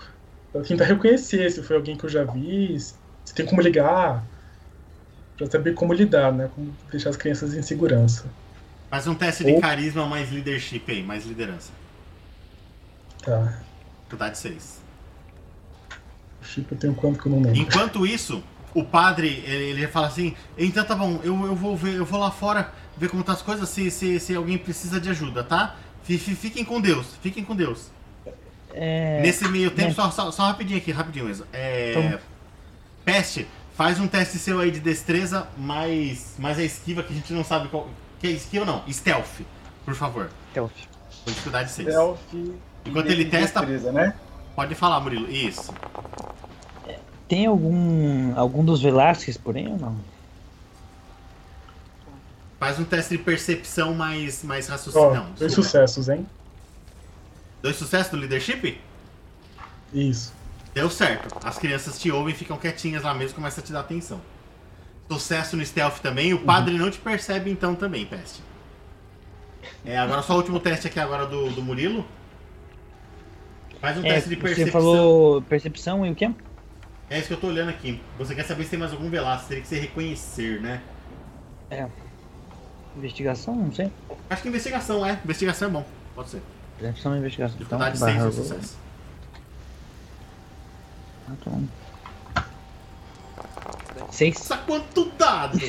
[0.51, 2.95] Pra tentar reconhecer se foi alguém que eu já vi, se
[3.35, 4.23] tem como ligar.
[5.35, 6.49] Pra saber como lidar, né?
[6.55, 8.29] Como deixar as crianças em segurança.
[8.89, 11.71] Faz um teste de Ou- carisma mais leadership aí, mais liderança.
[13.23, 13.59] Tá.
[14.03, 14.81] Dificuldade 6.
[16.43, 17.57] Chip eu tenho quanto que eu não lembro.
[17.59, 18.43] Enquanto isso,
[18.73, 22.19] o padre, ele, ele fala assim, então tá bom, eu, eu vou ver, eu vou
[22.19, 25.75] lá fora ver como tá as coisas, se, se, se alguém precisa de ajuda, tá?
[26.03, 27.87] Fi- Fiquem com Deus, fiquem com Deus.
[28.73, 29.93] É, Nesse meio tempo, né?
[29.95, 31.45] só, só, só rapidinho aqui, rapidinho mesmo.
[31.53, 32.19] É, Então-
[33.05, 37.33] Peste, faz um teste seu aí de destreza, mais, mais a esquiva que a gente
[37.33, 37.89] não sabe qual.
[38.19, 39.41] Que é esquiva não, stealth,
[39.83, 40.29] por favor.
[40.51, 40.71] Stealth.
[41.25, 41.89] Com dificuldade 6.
[41.89, 42.53] Selfie.
[42.85, 44.15] Enquanto ele testa- Destreza, né?
[44.55, 45.29] Pode falar, Murilo.
[45.31, 45.73] Isso.
[47.27, 49.97] Tem algum algum dos Velasquez por aí ou não?
[52.59, 55.13] Faz um teste de percepção mais, mais raciocínio.
[55.13, 56.25] Não, dois sucessos, hein?
[57.61, 58.79] Dois sucessos do leadership?
[59.93, 60.33] Isso.
[60.73, 61.35] Deu certo.
[61.45, 64.19] As crianças te ouvem, ficam quietinhas lá mesmo, começa a te dar atenção.
[65.11, 66.33] Sucesso no stealth também.
[66.33, 68.41] O padre não te percebe então também, Peste.
[69.85, 72.05] É, agora só o último teste aqui agora do, do Murilo.
[73.83, 74.65] Faz um É, teste de percepção.
[74.65, 76.31] você falou percepção e o quê?
[77.09, 77.99] É isso que eu tô olhando aqui.
[78.17, 79.49] Você quer saber se tem mais algum velasco?
[79.49, 80.81] Teria que ser reconhecer, né?
[82.95, 83.53] Investigação?
[83.53, 83.91] Não sei.
[84.29, 85.19] Acho que investigação é.
[85.25, 85.85] Investigação é bom.
[86.15, 86.41] Pode ser.
[86.79, 87.57] Percepção e investigação.
[87.59, 88.31] Então, Dificuldade 6 barra é roll.
[88.31, 88.77] sucesso.
[91.27, 91.63] Tá bom.
[94.11, 94.37] Seis.
[94.37, 95.57] Nossa, quanto dado!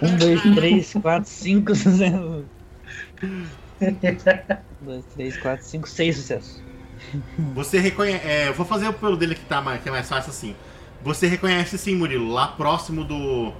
[0.00, 2.44] Um, dois, três, quatro, cinco sucessos.
[3.82, 3.96] Um,
[4.84, 6.62] dois, três, quatro, cinco, seis sucessos.
[7.54, 8.26] Você reconhece.
[8.26, 10.54] É, eu vou fazer pelo dele que, tá, mais- que é mais fácil assim.
[11.02, 12.30] Você reconhece sim, Murilo.
[12.32, 13.52] Lá próximo do.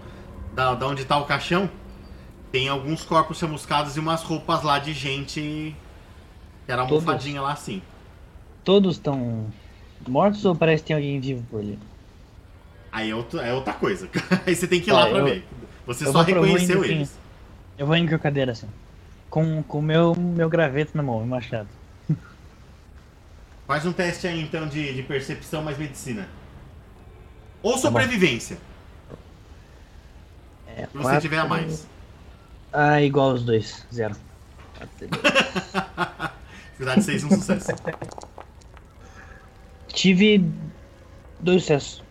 [0.54, 1.68] Da, da onde tá o caixão,
[2.52, 5.74] tem alguns corpos chamuscados e umas roupas lá de gente.
[6.64, 7.04] Que era Todos?
[7.06, 7.82] almofadinha lá assim.
[8.62, 9.46] Todos estão
[10.08, 11.78] mortos ou parece que tem alguém vivo por ali?
[12.92, 14.08] Aí é, outro- é outra coisa.
[14.46, 15.46] Aí você tem que ir lá Ah, pra eu- ver.
[15.86, 17.18] Você só reconheceu eles.
[17.76, 18.68] Eu vou indo com a cadeira assim.
[19.28, 21.68] Com o meu, meu graveto na mão, meu machado.
[23.66, 26.28] Faz um teste aí então de, de percepção mais medicina.
[27.62, 28.58] Ou sobrevivência.
[30.76, 31.86] É, Se você tiver a mais.
[32.72, 33.86] Ah, igual os dois.
[33.92, 34.14] Zero.
[36.72, 37.70] Dificuldade 6, um sucesso.
[39.88, 40.44] Tive
[41.40, 42.02] dois sucessos.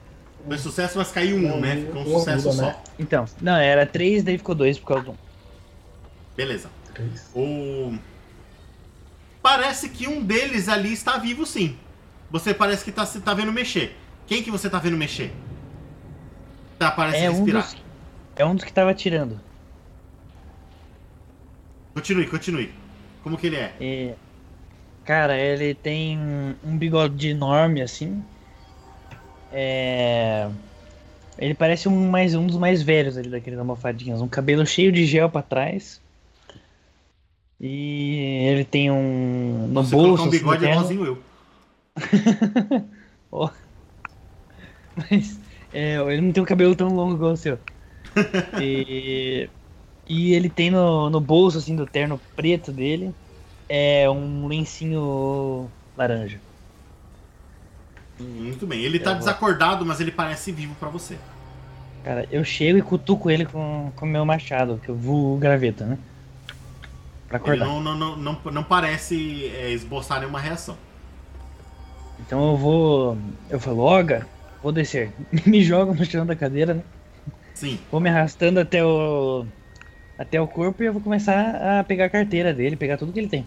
[0.46, 1.76] Dois sucessos, mas caiu um, né?
[1.78, 2.62] Ficou um Um sucesso ajuda, só.
[2.70, 2.84] né?
[2.98, 5.16] Então, não, era três, daí ficou dois por causa do um.
[6.36, 6.70] Beleza.
[6.94, 7.30] Três.
[7.36, 7.94] O...
[9.44, 11.78] Parece que um deles ali está vivo, sim.
[12.32, 13.96] Você parece que tá, se- tá vendo mexer.
[14.26, 15.32] Quem que você tá vendo mexer?
[16.80, 17.64] Tá, parece É um, respirar.
[17.64, 17.78] dos,
[18.38, 19.40] é um dos que tava atirando.
[21.94, 22.74] Continue, continue.
[23.22, 23.74] Como que ele é?
[23.80, 24.16] E,
[25.06, 26.18] cara, ele tem
[26.64, 28.24] um bigode enorme assim.
[29.52, 30.50] É.
[31.38, 34.22] Ele parece um, mais, um dos mais velhos ali daqueles almofadinhas.
[34.22, 36.03] Um cabelo cheio de gel pra trás.
[37.66, 39.70] E ele tem um.
[39.70, 40.24] No você bolso.
[40.24, 40.76] um assim, bigode terno.
[40.76, 41.18] igualzinho eu.
[44.98, 45.40] Mas
[45.74, 47.58] é, ele não tem um cabelo tão longo igual o seu.
[48.62, 49.50] e,
[50.06, 53.16] e ele tem no, no bolso assim do terno preto dele
[53.70, 56.42] é um lencinho laranja.
[58.20, 58.82] Muito bem.
[58.82, 61.18] Ele tá Eu vou- desacordado, mas ele parece vivo pra você.
[62.04, 65.98] Cara, eu chego e cutuco ele com o meu machado, que eu vou graveta, né?
[67.40, 67.66] Pra Ele acordar.
[67.66, 70.78] não, não, não, não, não parece é, esboçar nenhuma reação.
[72.20, 73.18] Então eu vou.
[73.50, 74.26] Eu falo, Oga,
[74.62, 75.12] vou descer.
[75.46, 76.84] Me jogo no chão da cadeira, né?
[77.54, 77.80] Sim.
[77.92, 79.46] Vou me arrastando até o.
[80.18, 83.20] Até o corpo e eu vou começar a pegar a carteira dele, pegar tudo que
[83.20, 83.46] ele tem.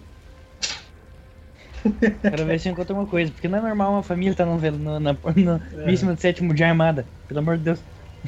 [2.23, 4.59] Quero ver se eu encontro alguma coisa, porque não é normal uma família estar no,
[4.59, 5.87] vel- no, na, no É.
[5.87, 7.07] vítima do sétimo dia armada.
[7.29, 7.79] Pelo amor de Deus.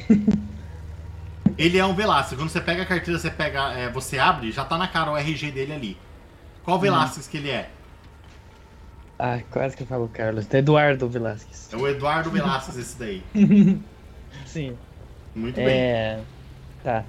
[1.59, 2.39] Ele é um Velasquez.
[2.39, 5.17] Quando você pega a carteira, você pega, é, você abre, já tá na cara o
[5.17, 5.97] RG dele ali.
[6.63, 7.69] Qual Velasquez que ele é?
[9.19, 10.47] Ah, quase que eu falo Carlos.
[10.53, 11.69] É Eduardo Velasquez.
[11.73, 13.21] É o Eduardo Velasquez esse daí.
[14.45, 14.77] Sim.
[15.35, 15.67] Muito bem.
[15.67, 16.19] É.
[16.83, 17.03] Tá.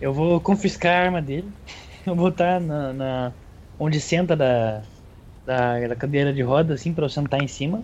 [0.00, 1.50] Eu vou confiscar a arma dele.
[2.06, 3.32] Eu vou botar na, na-
[3.78, 4.82] onde senta da,
[5.44, 7.82] da, da cadeira de roda, assim, pra eu sentar em cima.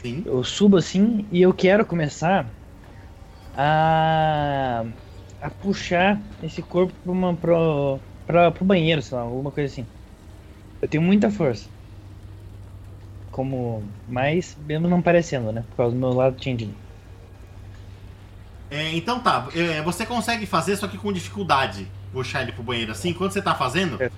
[0.00, 0.22] Sim.
[0.24, 2.46] Eu subo assim e eu quero começar
[3.56, 4.84] a,
[5.42, 9.86] a puxar esse corpo pra uma, pro, pra, pro banheiro, sei lá, alguma coisa assim.
[10.80, 11.68] Eu tenho muita força.
[13.30, 13.82] Como.
[14.08, 15.64] Mas mesmo não parecendo, né?
[15.70, 16.74] Por causa do meu lado Changeling.
[18.70, 22.92] É, então tá, é, você consegue fazer, só que com dificuldade, puxar ele pro banheiro
[22.92, 23.10] assim.
[23.10, 24.10] Enquanto você tá fazendo, É.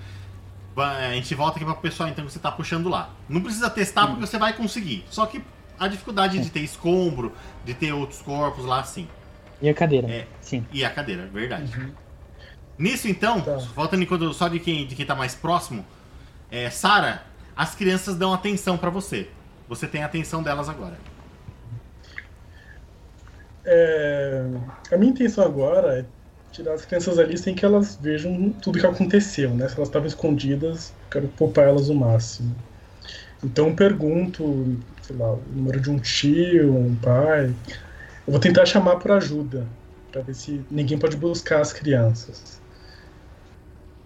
[0.77, 3.11] vai- a gente volta aqui pro pessoal então que você tá puxando lá.
[3.29, 5.05] Não precisa testar porque você vai conseguir.
[5.11, 5.43] Só que
[5.79, 7.33] a dificuldade de ter escombro,
[7.65, 9.09] de ter outros corpos lá assim.
[9.65, 10.11] E a cadeira?
[10.11, 10.27] É.
[10.43, 10.63] Sim.
[10.71, 11.73] E a cadeira, verdade.
[12.79, 13.57] Nisso então, Tá.
[13.75, 15.87] voltando enquanto só de quem, de quem tá mais próximo,
[16.51, 17.23] é, Sara,
[17.57, 19.31] as crianças dão atenção pra você.
[19.67, 20.99] Você tem a atenção delas agora.
[23.67, 24.43] É,
[24.93, 26.07] a minha intenção agora é
[26.53, 29.69] tirar as crianças ali sem que elas vejam tudo que aconteceu, né?
[29.69, 32.55] Se elas estavam escondidas, eu quero poupar elas o máximo.
[33.43, 37.55] Então eu pergunto, sei lá, o número de um tio, um pai.
[38.27, 39.67] Eu vou tentar chamar por ajuda,
[40.11, 42.61] para ver se ninguém pode buscar as crianças.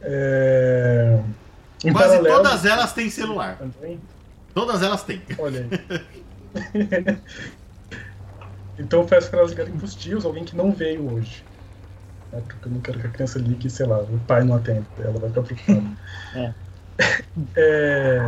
[0.00, 1.18] É,
[1.84, 3.58] Em Quase paralelo- todas elas têm celular.
[3.58, 4.00] Também?
[4.54, 5.22] Todas elas têm.
[5.38, 5.68] Olha aí.
[8.78, 11.44] então eu peço para elas ligarem pros tios, alguém que não veio hoje.
[12.32, 14.86] É, porque eu não quero que a criança ligue, sei lá, o pai não atende,
[14.98, 15.96] ela vai ficar preocupada.
[16.34, 16.54] É.
[17.56, 18.18] É,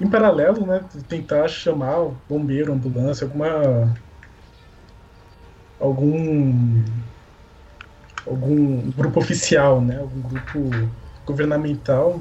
[0.00, 3.96] Em paralelo, né, tentar chamar o bombeiro, ambulância, alguma.
[5.80, 6.82] algum.
[8.26, 10.70] algum grupo oficial, né, algum grupo
[11.26, 12.20] governamental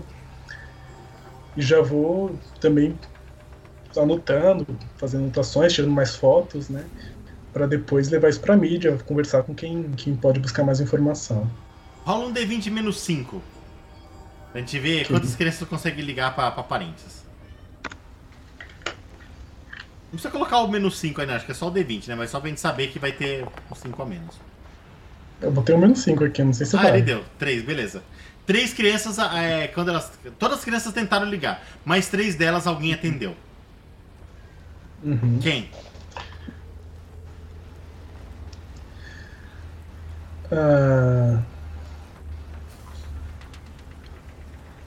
[1.57, 2.97] e já vou também
[3.97, 6.85] anotando, fazendo anotações, tirando mais fotos, né?
[7.51, 11.49] Para depois levar isso para mídia, conversar com quem, quem pode buscar mais informação.
[12.05, 13.41] Rola um D20 menos 5.
[14.51, 17.26] Pra gente ver quantas crianças consegue ligar pra parentes.
[20.07, 21.35] Não precisa colocar o menos 5 aí, né?
[21.35, 22.15] Acho que é só o D20, né?
[22.15, 24.35] Mas só pra gente saber que vai ter um 5 a menos.
[25.41, 26.91] Eu botei o menos 5 aqui, não sei se Ah, vai.
[26.93, 27.23] ele deu.
[27.37, 28.01] 3, beleza.
[28.45, 30.09] Três crianças, é, quando elas.
[30.39, 33.35] Todas as crianças tentaram ligar, mas três delas alguém atendeu.
[35.03, 35.39] Uhum.
[35.41, 35.69] Quem?
[40.51, 41.41] Ah,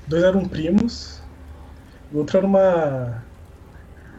[0.06, 1.22] Dois eram primos,
[2.12, 3.22] o outro era uma,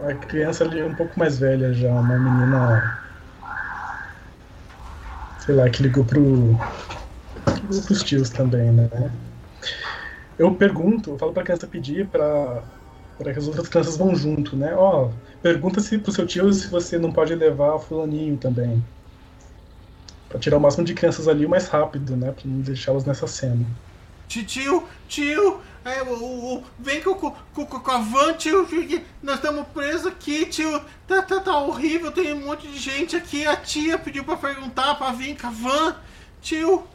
[0.01, 2.99] uma criança ali um pouco mais velha já, uma menina.
[5.39, 6.21] Sei lá, que ligou pro.
[6.21, 8.89] ligou pros tios também, né?
[10.37, 12.63] Eu pergunto, eu falo pra criança pedir pra
[13.17, 14.73] Para que as outras crianças vão junto, né?
[14.75, 15.09] Ó,
[15.41, 18.83] pergunta se pro seu tio se você não pode levar fulaninho também.
[20.29, 22.31] Pra tirar o máximo de crianças ali o mais rápido, né?
[22.31, 23.65] Pra não deixá-las nessa cena.
[24.27, 28.67] Tio, tio, é, o, o- vem com, com, com, com a van, tio,
[29.21, 30.79] nós estamos presos aqui, tio.
[31.07, 33.45] Tá, tá, tá horrível, tem um monte de gente aqui.
[33.47, 35.95] A tia pediu pra perguntar pra vir com a van,
[36.41, 36.87] tio.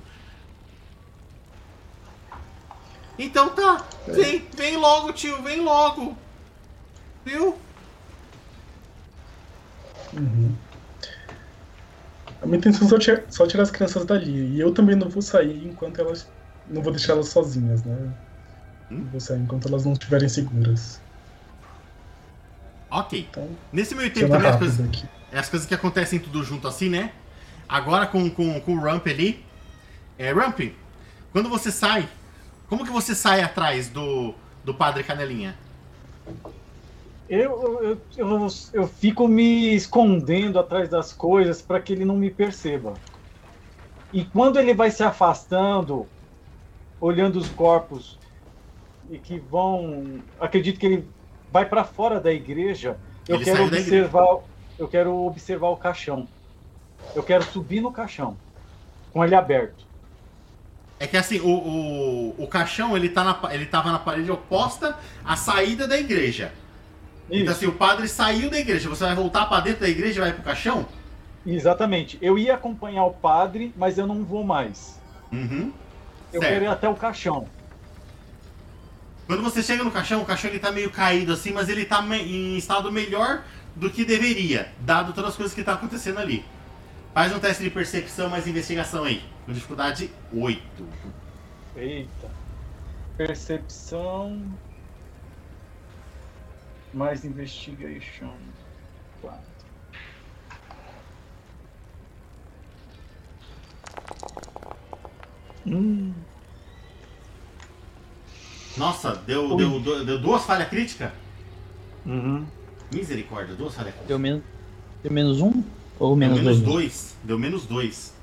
[3.18, 6.16] Então tá, vem, vem logo, tio, vem logo.
[7.24, 7.62] Viu?
[10.12, 10.56] Uhum.
[12.40, 14.54] A minha intenção é só tirar, só tirar as crianças dali.
[14.56, 16.30] E eu também não vou sair enquanto elas.
[16.66, 18.14] Não vou deixar elas sozinhas, né?
[18.90, 19.06] Hum?
[19.18, 21.00] Sair enquanto elas não estiverem seguras.
[22.90, 23.26] Ok.
[23.30, 25.04] Então, Nesse meio tempo também as coisas, aqui.
[25.32, 27.12] É as coisas que acontecem tudo junto assim, né?
[27.68, 29.44] Agora com, com, com o Rump ali.
[30.18, 30.72] É, Rump,
[31.32, 32.08] quando você sai,
[32.68, 34.34] como que você sai atrás do,
[34.64, 35.56] do Padre Canelinha?
[37.28, 42.30] Eu, eu, eu, eu fico me escondendo atrás das coisas para que ele não me
[42.30, 42.94] perceba.
[44.12, 46.06] E quando ele vai se afastando,
[47.00, 48.16] olhando os corpos
[49.10, 51.08] e que vão, acredito que ele
[51.52, 52.96] vai para fora da igreja.
[53.28, 54.38] Eu Ele quero observar,
[54.78, 56.28] eu quero observar o caixão.
[57.14, 58.36] Eu quero subir no caixão
[59.12, 59.86] com ele aberto.
[60.98, 64.96] É que assim, o, o, o caixão ele, tá na, ele tava na parede oposta
[65.24, 66.52] à saída da igreja.
[67.26, 67.50] Então Isso.
[67.52, 70.32] assim, o padre saiu da igreja, você vai voltar pra dentro da igreja e vai
[70.32, 70.86] pro caixão?
[71.46, 72.18] Exatamente.
[72.22, 75.00] Eu ia acompanhar o padre, mas eu não vou mais.
[75.32, 75.72] Uhum.
[76.32, 76.52] Eu Certo.
[76.52, 77.46] quero ir até o caixão.
[79.26, 82.00] Quando você chega no caixão, o caixão ele tá meio caído assim, mas ele tá
[82.16, 83.42] em estado melhor
[83.74, 86.44] do que deveria, dado todas as coisas que tá acontecendo ali.
[87.12, 90.62] Faz um teste de percepção mais investigação aí, com dificuldade 8.
[91.74, 92.30] Eita.
[93.16, 94.40] Percepção.
[96.94, 98.32] Mais investigation.
[99.20, 99.56] Quatro.
[105.66, 106.14] Hum.
[108.76, 109.56] Nossa, deu, Ui.
[109.56, 111.10] deu, deu, deu duas falhas críticas?
[112.04, 112.46] Uhum.
[112.92, 114.08] Misericórdia, duas falhas críticas.
[114.08, 114.42] Deu menos,
[115.02, 115.62] deu menos um?
[115.98, 116.72] Ou Deu menos, menos dois?
[116.74, 117.14] dois.
[117.24, 118.14] Deu menos dois.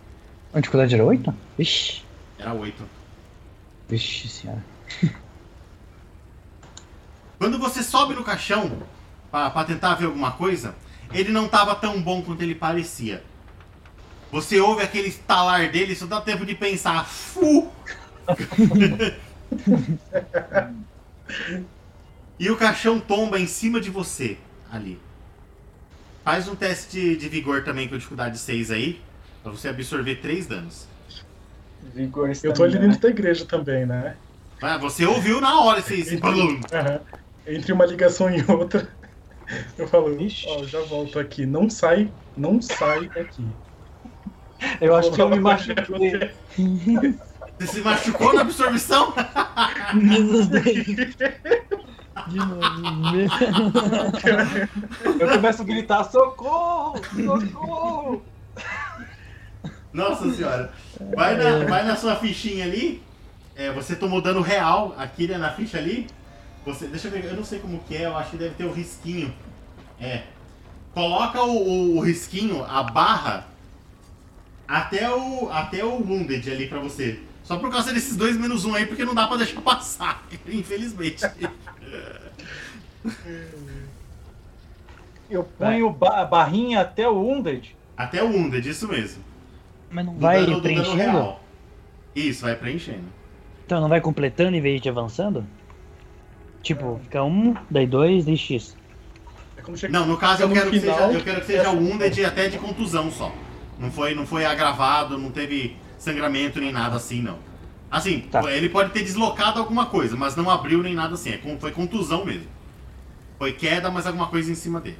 [0.53, 1.34] A dificuldade era 8?
[1.57, 2.03] Vixe.
[2.38, 2.84] Era oito.
[3.89, 4.63] Vixe senhora.
[7.39, 8.71] Quando você sobe no caixão
[9.31, 10.75] pra, pra tentar ver alguma coisa,
[11.11, 13.23] ele não tava tão bom quanto ele parecia.
[14.31, 17.05] Você ouve aquele estalar dele, só dá tempo de pensar.
[17.05, 17.71] Fu!
[22.39, 24.38] e o caixão tomba em cima de você
[24.71, 24.99] ali.
[26.23, 29.01] Faz um teste de, de vigor também com dificuldade 6 aí,
[29.41, 30.88] pra você absorver 3 danos.
[31.93, 34.15] Vigor Eu tô ali dentro da igreja também, né?
[34.61, 36.59] Ah, você ouviu na hora esse, esse balão.
[36.71, 37.01] Aham.
[37.45, 38.88] Entre uma ligação e outra,
[39.77, 40.45] eu falo, Ixi.
[40.47, 41.45] ó, já volto aqui.
[41.45, 43.45] Não sai, não sai daqui.
[44.80, 46.31] Eu acho que eu me machuquei.
[47.59, 49.13] Você se machucou na absorção?
[49.93, 50.85] Menos 10.
[52.27, 52.61] De novo.
[55.19, 56.99] Eu começo a gritar: socorro!
[57.15, 58.21] Socorro!
[59.91, 60.71] Nossa senhora.
[61.15, 63.01] Vai na, vai na sua fichinha ali.
[63.55, 66.07] É, você tomou dano real aqui né, na ficha ali.
[66.65, 68.63] Você, deixa eu ver, eu não sei como que é, eu acho que deve ter
[68.65, 69.31] o risquinho.
[69.99, 70.23] É.
[70.93, 73.47] Coloca o, o- o risquinho, a barra,
[74.67, 77.19] até o, até o Wounded ali pra você.
[77.44, 81.24] Só por causa desses dois menos um aí, porque não dá pra deixar passar, infelizmente.
[85.30, 87.76] Eu ponho ba- a barrinha até o Wounded.
[87.98, 89.24] Até o Wounded, isso mesmo.
[89.90, 91.36] Mas não Do vai dano- do dano preenchendo?
[92.15, 93.03] Isso, vai preenchendo.
[93.65, 95.45] Então não vai completando em vez de avançando?
[96.61, 98.76] Tipo, fica um, daí dois, daí X.
[99.57, 101.78] É Não, no caso eu no quero, que seja, eu quero que seja é assim.
[101.78, 103.34] wounded até de contusão só.
[103.80, 107.38] Não foi, não foi agravado, não teve sangramento nem nada assim, não.
[107.89, 108.51] Assim, Tá.
[108.51, 111.30] ele pode ter deslocado alguma coisa, mas não abriu nem nada assim.
[111.31, 112.47] É foi contusão mesmo.
[113.38, 114.97] Foi queda, mas alguma coisa em cima dele.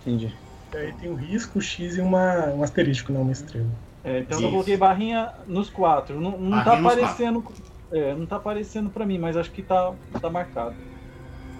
[0.00, 0.32] Entendi.
[0.74, 3.66] Aí tem um risco, X e uma, um asterisco, não uma estrela.
[4.04, 4.46] É, então Isso.
[4.46, 6.20] eu coloquei barrinha nos quatro.
[6.20, 7.44] Não, não tá Barrinha aparecendo.
[7.90, 10.74] É, não tá aparecendo pra mim, mas acho que tá, tá marcado.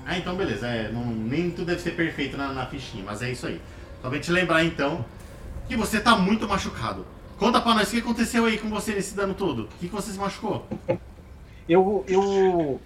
[0.07, 0.67] Ah, então beleza.
[0.67, 3.61] É, não- nem tudo deve ser perfeito na, na fichinha, mas é isso aí.
[4.03, 5.05] Só pra te lembrar então
[5.69, 7.05] que você tá muito machucado.
[7.39, 9.63] Conta pra nós o que aconteceu aí com você nesse dano todo.
[9.63, 10.67] O que, que você se machucou?
[11.69, 12.81] Eu, eu,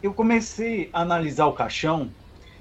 [0.00, 2.08] eu comecei a analisar o caixão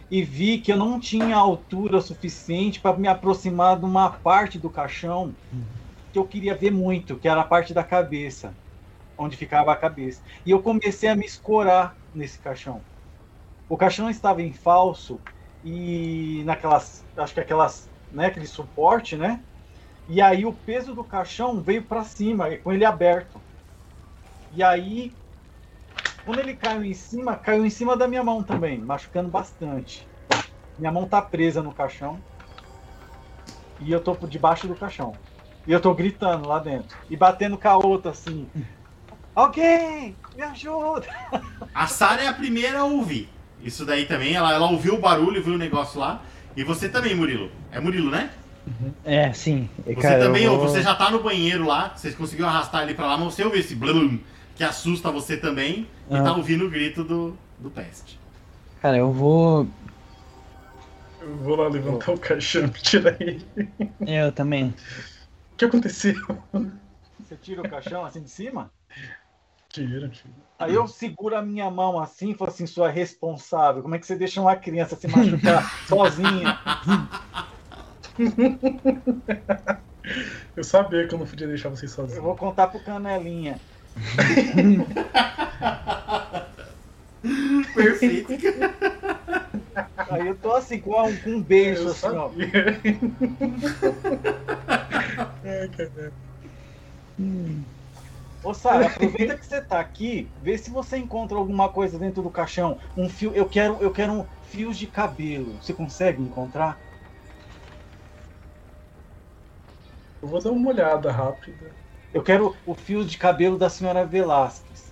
[0.10, 4.70] e vi que eu não tinha altura suficiente para me aproximar de uma parte do
[4.70, 5.36] caixão
[6.12, 8.52] que eu queria ver muito, que era a parte da cabeça,
[9.16, 10.22] onde ficava a cabeça.
[10.44, 12.82] E eu comecei a me escorar nesse caixão.
[13.70, 15.20] O caixão estava em falso
[15.64, 19.42] e naquelas, acho que aquelas, né, aquele suporte, né?
[20.08, 23.42] E aí o peso do caixão veio para cima, com ele aberto.
[24.54, 25.12] E aí,
[26.26, 30.08] quando ele caiu em cima, caiu em cima da minha mão também, machucando bastante.
[30.78, 32.20] Minha mão tá presa no caixão.
[33.80, 35.14] E eu tô por debaixo do caixão.
[35.68, 36.98] E eu tô gritando lá dentro.
[37.10, 38.48] E batendo com a outra assim.
[39.36, 40.16] Alguém!
[40.36, 41.08] Me ajuda!
[41.74, 43.30] A Sara é a primeira a ouvir.
[43.62, 46.22] Isso daí também, ela, ela ouviu o barulho, viu o negócio lá.
[46.56, 47.52] E você também, Murilo.
[47.72, 48.32] É Murilo, né?
[49.04, 49.70] É, sim.
[49.86, 53.06] Você Cara, também, vou- você já tá no banheiro lá, vocês conseguiram arrastar ele pra
[53.06, 54.20] lá, mas você ouviu esse blum
[54.56, 56.24] que assusta você também e Ah.
[56.24, 58.20] tá ouvindo o grito do, do peste.
[58.82, 59.68] Cara, eu vou.
[61.22, 63.46] Eu vou lá levantar o caixão pra tirar ele.
[64.06, 64.74] é, Eu também.
[65.54, 66.16] O que aconteceu?
[67.20, 68.72] Você tira o caixão assim de cima?
[69.70, 70.30] Tira, tira.
[70.60, 74.06] Aí eu seguro a minha mão assim e falo assim, sua responsável, como é que
[74.06, 76.60] você deixa uma criança se machucar sozinha?
[80.56, 82.24] Eu sabia que eu não podia deixar vocês Eu sozinhos.
[82.24, 83.60] vou contar pro Canelinha.
[87.74, 88.34] Perfeito.
[90.10, 92.30] Aí eu tô assim, com um, com um beijo Eu assim, ó.
[95.42, 96.14] caramba.
[98.44, 102.30] Ô Sara, aproveita que você tá aqui, vê se você encontra alguma coisa dentro do
[102.30, 102.78] caixão.
[102.96, 105.60] Um fio, eu quero, eu quero um fios de cabelo.
[105.62, 106.85] Você consegue encontrar?
[110.26, 111.72] Eu vou dar uma olhada rápida.
[112.12, 114.92] Eu quero o fio de cabelo da senhora Velasquez.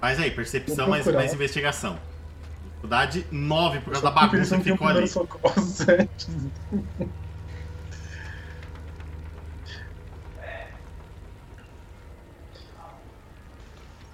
[0.00, 1.96] Faz aí, percepção mais, mais investigação.
[2.64, 4.98] Dificuldade 9 por causa da bagunça que ficou ali.
[4.98, 5.16] antes.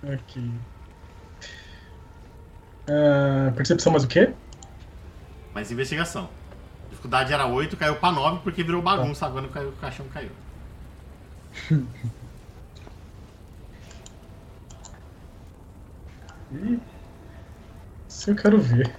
[0.12, 0.52] Aqui.
[2.86, 4.35] Ah, percepção mais o quê?
[5.55, 6.28] Mais investigação.
[7.05, 10.31] Dificuldade era 8, caiu pra 9 porque virou bagunça agora caiu, o caixão caiu.
[18.09, 18.90] Isso eu quero ver.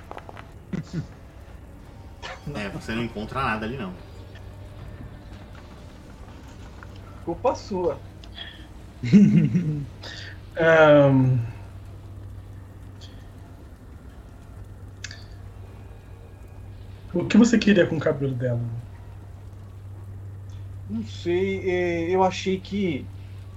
[2.53, 3.91] É, você não encontra nada ali não.
[7.26, 7.99] Culpa sua.
[10.56, 11.40] Ahn.
[17.16, 18.62] O que você queria com o cabelo dela?
[20.88, 23.10] Não sei, eh, eu achei que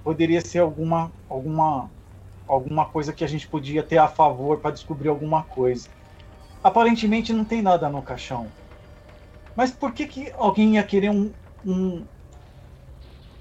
[0.03, 1.93] poderia ser alguma, alguma,
[2.47, 5.91] alguma coisa que a gente podia ter a favor para descobrir alguma coisa.
[6.63, 8.55] Aparentemente não tem nada no caixão.
[9.55, 12.09] Mas por que, que alguém ia querer um, um-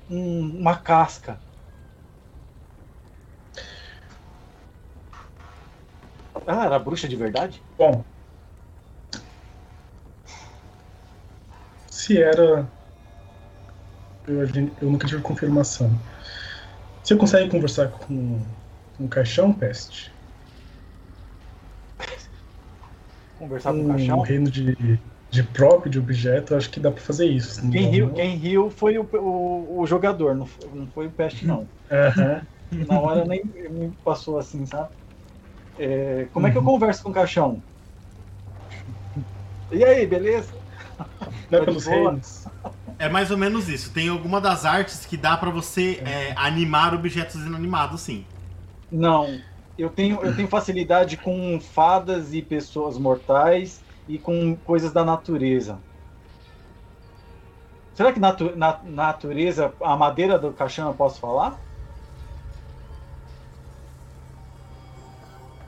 [0.09, 1.41] um- uma casca?
[6.47, 7.63] Ela era bruxa de verdade?
[7.77, 8.03] Bom.
[12.07, 12.71] Se era.
[14.25, 14.41] Eu,
[14.81, 15.91] eu nunca tive confirmação.
[17.03, 18.45] Você consegue conversar com,
[18.99, 20.11] o caixão, peste?
[23.37, 24.21] Conversar com o Um caixão?
[24.21, 24.75] reino de,
[25.29, 27.61] de próprio, de objeto, acho que dá pra fazer isso.
[27.71, 31.11] Quem Não- riu, quem riu foi o, o, o jogador, não foi, não foi o
[31.11, 31.69] peste, não.
[31.91, 32.41] Aham.
[32.71, 34.91] Na hora nem me passou assim, sabe?
[35.77, 36.53] É, como é Uhum.
[36.53, 37.63] que eu converso com o caixão?
[39.71, 40.56] E aí, beleza?
[41.49, 42.45] Não é Tá pelos reinos.
[42.99, 43.93] É mais ou menos isso.
[43.93, 48.25] Tem alguma das artes que dá pra você é, animar objetos inanimados, sim.
[48.91, 49.39] Não.
[49.77, 55.79] Eu tenho, eu tenho facilidade com fadas e pessoas mortais e com coisas da natureza.
[57.93, 61.59] Será que natu, na, natureza, a madeira do caixão eu posso falar?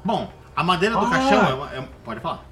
[0.04, 1.10] Bom, a madeira do Ah!
[1.10, 2.49] caixão é, é- Pode falar.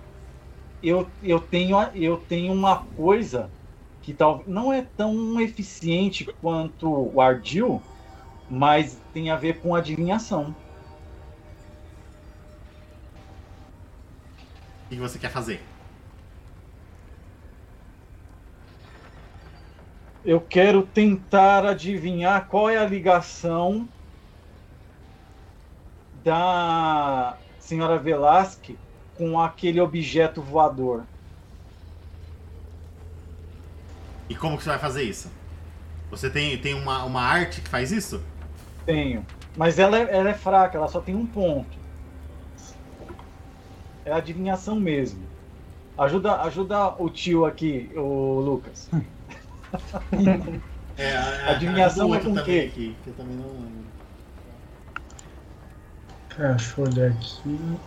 [0.82, 3.54] Eu, eu, tenho, eu tenho uma coisa
[4.02, 7.88] que tal, não é tão eficiente quanto o Ardil,
[8.50, 10.52] mas tem a ver com adivinhação.
[10.52, 10.58] O
[14.90, 15.74] que você quer fazer?
[20.24, 23.92] Eu quero tentar adivinhar qual é a ligação
[26.14, 28.82] da senhora Velasque
[29.18, 31.04] com aquele objeto voador.
[34.30, 35.32] E como que você vai fazer isso?
[36.12, 38.22] Você tem, tem uma, uma arte que faz isso?
[38.86, 39.26] Tenho.
[39.56, 41.78] Mas ela é, ela é fraca, ela só tem um ponto.
[44.06, 45.26] É adivinhação mesmo.
[45.98, 48.90] Ajuda, ajuda o tio aqui, o Lucas.
[50.98, 52.68] É, a, Adivinhação do é outro com também quê?
[52.72, 53.88] aqui, que eu também não lembro.
[56.38, 57.80] Deixa eu olhar aqui.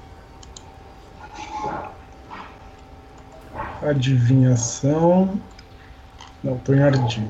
[3.82, 5.41] Adivinhação.
[6.43, 7.28] Não, tô em ardio.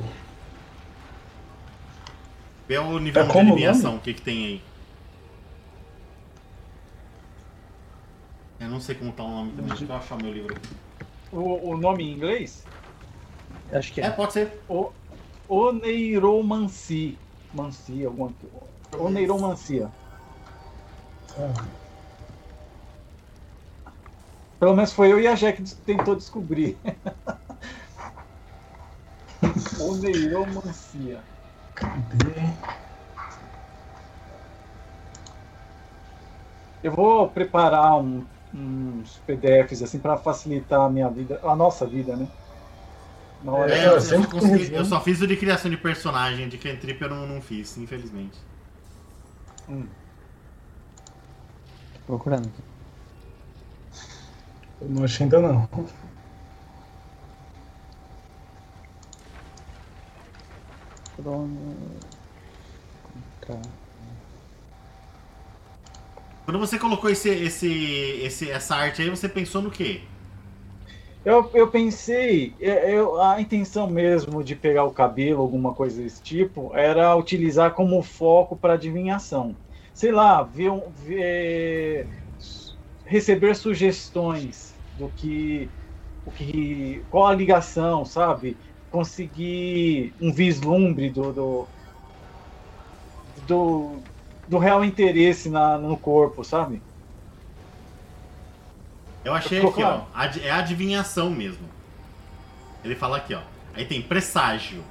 [2.69, 4.63] Vê o nível Tá de adivinhação, o que, que tem aí.
[8.61, 10.69] Eu não sei como tá o nome também, deixa eu achar meu livro aqui.
[11.33, 12.65] O, o nome em inglês?
[13.73, 14.11] Acho que É, é.
[14.11, 14.61] pode ser.
[14.69, 14.93] O,
[15.49, 17.19] Oneiromancy.
[17.53, 19.05] Mancia, alguma coisa.
[19.05, 19.91] Oneiromancia.
[21.29, 21.65] Tá.
[24.61, 26.77] Pelo menos foi eu e a Jack que tentou descobrir.
[29.81, 31.21] Oneiromancia.
[31.75, 32.35] Cadê?
[36.83, 38.25] Eu vou preparar um-
[38.55, 42.29] uns PDFs assim para facilitar a minha vida, a nossa vida, né?
[43.43, 46.59] Na hora É, eu, sempre consegui- eu só fiz o de criação de personagem, de
[46.59, 48.39] Cantrip eu não, não fiz, infelizmente.
[49.69, 49.87] Hum.
[51.95, 52.70] Tô procurando aqui.
[54.81, 55.67] Eu não achei ainda não.
[55.67, 55.95] Contra-
[66.45, 67.69] Quando você colocou esse, esse,
[68.23, 70.01] esse, essa arte aí, você pensou no quê?
[71.25, 76.23] Eu, eu pensei, é, eu- a intenção mesmo de pegar o cabelo, alguma coisa desse
[76.23, 79.55] tipo, era utilizar como foco para adivinhação.
[79.93, 82.20] Sei lá, ver, um- ver-
[83.11, 85.69] receber sugestões do que,
[86.25, 88.57] o que, qual a ligação, sabe?
[88.91, 91.69] Conseguir um vislumbre do, do,
[93.47, 94.03] do,
[94.49, 96.81] do real interesse na, no corpo, sabe?
[99.25, 100.03] Eu achei Ficou aqui, claro?
[100.03, 100.07] ó.
[100.15, 101.69] ad- É adivinhação mesmo.
[102.85, 103.43] Ele fala aqui, ó.
[103.75, 104.83] Aí tem presságio.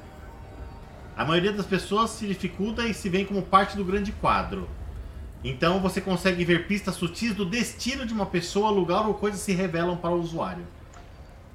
[1.15, 4.69] A maioria das pessoas se dificulta e se vê como parte do grande quadro.
[5.43, 9.51] Então você consegue ver pistas sutis do destino de uma pessoa, lugar ou coisas se
[9.53, 10.67] revelam para o usuário.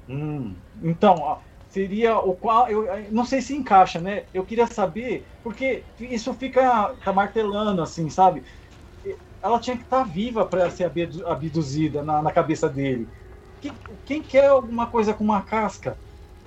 [0.07, 2.69] Hum, então, seria o qual.
[2.69, 4.27] Eu eu não sei se encaixa, né?
[4.33, 8.43] Eu queria saber, porque isso fica tá martelando, assim, sabe?
[9.41, 13.11] Ela tinha que estar viva para ser abdu- abduzida na, na cabeça dele.
[13.59, 15.99] Que- quem quer alguma coisa com uma casca?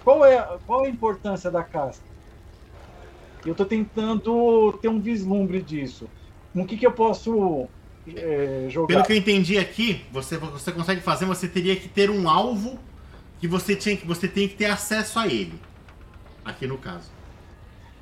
[0.02, 2.10] Qual é, qual é a importância da casca?
[3.44, 6.12] Eu tô tentando ter um vislumbre disso.
[6.54, 7.68] O que, que eu posso
[8.14, 8.86] é, jogar?
[8.88, 12.78] Pelo que eu entendi aqui, você, você consegue fazer, você teria que ter um alvo
[13.40, 15.54] que você tinha que você tem que ter acesso a ele.
[16.44, 17.10] Aqui no caso.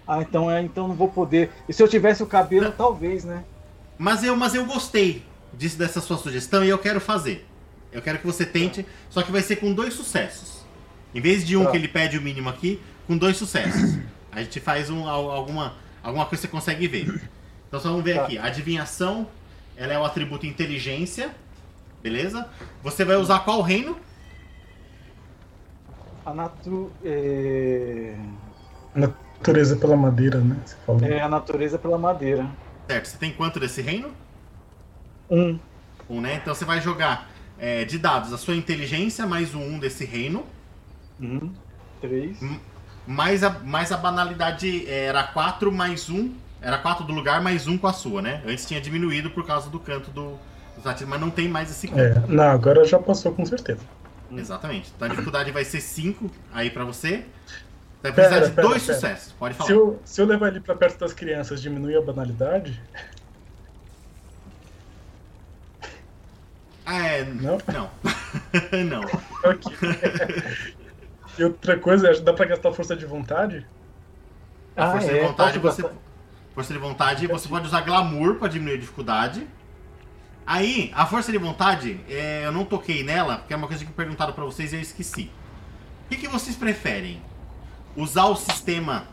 [0.06, 1.50] Ah, então é, então não vou poder.
[1.68, 3.44] E se eu tivesse o cabelo, talvez, né?
[3.98, 7.44] Mas eu, mas eu gostei disso, dessa sua sugestão e eu quero fazer.
[7.92, 10.64] Eu quero que você tente, só que vai ser com dois sucessos.
[11.14, 11.70] Em vez de um Tá.
[11.72, 13.98] que ele pede o mínimo aqui, com dois sucessos.
[14.30, 17.28] A gente faz um, al- alguma, alguma coisa que você consegue ver.
[17.76, 18.22] Então só vamos ver Tá.
[18.22, 18.38] aqui.
[18.38, 19.26] Adivinhação,
[19.76, 21.30] ela é o atributo inteligência.
[22.02, 22.48] Beleza?
[22.82, 23.98] Você vai usar qual reino?
[26.24, 26.90] A natu...
[27.04, 28.16] é...
[28.94, 30.56] Natureza pela madeira, né?
[30.64, 31.04] Você falou.
[31.04, 32.48] é a natureza pela madeira.
[32.88, 34.10] Certo, você tem quanto desse reino?
[35.30, 35.58] Um.
[36.08, 36.36] Um, né?
[36.36, 37.28] Então você vai jogar
[37.58, 40.46] é, de dados a sua inteligência mais um, um desse reino.
[41.20, 41.52] Um.
[42.00, 42.38] Três.
[43.06, 46.45] Mais a, mais a banalidade é, era 4 mais 1.
[46.66, 48.42] Era 4 do lugar mais 1 com a sua, né?
[48.44, 50.36] Antes tinha diminuído por causa do canto do,
[50.74, 52.00] dos nativos, mas não tem mais esse canto.
[52.00, 53.82] É, não, agora já passou com certeza.
[54.32, 54.92] Exatamente.
[54.96, 57.24] Então a dificuldade vai ser 5 aí pra você.
[58.02, 58.94] Vai Pera, precisar de pera, dois pera.
[58.98, 59.32] sucessos.
[59.38, 59.68] Pode falar.
[59.68, 62.82] Se eu, se eu levar ele pra perto das crianças, diminui a banalidade?
[66.84, 67.24] Ah, é.
[67.24, 67.58] Não?
[67.72, 67.90] Não.
[68.84, 69.00] não.
[69.44, 69.72] Ok.
[71.38, 73.64] e outra coisa, dá pra gastar força de vontade?
[74.76, 75.82] A Ah, força é, de vontade você.
[75.82, 76.05] gastar?
[76.56, 79.46] Força de vontade, você pode usar glamour pra diminuir a dificuldade.
[80.46, 83.92] Aí, a força de vontade, é, eu não toquei nela, porque é uma coisa que
[83.92, 85.30] perguntaram pra vocês e eu esqueci.
[86.06, 87.20] O que, que vocês preferem?
[87.94, 89.06] Usar o sistema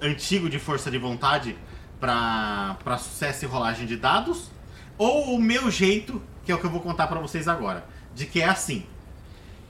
[0.00, 1.54] antigo de força de vontade
[2.00, 4.50] pra sucesso e rolagem de dados?
[4.96, 7.84] Ou o meu jeito, que é o que eu vou contar pra vocês agora,
[8.14, 8.86] de que é assim.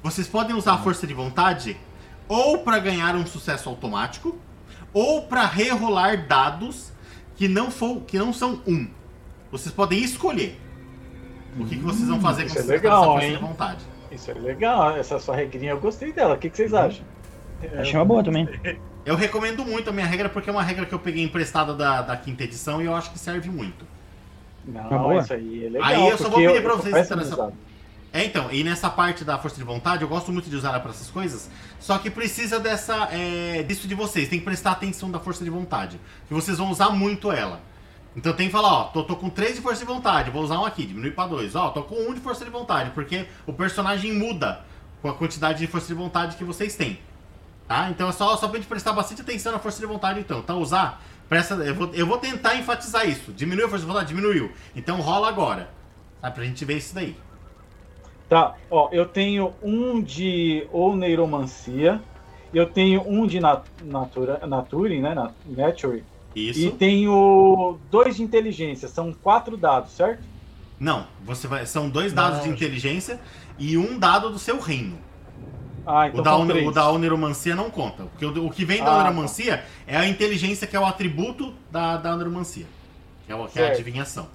[0.01, 1.77] Vocês podem usar a força de vontade
[2.29, 4.39] ou pra ganhar um sucesso automático,
[4.95, 6.93] ou para rerolar dados
[7.37, 8.89] que não, for, que não são um.
[9.51, 10.59] Vocês podem escolher
[11.59, 13.85] o que, que vocês vão fazer com isso é essa legal, de vontade.
[14.11, 16.35] Isso é legal, essa sua regrinha eu gostei dela.
[16.35, 17.05] O que, que vocês acham?
[17.79, 18.49] Achei uma boa também.
[19.05, 22.01] Eu recomendo muito a minha regra porque é uma regra que eu peguei emprestada da,
[22.03, 23.85] da quinta edição e eu acho que serve muito.
[24.67, 25.89] Não, isso aí é legal.
[25.89, 27.53] Aí eu só vou pedir pra vocês péssimo nessa- usado.
[28.15, 30.79] É, então, e nessa parte da força de vontade, eu gosto muito de usar ela
[30.79, 31.51] pra essas coisas,
[31.81, 35.51] só que precisa dessa, é, disso de vocês, tem que prestar atenção da força de
[35.51, 37.61] vontade, que vocês vão usar muito ela.
[38.15, 40.61] Então tem que falar, ó, tô, tô com 3 de força de vontade, vou usar
[40.61, 41.57] um aqui, diminui pra 2.
[41.57, 44.65] Ó, tô com 1 de força de vontade, porque o personagem muda
[45.03, 47.01] com a quantidade de força de vontade que vocês têm.
[47.67, 47.91] Tá?
[47.91, 50.41] Então é só, só pra gente prestar bastante atenção na força de vontade, então.
[50.41, 50.55] Tá?
[50.55, 51.03] Usar.
[51.29, 53.33] Presta, eu, vou, eu vou tentar enfatizar isso.
[53.33, 54.09] Diminuiu a força de vontade?
[54.09, 54.53] Diminuiu.
[54.77, 55.69] Então rola agora.
[56.21, 56.31] Tá?
[56.31, 57.17] Pra gente ver isso daí.
[58.29, 62.01] Tá, ó, eu tenho um de ou neuromancia,
[62.53, 65.15] eu tenho um de nat natura, nature, né?
[65.15, 66.03] Nat nature,
[66.35, 66.61] Isso.
[66.61, 68.89] e tenho dois de inteligência.
[68.89, 70.23] São quatro dados, certo?
[70.81, 71.67] Não, você vai.
[71.67, 72.55] São dois dados de Não.
[72.55, 73.21] inteligência
[73.59, 74.99] e um dado do seu reino.
[75.87, 78.05] Ah, então o, da, on- o da oneromancia não conta.
[78.05, 81.53] Porque o, o que vem da Ah, oneromancia é a inteligência, que é o atributo
[81.71, 82.65] da, da oneromancia.
[83.27, 84.27] Que é, o- que é a adivinhação.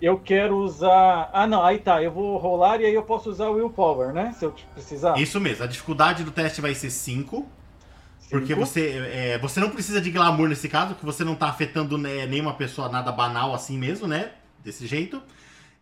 [0.00, 1.28] Eu quero usar.
[1.32, 2.02] Ah, não, aí tá.
[2.02, 4.32] Eu vou rolar e aí eu posso usar o Willpower, né?
[4.38, 5.18] Se eu precisar.
[5.18, 7.46] Isso mesmo, a dificuldade do teste vai ser 5.
[8.30, 11.96] Porque você, é, você não precisa de glamour nesse caso, que você não tá afetando
[11.96, 14.32] né, nenhuma pessoa nada banal assim mesmo, né?
[14.62, 15.22] Desse jeito.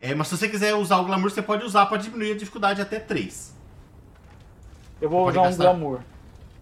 [0.01, 2.81] É, mas se você quiser usar o glamour, você pode usar para diminuir a dificuldade
[2.81, 3.55] até 3.
[5.01, 5.65] Eu vou usar um gastar.
[5.65, 6.01] glamour.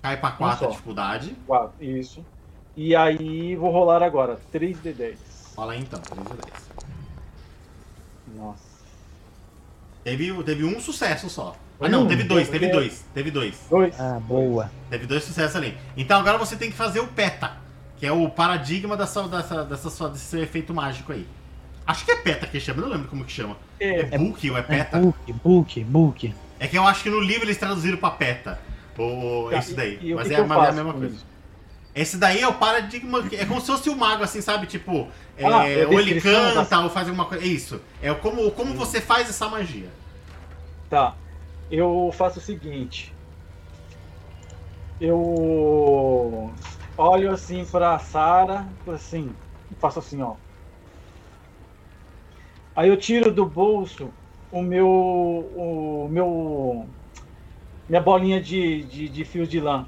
[0.01, 0.65] Cai pra 4 só.
[0.65, 1.37] a dificuldade.
[1.47, 2.25] Quatro, isso.
[2.77, 4.39] E aí vou rolar agora.
[4.53, 5.17] 3d10.
[5.55, 6.74] Fala aí então, 3 ou 10.
[8.37, 8.63] Nossa.
[10.03, 11.57] Teve, teve um sucesso só.
[11.81, 13.59] Ah não, teve dois, teve dois, teve dois.
[13.69, 13.99] Dois.
[13.99, 14.71] Ah, boa.
[14.91, 15.77] Teve dois sucessos ali.
[15.97, 17.53] Então agora você tem que fazer o PETA,
[17.97, 21.27] que é o paradigma dessa, dessa, dessa sua, desse seu efeito mágico aí.
[21.87, 23.57] Acho que é PETA que chama, não lembro como que chama.
[23.81, 24.99] É É, Book ou é É, PETA?
[24.99, 26.35] book, book, book.
[26.61, 28.59] É que eu acho que no livro eles traduziram pra PETA.
[28.97, 29.99] Ou tá, esse daí.
[30.01, 31.15] e- e mas é, mas é a mesma coisa.
[31.15, 31.27] isso?
[31.95, 33.25] Esse daí é o paradigma.
[33.33, 34.67] É como se fosse o mago, assim, sabe?
[34.67, 35.07] Tipo,
[35.39, 37.45] é, Ah, é ou ele canta, da- ou faz alguma coisa.
[37.45, 37.81] É isso.
[38.03, 39.89] É como, como você faz essa magia.
[40.91, 41.15] Tá.
[41.71, 43.13] Eu faço o seguinte.
[45.01, 46.51] Eu
[46.97, 49.31] olho assim pra Sara, assim,
[49.81, 50.35] faço assim, ó.
[52.77, 54.09] Aí eu tiro do bolso
[54.51, 56.87] o meu o meu
[57.89, 59.87] minha bolinha de, de, de fio de lã.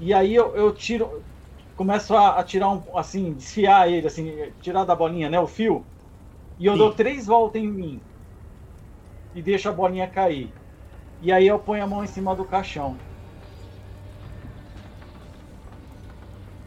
[0.00, 1.26] E aí eu, eu tiro
[1.76, 4.26] começo a, a tirar um assim, desfiar ele assim,
[4.60, 5.90] tirar da bolinha, né, o fio.
[6.58, 6.78] E eu Sim.
[6.78, 8.08] dou três voltas em mim
[9.34, 10.56] e deixo a bolinha cair.
[11.20, 13.04] E aí eu ponho a mão em cima do caixão.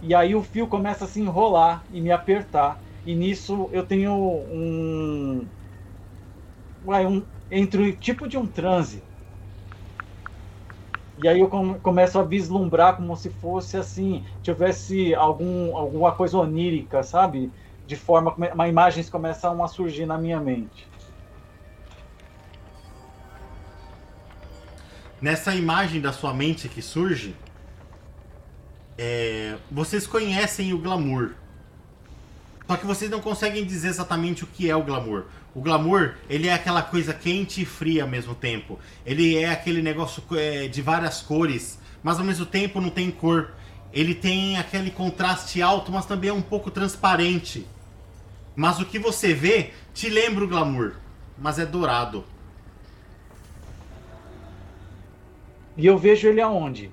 [0.01, 2.83] E aí o fio começa a se enrolar e me apertar.
[3.05, 5.51] E nisso eu tenho um.
[6.83, 7.27] Ué, um.
[7.49, 9.07] Entro tipo de um transe.
[11.21, 16.37] E aí eu come- começo a vislumbrar como se fosse assim, tivesse algum, alguma coisa
[16.37, 17.51] onírica, sabe?
[17.85, 20.87] De forma uma imagens começam a surgir na minha mente.
[25.21, 27.35] Nessa imagem da sua mente que surge,
[28.97, 31.31] é, vocês conhecem o glamour.
[32.67, 35.25] Só que vocês não conseguem dizer exatamente o que é o glamour.
[35.55, 38.79] O glamour, ele é aquela coisa quente e fria ao mesmo tempo.
[39.05, 43.51] Ele é aquele negócio é, de várias cores, mas ao mesmo tempo não tem cor.
[43.91, 47.67] Ele tem aquele contraste alto, mas também é um pouco transparente.
[48.55, 50.93] Mas o que você vê te lembra o glamour,
[51.37, 52.25] mas é dourado.
[55.77, 56.91] E eu vejo ele aonde?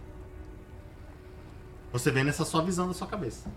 [1.92, 3.50] Você vê nessa sua visão da sua cabeça.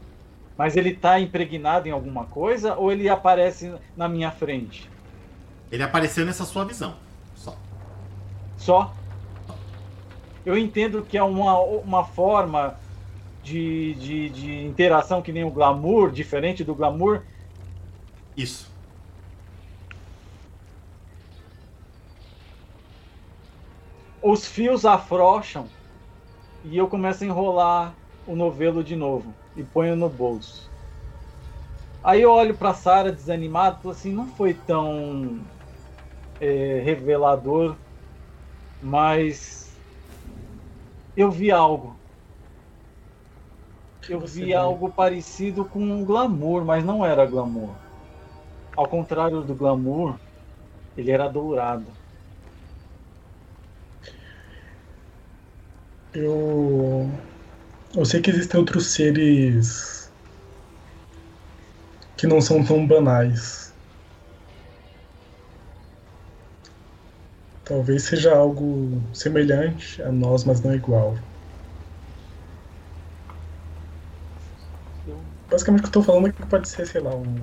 [0.57, 4.92] Mas ele tá impregnado em alguma coisa ou ele aparece na minha frente?
[5.73, 6.93] Ele apareceu nessa sua visão.
[7.35, 7.57] Só.
[8.55, 8.93] Só?
[10.45, 12.77] Eu entendo que é uma, uma forma
[13.41, 17.23] de, de, de interação que nem o glamour, diferente do glamour.
[18.37, 18.71] Isso.
[24.21, 25.67] Os fios afrouxam
[26.63, 27.95] e eu começo a enrolar
[28.27, 30.71] o novelo de novo e ponho no bolso.
[32.03, 35.39] Aí eu olho pra Sara desanimado, falo assim, não foi tão
[36.43, 37.77] é, revelador,
[38.81, 39.71] mas
[41.15, 41.95] eu vi algo.
[44.09, 47.73] Eu vi algo parecido com um glamour, mas não era glamour.
[48.75, 50.19] Ao contrário do glamour,
[50.97, 51.87] ele era dourado.
[56.13, 57.09] Eu.
[57.95, 60.11] Eu sei que existem outros seres
[62.17, 63.72] que não são tão banais.
[67.65, 71.17] Talvez seja algo semelhante a nós, mas não igual.
[75.49, 77.35] Basicamente o que eu tô falando é que pode ser, sei lá, um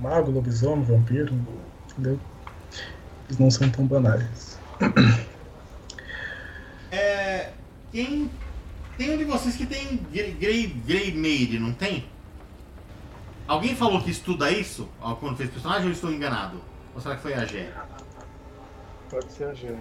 [0.00, 1.34] mago, lobisomem, vampiro,
[1.90, 2.18] entendeu?
[3.26, 4.58] Eles não são tão banais.
[6.90, 7.50] É.
[7.92, 8.30] Quem.
[8.96, 12.06] Tem um de vocês que tem Grey, Grey, Maid, não tem?
[13.46, 14.88] Alguém falou que estuda isso
[15.20, 16.62] quando fez personagem ou eu estou enganado?
[16.94, 17.70] Ou será que foi a Gé?
[19.10, 19.74] Pode ser a G.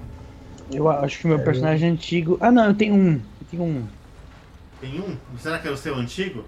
[0.71, 2.37] Eu acho que o meu personagem antigo.
[2.41, 3.13] Ah, não, eu tenho um.
[3.13, 3.87] Eu tenho um.
[4.81, 5.17] Tem um?
[5.39, 6.45] Será que é o seu antigo?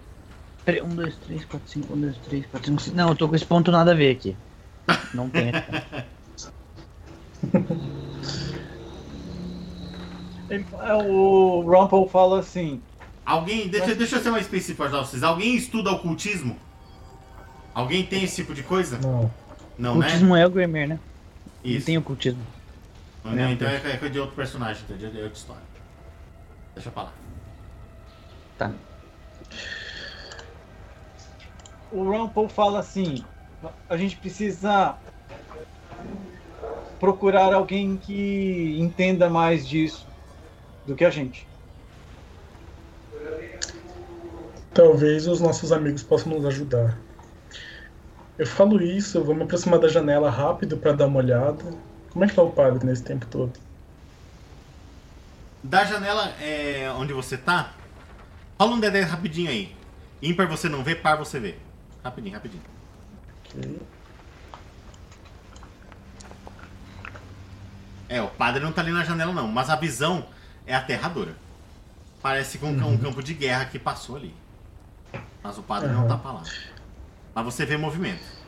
[0.65, 2.95] Peraí, um, dois, três, quatro, cinco, um, dois, três, quatro, cinco, seis.
[2.95, 4.35] Não, eu tô com esse ponto nada a ver aqui.
[5.13, 5.51] Não tem.
[10.49, 12.81] É, o Rumple fala assim:
[13.23, 13.67] Alguém.
[13.67, 15.21] Deixa, deixa eu ser mais específico pra vocês.
[15.21, 16.57] Alguém estuda ocultismo?
[17.73, 18.97] Alguém tem esse tipo de coisa?
[18.97, 19.31] Não.
[19.77, 20.07] Não, né?
[20.07, 20.99] ocultismo é o Grimer, né?
[21.63, 21.85] Não Isso.
[21.85, 22.41] tem ocultismo.
[23.23, 25.63] Não, Não, então é, é de outro personagem, então, é de outra história.
[26.73, 27.13] Deixa pra lá.
[28.57, 28.71] Tá.
[31.91, 33.23] o Rumple fala assim:
[33.89, 34.95] a gente precisa
[36.99, 40.07] procurar alguém que entenda mais disso
[40.85, 41.47] do que a gente.
[44.73, 46.97] Talvez os nossos amigos possam nos ajudar.
[48.37, 51.63] Eu falo isso, eu vou me aproximar da janela rápido pra dar uma olhada.
[52.11, 53.53] Como é que tá o padre nesse tempo todo?
[55.63, 57.73] Da janela é, onde você tá,
[58.59, 59.75] rola um D10 rapidinho aí.
[60.21, 61.55] Ímpar você não vê, par você vê.
[62.03, 62.63] Rapidinho, rapidinho.
[63.45, 63.79] Ok.
[68.07, 70.25] É, o padre não tá ali na janela não, mas a visão
[70.65, 71.35] é aterradora.
[72.21, 74.33] Parece com um campo de guerra que passou ali.
[75.43, 76.07] Mas o padre não Uhum.
[76.07, 76.43] tá pra lá.
[77.35, 78.38] Mas você vê movimento.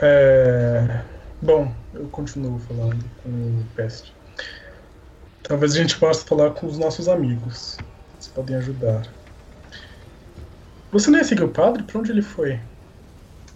[0.00, 1.04] É...
[1.40, 4.12] Bom, eu continuo falando com o Peste.
[5.42, 7.76] Talvez a gente possa falar com os nossos amigos.
[8.14, 9.02] Eles podem ajudar.
[10.92, 11.82] Você nem seguiu o padre?
[11.82, 12.60] Pra onde ele foi?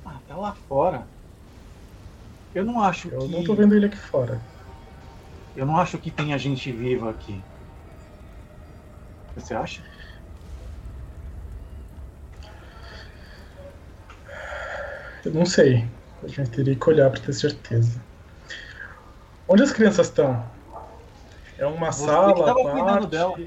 [0.04, 1.06] Ah, tá lá fora.
[2.54, 3.28] Eu não acho Eu que.
[3.28, 4.40] não tô vendo ele aqui fora.
[5.54, 7.42] Eu não acho que tenha gente viva aqui.
[9.34, 9.82] Você acha?
[15.24, 15.95] Eu não sei.
[16.22, 18.04] A gente teria que olhar pra ter certeza.
[19.48, 20.44] Onde as crianças estão?
[21.58, 23.10] É uma Você sala que tava à cuidando parte?
[23.10, 23.42] dela.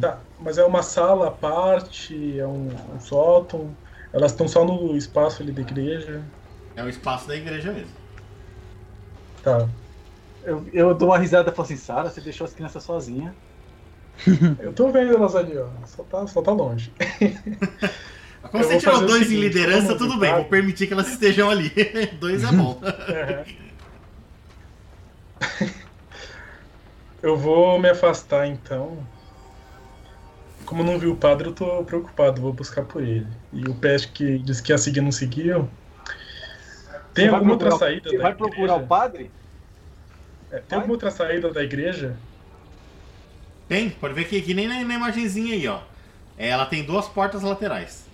[0.00, 2.38] Tá, mas é uma sala à parte?
[2.38, 3.78] É um, um sótão?
[4.12, 6.32] Elas estão só no espaço ali da igreja?
[6.76, 7.96] É o espaço da igreja mesmo.
[9.42, 9.74] Tá.
[10.42, 13.36] Eu, eu dou uma risada e falo assim: Sara, você deixou as crianças sozinhas.
[14.58, 15.84] Eu tô vendo elas ali, ó.
[15.86, 16.94] Só tá, só tá longe.
[18.50, 21.08] Como Eu você tirou dois em seguinte, liderança, vamos tudo bem, vou permitir que elas
[21.08, 21.70] estejam ali.
[22.20, 22.80] dois é bom.
[27.22, 28.98] Eu vou me afastar então.
[30.66, 33.26] Como não vi o padre, eu tô preocupado, vou buscar por ele.
[33.52, 35.68] E o Peste que disse que ia seguir não seguiu.
[37.14, 38.50] Tem Você alguma outra procurar- saída Você da vai igreja?
[38.50, 39.30] procurar o padre?
[40.50, 42.16] É, tem alguma outra saída da igreja?
[43.68, 45.80] Tem, pode ver que, que nem na, na imagenzinha aí, ó.
[46.36, 48.06] É, Ela tem duas portas laterais.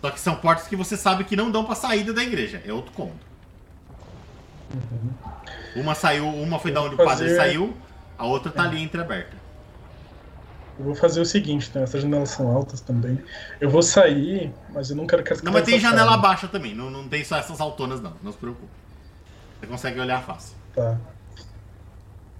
[0.00, 2.62] Só que são portas que você sabe que não dão pra saída da igreja.
[2.64, 3.18] É outro cômodo.
[5.74, 7.76] Uma saiu, uma foi da onde o padre Fazer- saiu,
[8.16, 9.36] a outra tá ali entreaberta.
[10.78, 11.82] Eu vou fazer o seguinte, né?
[11.82, 13.18] Essas janelas são altas também.
[13.60, 16.74] Eu vou sair, mas eu não quero que as Não, mas tem janela baixa também.
[16.74, 18.12] Não, não tem só essas altonas, não.
[18.22, 18.68] Não se preocupe.
[19.58, 20.54] Você consegue olhar fácil.
[20.74, 20.96] Tá.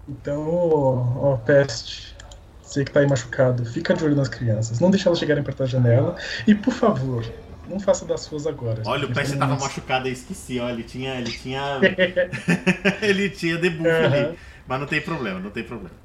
[0.08, 2.14] Então, ó, ó, Peste,
[2.62, 4.78] você que tá aí machucado, fica de olho nas crianças.
[4.78, 6.16] Não deixe elas chegarem perto da janela.
[6.46, 7.24] E, por favor,
[7.68, 8.82] não faça das suas agora.
[8.84, 10.68] Olha, o tão tava machucado, eu esqueci, ó.
[10.68, 11.16] Ele tinha.
[11.16, 11.80] Ele tinha.
[13.02, 14.04] ele tinha debuff Aham.
[14.04, 14.38] ali.
[14.66, 15.96] Mas não tem problema, não tem problema.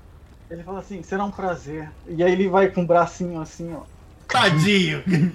[0.50, 1.90] Ele fala assim: será um prazer.
[2.08, 3.82] E aí ele vai com o bracinho assim, ó.
[4.28, 5.04] Tadinho!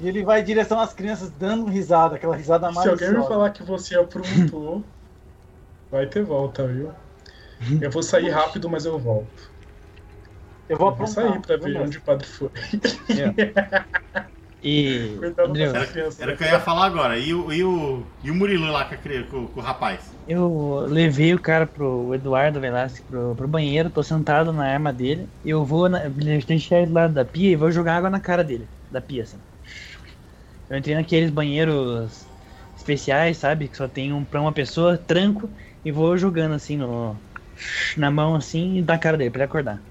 [0.00, 3.50] E ele vai em direção às crianças dando risada, aquela risada Se alguém me falar
[3.50, 4.82] que você aprontou,
[5.90, 6.90] vai ter volta, viu?
[7.82, 9.49] Eu vou sair rápido, mas eu volto.
[10.70, 11.24] Eu vou Eu vou aprontar.
[11.24, 12.50] sair pra ver onde o padre foi.
[14.62, 15.16] E.
[15.44, 15.86] Andreu, com Era,
[16.18, 17.18] era o que eu ia falar agora.
[17.18, 18.96] E o, e o, e o Murilo lá com,
[19.28, 20.18] com- com o rapaz?
[20.26, 25.32] eu levei o cara pro Eduardo Velasquez pro, pro banheiro, tô sentado na arma dele.
[25.42, 28.44] Eu vou na, deixar ele do lado da pia e vou jogar água na cara
[28.44, 29.42] dele, da pia, assim.
[30.68, 32.30] Eu entrei naqueles banheiros
[32.76, 33.68] especiais, sabe?
[33.68, 35.52] Que só tem um pra uma pessoa, tranco
[35.84, 37.22] e vou jogando assim no.
[37.96, 39.89] Na mão assim e na cara dele pra ele acordar.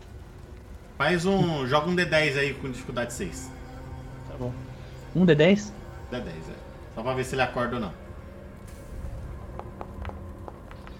[0.99, 1.65] Faz um.
[1.65, 3.49] Joga um D10 aí com dificuldade 6.
[4.27, 4.51] Tá bom.
[5.15, 5.71] Um D10?
[6.11, 6.55] D10, é.
[6.93, 7.93] Só pra ver se ele acorda ou não.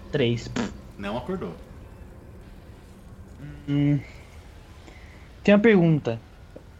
[0.10, 0.50] Três.
[0.98, 1.54] Não acordou.
[3.68, 4.00] Hum.
[5.44, 6.18] Tem uma pergunta.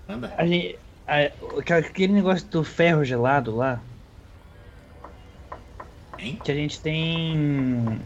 [0.08, 0.34] Anda.
[0.38, 3.82] A gente, a- aquele negócio do ferro gelado lá,
[6.18, 6.40] Hein?
[6.42, 8.02] que a gente tem.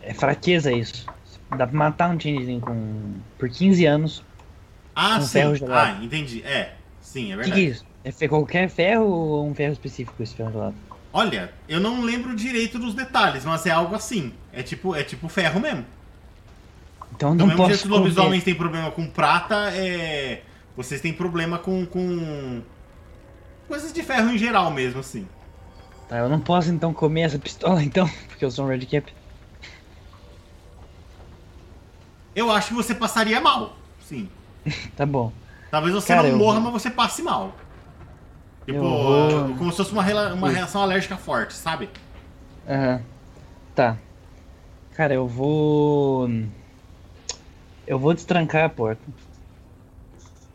[0.00, 1.04] É fraqueza isso.
[1.50, 3.14] Dá pra matar um changeling com.
[3.38, 4.24] por 15 anos.
[4.94, 5.32] Ah, Com sim.
[5.32, 5.98] ferro gelado.
[6.00, 6.42] Ah, entendi.
[6.42, 6.74] É.
[7.00, 7.66] Sim, é O que, que é verdade.
[7.66, 7.86] isso?
[8.20, 10.74] É qualquer ferro ou um ferro específico esse ferro do lado?
[11.12, 14.32] Olha, eu não lembro direito dos detalhes, mas é algo assim.
[14.52, 15.84] É tipo, é tipo ferro mesmo.
[17.14, 20.42] Então Do não mesmo jeito posso que os lobisomens têm problema com prata, é.
[20.76, 21.86] Vocês têm problema com.
[21.86, 22.60] com...
[23.66, 25.26] Coisas de ferro em geral mesmo, assim.
[26.08, 29.12] Tá, eu não posso então comer essa pistola então, porque eu sou um Red Cap.
[32.36, 33.74] Eu acho que você passaria mal.
[34.00, 34.28] Sim.
[34.96, 35.32] Tá bom.
[35.70, 37.52] Talvez você Cara, não eu morra, vou- mas você passe mal.
[38.64, 41.88] Tipo, Eu vou- como se fosse uma, rela- uma reação alérgica forte, sabe?
[42.68, 43.00] Aham.
[43.74, 43.96] Tá.
[44.94, 46.28] Cara, eu vou.
[47.86, 49.02] Eu vou destrancar a porta.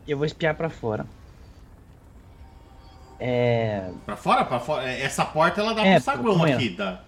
[0.06, 1.06] E eu vou espiar pra fora.
[3.20, 3.90] É.
[4.04, 4.84] Pra fora, pra fora.
[4.90, 6.70] É, Essa porta ela dá É, pro saguão aqui.
[6.70, 7.00] Dá.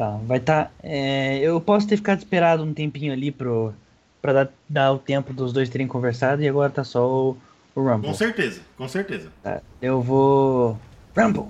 [0.00, 0.70] Tá, vai tá.
[0.82, 3.74] é, eu posso ter ficado esperado um tempinho ali pro.
[4.22, 7.36] Pra dar, dar o tempo dos dois terem conversado e agora tá só o,
[7.74, 8.08] o Rumble.
[8.08, 9.30] Com certeza, com certeza.
[9.42, 10.78] Tá, eu vou.
[11.14, 11.48] Rumble!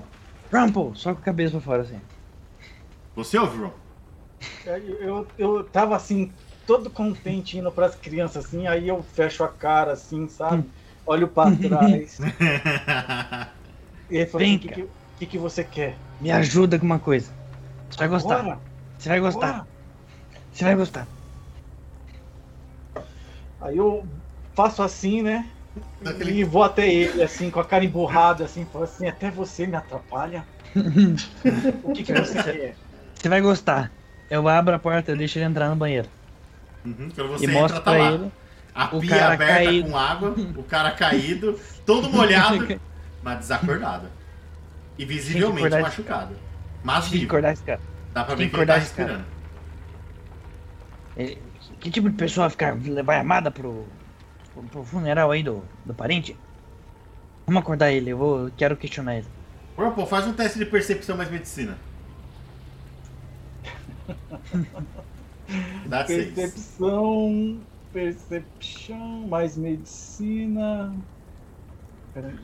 [0.53, 0.99] Rumble!
[0.99, 2.01] Só com a cabeça pra fora assim.
[3.15, 3.71] Você ouve, Ron?
[4.67, 6.33] Aí Eu, eu tava assim,
[6.67, 10.65] todo contente indo pras crianças assim, aí eu fecho a cara assim, sabe?
[11.07, 12.19] Olho pra trás.
[14.11, 14.89] e ele falou: Vem o que, que,
[15.21, 15.97] que, que você quer?
[16.21, 17.39] Me ajuda com uma coisa.
[17.91, 18.39] Você vai gostar.
[18.41, 18.59] Agora?
[18.99, 19.49] Você vai gostar.
[19.49, 19.67] Agora?
[20.53, 21.07] Você vai gostar.
[23.61, 24.07] Aí eu
[24.55, 25.49] faço assim, né?
[26.03, 29.67] Daquele- E vou até ele, assim, com a cara emburrada, assim, falo assim, até você
[29.67, 30.45] me atrapalha.
[31.85, 32.77] o que, que você quer?
[33.15, 33.93] Você vai gostar.
[34.31, 36.09] Eu abro a porta, eu deixo ele entrar no banheiro.
[36.85, 38.13] Uhum, Quando você e entra, mostro tá pra lá.
[38.13, 38.33] ele.
[38.75, 39.91] A o pia cara aberta caído.
[39.91, 42.67] com água, o cara caído, todo molhado,
[43.23, 44.09] mas desacordado.
[44.99, 46.50] E visivelmente machucado.
[46.83, 47.31] Mas Tem que vivo.
[47.31, 47.81] acordar esse cara.
[48.13, 49.13] Dá pra ver que que ele tá acordar esse cara.
[49.15, 49.41] respirando.
[51.17, 51.43] Ele-
[51.81, 52.75] que tipo de pessoa ficar,
[53.05, 53.87] vai armada pro,
[54.53, 56.37] pro, pro funeral aí do, do parente?
[57.47, 59.27] Vamos acordar ele, eu vou, eu quero questionar ele.
[59.95, 61.77] Pô, faz um teste de percepção mais medicina.
[65.87, 66.33] Dá seis.
[66.35, 67.61] Percepção,
[67.93, 70.93] percepção, mais medicina.
[72.15, 72.35] Peraí.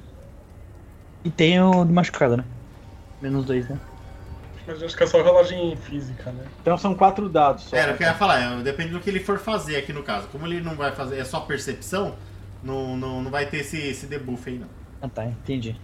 [1.25, 2.45] E tem o do machucado, né?
[3.21, 3.79] Menos dois, né?
[4.67, 6.45] Mas acho que é só rolagem física, né?
[6.61, 7.77] Então são quatro dados só.
[7.77, 10.03] Era o que eu ia falar, é, depende do que ele for fazer aqui no
[10.03, 10.27] caso.
[10.29, 12.17] Como ele não vai fazer, é só percepção,
[12.63, 14.69] não, não, não vai ter esse, esse debuff aí não.
[15.01, 15.77] Ah tá, entendi.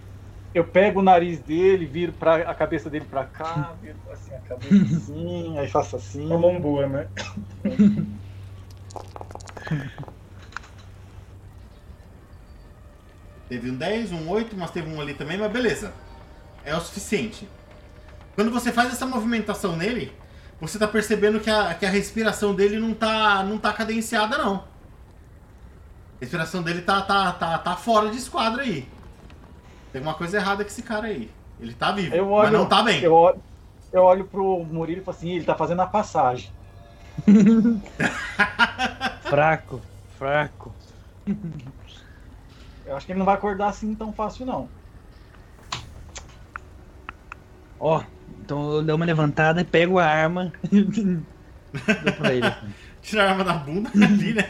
[0.53, 4.39] Eu pego o nariz dele, viro pra, a cabeça dele pra cá, viro assim a
[4.39, 6.25] cabeça assim, aí faço assim.
[6.25, 7.07] Uma mão boa, né?
[13.53, 15.93] Teve um 10, um 8, mas teve um ali também, mas beleza.
[16.65, 17.47] É o suficiente.
[18.35, 20.11] Quando você faz essa movimentação nele,
[20.59, 24.55] você tá percebendo que a, que a respiração dele não tá, não tá cadenciada, não.
[24.55, 28.87] A respiração dele tá, tá, tá, tá fora de esquadro aí.
[29.91, 31.29] Tem alguma coisa errada com esse cara aí.
[31.59, 33.01] Ele tá vivo, Eu olho, mas não tá bem.
[33.01, 33.39] Eu olho,
[33.91, 36.51] eu olho pro Murilo e falo assim, ele tá fazendo a passagem.
[39.29, 39.81] Fraco,
[40.17, 40.73] fraco.
[42.85, 44.69] Eu acho que ele não vai acordar assim tão fácil, não.
[47.79, 51.25] Ó, então eu dou uma levantada e pego a arma e
[51.99, 52.47] dou pra ele.
[52.49, 52.75] assim.
[53.01, 54.43] Tira a arma da bunda ali, né,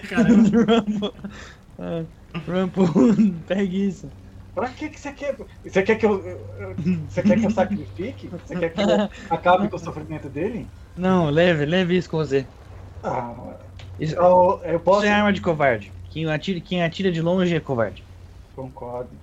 [1.77, 2.05] ah,
[2.47, 4.09] Rumble, pegue isso.
[4.53, 5.35] Pra que que você quer?
[5.63, 8.35] Você quer que eu, eu- você quer que eu sacrifique?
[8.45, 10.71] Você quer que eu acabe com o sofrimento dele?
[10.95, 12.47] Não, leve, leve isso com você.
[13.01, 13.59] Ah,
[13.97, 14.99] Isso, eu, eu posso.
[14.99, 15.93] isso é arma de covarde.
[16.09, 18.05] Quem atira, quem atira de longe é covarde.
[18.55, 19.21] Concordo.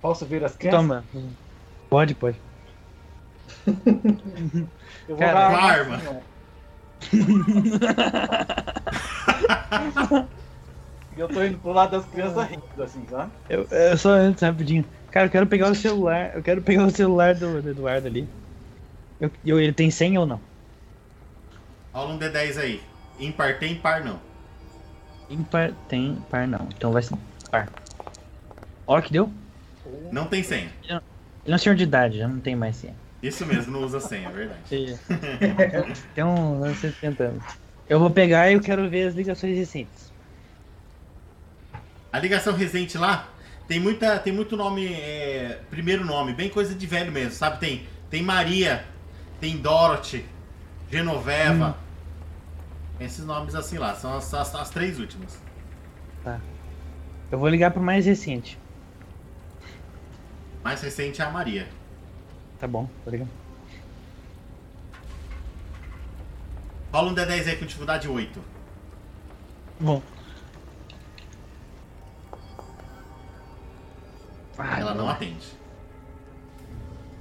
[0.00, 0.86] Posso ver as crianças?
[0.88, 1.08] Toma.
[1.90, 2.42] Pode, pode.
[3.66, 6.00] Eu vou Cara, dar arma.
[11.16, 13.30] E eu tô indo pro lado das crianças rindo, assim, sabe?
[13.48, 14.84] Eu, eu só antes, rapidinho.
[15.10, 16.32] Cara, eu quero pegar o celular.
[16.34, 18.28] Eu quero pegar o celular do, do Eduardo ali.
[19.20, 20.40] Eu, eu- ele tem senha ou não?
[21.92, 22.80] Rola um D10 aí.
[23.18, 24.18] Impar tem, par não.
[25.28, 26.68] Impar tem, par não.
[26.76, 27.16] Então vai ser
[27.50, 27.68] par.
[28.86, 29.30] Ó, que deu?
[30.12, 30.70] Não tem senha.
[30.88, 31.00] Ele
[31.52, 32.94] é um senhor de idade, já não tem mais senha.
[33.22, 34.60] Isso mesmo, não usa senha, é verdade.
[36.14, 37.44] tem uns 70 anos.
[37.88, 40.10] Eu vou pegar e eu quero ver as ligações recentes.
[42.12, 43.28] A ligação recente lá
[43.68, 47.60] tem muita, tem muito nome, é, primeiro nome, bem coisa de velho mesmo, sabe?
[47.60, 48.84] Tem, tem Maria,
[49.38, 50.24] tem Dorothy,
[50.90, 51.76] Genoveva.
[52.98, 55.40] Esses nomes assim lá, são as, as, as três últimas.
[57.30, 58.58] Eu vou ligar pro mais recente.
[60.64, 61.68] Mais recente é a Maria.
[62.60, 63.30] Tá bom, tá ligado?
[66.92, 68.40] Rola um D10 aí com dificuldade 8.
[69.80, 70.02] Bom.
[74.58, 75.58] Ah, Ela não atende.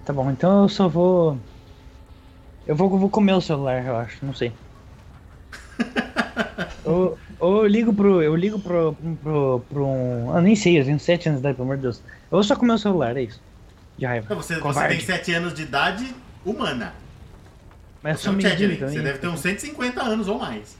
[0.05, 1.37] Tá bom, então eu só vou.
[2.67, 4.51] Eu vou, vou comer o celular, eu acho, não sei.
[6.83, 8.21] ou, ou eu ligo pro.
[8.21, 8.97] Eu ligo pro.
[9.23, 10.35] pro, pro um.
[10.35, 11.99] Ah, nem sei, eu tenho 7 anos de idade, pelo amor de Deus.
[11.99, 13.39] Eu vou só comer o celular, é isso.
[13.99, 14.25] De raiva.
[14.25, 16.15] Então, Você, você tem 7 anos de idade
[16.45, 16.93] humana.
[18.01, 18.95] Mas eu Você é sou um também.
[18.95, 20.77] Você deve ter uns 150 anos ou mais.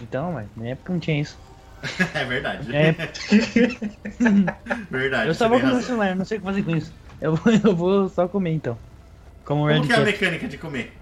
[0.00, 1.36] Então, mas na época não tinha isso.
[2.14, 2.74] É verdade.
[2.74, 2.92] É,
[4.90, 5.28] Verdade.
[5.28, 6.92] eu só vou comer o celular, não sei o que fazer com isso.
[7.20, 8.78] Eu vou, eu vou só comer então.
[9.44, 10.92] Como Como que é a mecânica de comer?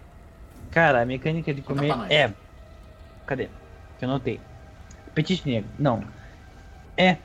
[0.70, 2.32] Cara, a mecânica de comer é.
[3.26, 3.48] Cadê?
[3.98, 4.40] Que eu anotei.
[5.08, 5.68] Apetite negro.
[5.78, 6.02] Não.
[6.96, 7.16] É.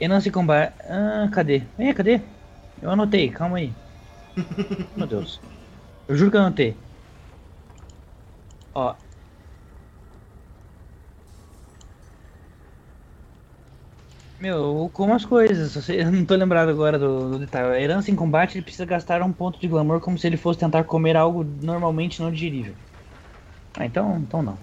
[0.00, 0.72] E não se combate.
[0.88, 1.62] Ah, cadê?
[1.78, 2.20] É, cadê?
[2.80, 3.74] Eu anotei, calma aí.
[4.96, 5.40] Meu Deus.
[6.08, 6.76] Eu juro que eu anotei.
[8.74, 8.96] Ó.
[14.38, 17.74] Meu, eu como as coisas, eu não tô lembrado agora do, do detalhe.
[17.74, 20.60] A herança em combate ele precisa gastar um ponto de glamour como se ele fosse
[20.60, 22.76] tentar comer algo normalmente não digerível.
[23.76, 24.58] Ah, então, então não.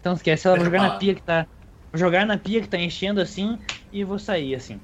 [0.00, 1.46] Então esquece, ela vou Deixa jogar na pia que tá.
[1.92, 3.58] Vou jogar na pia que tá enchendo assim
[3.90, 4.80] e vou sair assim.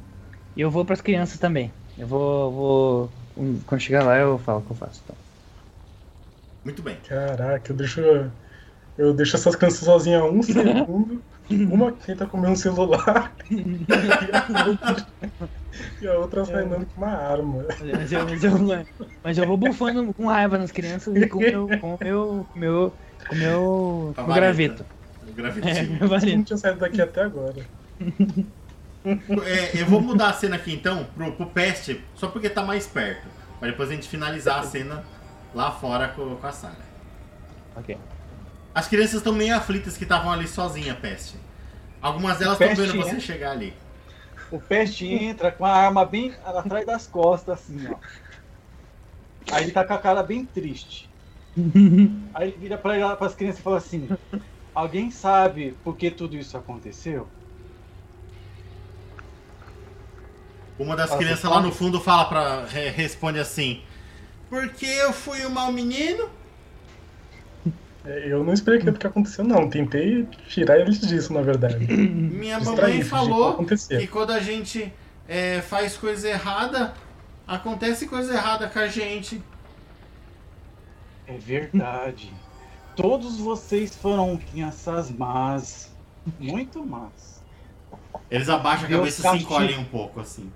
[0.56, 1.70] E eu vou pras crianças também.
[1.98, 2.51] Eu vou.
[2.51, 5.01] vou um, quando chegar lá eu falo o que eu faço.
[5.05, 5.16] Então.
[6.64, 6.97] Muito bem.
[7.09, 8.01] Caraca, eu deixo.
[8.98, 11.22] Eu deixo essas crianças sozinhas um segundo.
[11.51, 13.85] Uma tenta comer um celular e
[14.55, 15.06] a outra,
[16.01, 17.64] e a outra sai andando com uma arma.
[17.81, 18.86] Mas eu, mas, eu,
[19.24, 21.68] mas eu vou bufando com raiva nas crianças e com o meu.
[21.81, 22.47] com o meu.
[22.52, 22.93] com o meu.
[23.27, 23.56] com o meu.
[23.59, 24.40] com o Favorita.
[24.40, 24.85] graveto.
[25.22, 26.05] O É, gravitivo.
[26.05, 27.66] meu Eu não tinha saído daqui até agora.
[29.05, 32.86] É, eu vou mudar a cena aqui então pro, pro Pest, só porque tá mais
[32.86, 33.27] perto.
[33.59, 35.05] Pra depois a gente finalizar a cena
[35.55, 36.77] lá fora com, com a Sarah.
[37.77, 37.97] Ok.
[38.74, 41.35] As crianças estão meio aflitas que estavam ali sozinha, Pest.
[42.01, 43.20] Algumas delas estão Peste, vendo você né?
[43.20, 43.74] chegar ali.
[44.51, 47.97] O Peste entra com a arma bem atrás das costas, assim, ó.
[49.52, 51.10] Aí ele tá com a cara bem triste.
[52.35, 54.09] Aí ele vira para as crianças e fala assim:
[54.74, 57.28] Alguém sabe por que tudo isso aconteceu?
[60.81, 63.82] Uma das crianças lá no fundo fala para responde assim:
[64.48, 66.31] Porque eu fui um mau menino?
[68.02, 69.69] É, Eu não expliquei o que aconteceu, não.
[69.69, 71.85] Tentei tirar eles disso, na verdade.
[71.93, 74.90] Minha mamãe falou que quando a gente
[75.28, 76.94] é, faz coisa errada,
[77.47, 79.43] acontece coisa errada com a gente.
[81.27, 82.32] É verdade.
[82.97, 85.93] Todos vocês foram crianças más.
[86.39, 87.43] Muito más.
[88.31, 90.51] Eles abaixam a cabeça e se encolhem um pouco assim.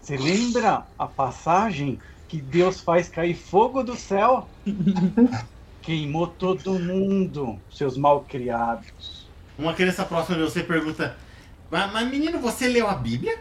[0.00, 1.98] Você lembra a passagem
[2.28, 4.48] que Deus faz cair fogo do céu?
[5.82, 9.28] Queimou todo mundo, seus malcriados.
[9.58, 11.16] Uma criança próxima de você pergunta:
[11.70, 13.38] Mas, mas, menino, você leu a Bíblia?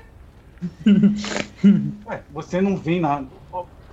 [2.05, 3.23] Ué, você não vem na.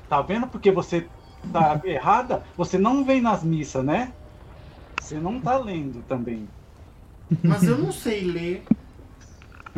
[0.09, 1.07] Tá vendo porque você
[1.53, 2.45] tá errada?
[2.57, 4.13] Você não vem nas missas, né?
[5.01, 6.49] Você não tá lendo também.
[7.43, 8.65] Mas eu não sei ler.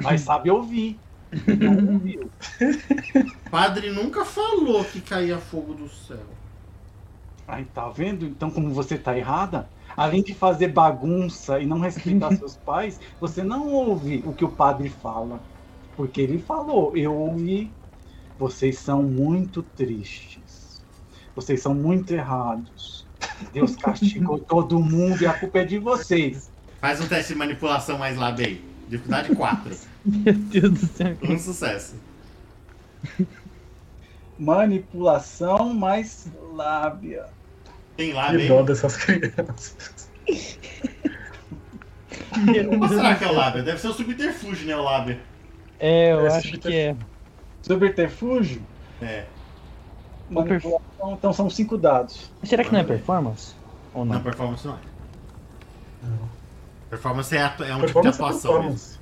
[0.02, 0.98] Mas sabe ouvir.
[1.32, 2.30] Não ouviu.
[3.50, 6.26] Padre nunca falou que caía fogo do céu.
[7.46, 8.26] Aí tá vendo?
[8.26, 13.42] Então, como você tá errada, além de fazer bagunça e não respeitar seus pais, você
[13.42, 15.40] não ouve o que o padre fala.
[15.96, 17.72] Porque ele falou, eu ouvi.
[18.38, 20.84] Vocês são muito tristes.
[21.34, 23.04] Vocês são muito errados.
[23.52, 26.50] Deus castigou todo mundo e a culpa é de vocês.
[26.80, 28.60] Faz um teste de manipulação mais lá, bem.
[28.88, 29.76] Dificuldade 4.
[30.08, 31.16] Meu Deus do céu.
[31.22, 31.96] Um sucesso.
[34.38, 37.26] Manipulação mais lábia.
[37.96, 40.08] Tem lá, Que dó dessas crianças.
[42.78, 43.64] Qual será que é o lábio?
[43.64, 44.76] Deve ser o subterfúgio, né?
[44.76, 45.18] O lábio.
[45.80, 46.96] É, eu É, acho que é.
[47.62, 48.62] Subterfúgio,
[49.02, 49.24] É.
[50.30, 52.30] manipulação, então são cinco dados.
[52.44, 53.54] Será que não é performance?
[53.92, 54.22] Ou Não, não?
[54.22, 54.78] performance não é.
[56.90, 58.97] Performance é, é um tipo de Performance é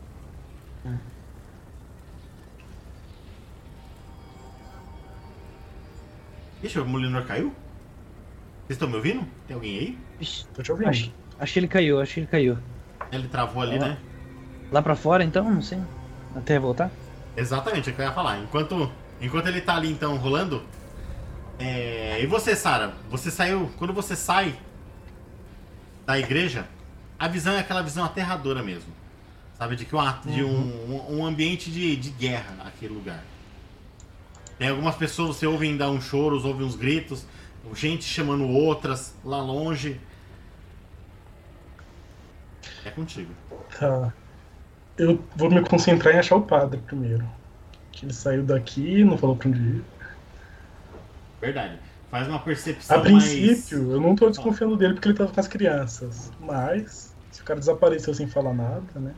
[6.62, 7.49] Ixi, o Molinor caiu?
[8.66, 9.27] Vocês estão me ouvindo?
[9.47, 9.99] Tem alguém aí?
[10.20, 10.89] Ixi, Tô te ouvindo.
[10.89, 12.59] acho, acho que ele caiu, acho que ele caiu.
[13.12, 13.81] Ele travou ali, Ah.
[13.89, 13.99] né?
[14.73, 15.49] Lá pra fora então?
[15.49, 15.78] Não sei.
[16.35, 16.91] Até voltar?
[17.37, 18.39] Exatamente, é o que eu ia falar.
[18.41, 20.62] Enquanto, enquanto ele tá ali então rolando.
[21.59, 22.95] é, E você, Sara?
[23.11, 23.70] Você saiu.
[23.78, 24.59] Quando você sai
[26.05, 26.66] da igreja,
[27.19, 28.93] a visão é aquela visão aterradora mesmo.
[29.57, 29.77] Sabe?
[29.77, 30.51] De que uma, de um,
[31.11, 33.23] um, um ambiente de, de guerra aquele lugar.
[34.59, 37.27] Tem algumas pessoas, você ouve ainda uns choros, ouve uns gritos,
[37.74, 40.01] gente chamando outras lá longe.
[42.85, 43.33] É contigo.
[43.78, 44.12] Tá.
[44.97, 47.28] Eu vou me concentrar em achar o padre primeiro.
[47.93, 49.85] Que ele saiu daqui, não falou pra onde ir.
[51.41, 51.78] Verdade.
[52.11, 55.49] Faz uma percepção A princípio, eu não tô desconfiando dele porque ele tava com as
[55.49, 56.31] crianças.
[56.41, 59.12] Mas, se o cara desapareceu sem falar nada, né?
[59.12, 59.16] mais.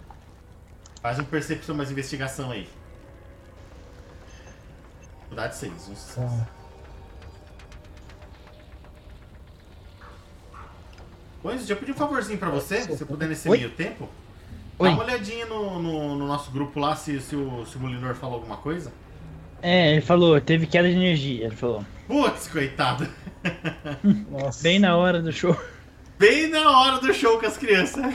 [1.01, 2.69] Faz uma percepção, mais investigação aí.
[5.29, 5.73] Dificuldade 6.
[5.73, 6.21] Um sucesso.
[6.21, 6.47] Tá.
[11.43, 13.59] Pois, já pedi um favorzinho pra você, se você puder nesse Oi?
[13.59, 14.09] meio tempo.
[14.79, 14.89] Oi.
[14.89, 18.15] Dá uma olhadinha no, no, no nosso grupo lá, se, se, o, se o Molinor
[18.15, 18.93] falou alguma coisa.
[19.63, 21.85] É, ele falou, teve queda de energia, ele falou.
[22.07, 23.09] Putz, coitado.
[24.31, 24.63] Nossa.
[24.63, 25.57] Bem na hora do show.
[26.19, 28.03] Bem na hora do show com as crianças.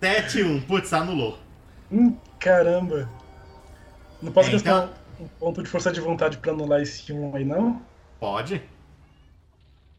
[0.00, 0.66] 7-1.
[0.66, 1.38] Putz, anulou.
[1.90, 3.08] Hum, caramba.
[4.22, 7.34] Não posso É, gastar então- um ponto de força de vontade pra anular esse um
[7.34, 7.82] aí, não?
[8.20, 8.62] Pode.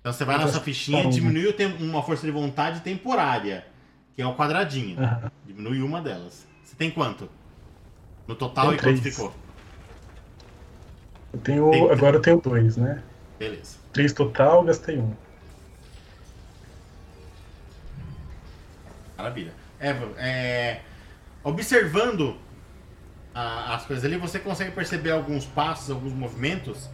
[0.02, 3.66] Então você vai na sua fichinha, tá, diminui uma força de vontade temporária,
[4.16, 5.00] que é o quadradinho.
[5.00, 5.32] Aham.
[5.46, 6.46] Diminui uma delas.
[6.64, 7.30] Você tem quanto?
[8.28, 9.34] No total e quanto ficou?
[11.34, 11.72] Eu tenho.
[11.72, 13.04] Tem- Agora eu tenho dois, né?
[13.38, 13.78] Beleza.
[13.94, 15.14] Três total, gastei um.
[19.18, 19.54] Maravilha.
[19.80, 20.82] É, é,
[21.44, 22.38] observando
[23.38, 26.90] a- as coisas ali, você consegue perceber alguns passos, alguns movimentos,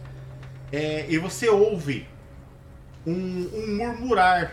[0.70, 2.06] é, e você ouve
[3.06, 4.52] um, um murmurar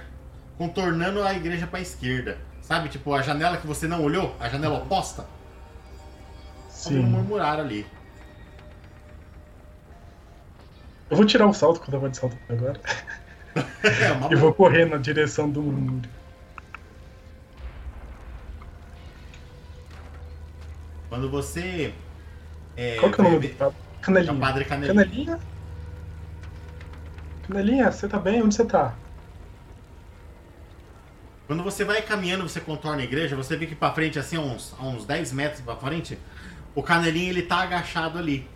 [0.58, 2.38] contornando a igreja para a esquerda.
[2.62, 5.26] Sabe, tipo a janela que você não olhou, a janela oposta,
[6.86, 7.10] ouve um Sim.
[7.10, 7.86] murmurar ali.
[11.10, 12.80] Eu vou tirar o salto quando eu vou de salto agora.
[13.84, 16.10] É E vou correr na direção do murmúrio.
[21.12, 21.94] Quando você.
[22.78, 23.76] É, Qual que é o nome padre?
[24.00, 24.40] É Canelinha.
[24.40, 24.94] Padre Canelinha.
[24.96, 25.40] Canelinha?
[27.46, 28.42] Canelinha, você tá bem?
[28.42, 28.96] Onde você tá?
[31.48, 34.40] Quando você vai caminhando, você contorna a igreja, você vê que pra frente, assim, a
[34.40, 36.18] uns, uns 10 metros pra frente,
[36.74, 38.48] o canelinho ele tá agachado ali.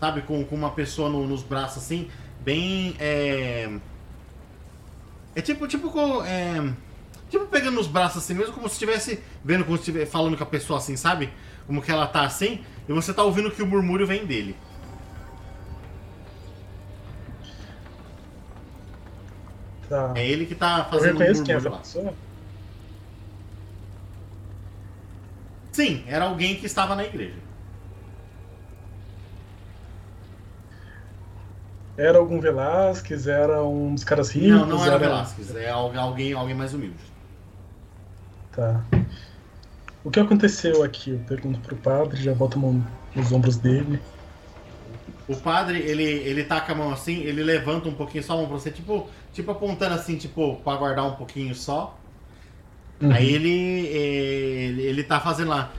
[0.00, 0.22] Sabe?
[0.22, 2.08] Com, com uma pessoa no- nos braços assim,
[2.40, 2.96] bem.
[2.98, 3.68] É,
[5.36, 5.92] é tipo, tipo,
[6.24, 6.72] é,
[7.28, 10.42] tipo pegando nos braços assim mesmo, como se estivesse vendo, como se estivesse falando com
[10.42, 11.30] a pessoa assim, sabe?
[11.66, 14.56] Como que ela tá assim, e você tá ouvindo que o murmúrio vem dele.
[19.88, 20.12] Tá.
[20.16, 21.78] É ele que tá fazendo o é murmúrio lá.
[21.78, 22.14] pessoa?
[25.72, 27.38] Sim, era alguém que estava na igreja.
[31.96, 33.26] Era algum Velasquez?
[33.26, 34.50] Era um dos caras ricos?
[34.50, 36.96] Não, não era Velasquez, é al- alguém, alguém mais humilde.
[38.52, 38.82] Tá.
[40.04, 41.10] O que aconteceu aqui?
[41.10, 42.84] Eu pergunto pro padre, já boto a mão
[43.14, 44.00] nos ombros dele.
[45.28, 48.46] O padre, ele, ele com a mão assim, ele levanta um pouquinho só a mão
[48.46, 51.98] pra você, tipo, tipo apontando assim, tipo, pra guardar um pouquinho só.
[53.00, 53.12] Uhum.
[53.12, 55.70] Aí ele, eh, ele, ele tá fazendo lá.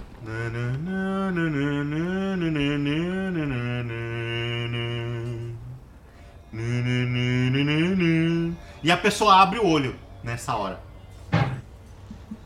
[8.83, 10.88] E a pessoa abre o olho nessa hora.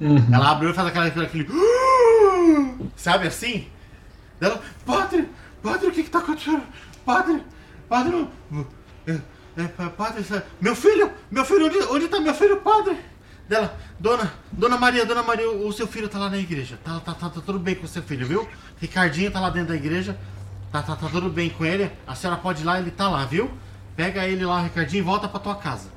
[0.02, 0.18] Uhum.
[0.34, 1.48] Ela olho e faz aquela, aquele.
[2.96, 3.68] Sabe assim?
[4.42, 5.30] Ela, padre,
[5.62, 6.64] padre, o que que tá acontecendo?
[7.06, 7.42] Padre,
[7.88, 8.28] padre,
[9.08, 9.20] é,
[9.58, 10.24] é, pa- padre,
[10.60, 12.98] meu filho, meu filho, onde, onde tá meu filho, padre?
[13.48, 16.80] Dela, dona, dona Maria, dona Maria, o, o seu filho tá lá na igreja.
[16.84, 18.48] Tá, tá, tá, tá tudo bem com o seu filho, viu?
[18.80, 20.18] Ricardinho tá lá dentro da igreja.
[20.72, 21.92] Tá, tá, tá tudo bem com ele.
[22.08, 23.52] A senhora pode ir lá, ele tá lá, viu?
[23.96, 25.90] Pega ele lá, Ricardinho, e volta pra tua casa.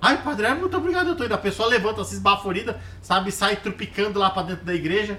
[0.00, 1.34] Ai, padre, é, muito obrigado, eu tô indo.
[1.34, 5.18] A pessoa levanta, se esbaforida, sabe, sai trupicando lá pra dentro da igreja.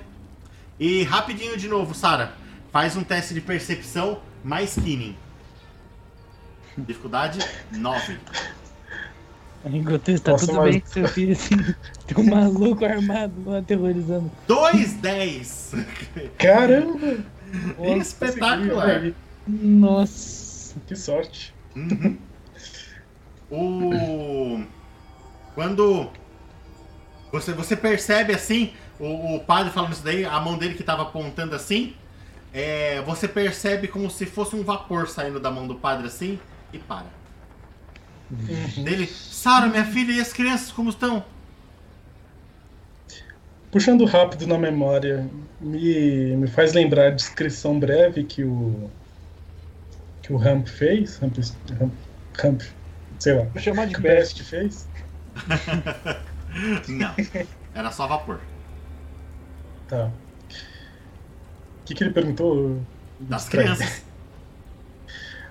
[0.79, 2.33] E rapidinho de novo, Sara,
[2.71, 5.15] faz um teste de percepção mais Kinning.
[6.77, 7.39] Dificuldade
[7.71, 8.19] 9.
[9.65, 11.55] Enquanto isso, tá Nossa, tudo mas- bem com seu filho, assim.
[12.05, 14.31] Tem um maluco armado lá aterrorizando.
[14.47, 15.73] 2 10.
[16.37, 17.17] Caramba!
[17.99, 19.11] Espetacular.
[19.47, 20.75] Nossa.
[20.85, 21.53] Que sorte.
[21.75, 22.17] Uhum.
[23.49, 24.63] O
[25.55, 26.09] quando
[27.31, 31.03] você você percebe assim o, o padre falando isso daí, a mão dele que tava
[31.03, 31.93] apontando assim,
[32.53, 36.39] é, você percebe como se fosse um vapor saindo da mão do padre assim
[36.73, 37.05] e para.
[38.83, 41.23] Dele, Sara, minha filha, e as crianças como estão?
[43.71, 45.29] Puxando rápido na memória,
[45.61, 48.89] me, me faz lembrar a descrição breve que o
[50.21, 51.37] que o Ramp fez, Ramp,
[51.79, 51.93] Ramp,
[52.37, 52.61] Ramp
[53.19, 54.37] sei lá, Vou chamar de best.
[54.37, 54.87] Best fez.
[56.87, 57.13] Não,
[57.73, 58.39] era só vapor.
[59.87, 60.05] Tá.
[60.05, 62.81] O que, que ele perguntou?
[63.19, 64.03] Das crianças.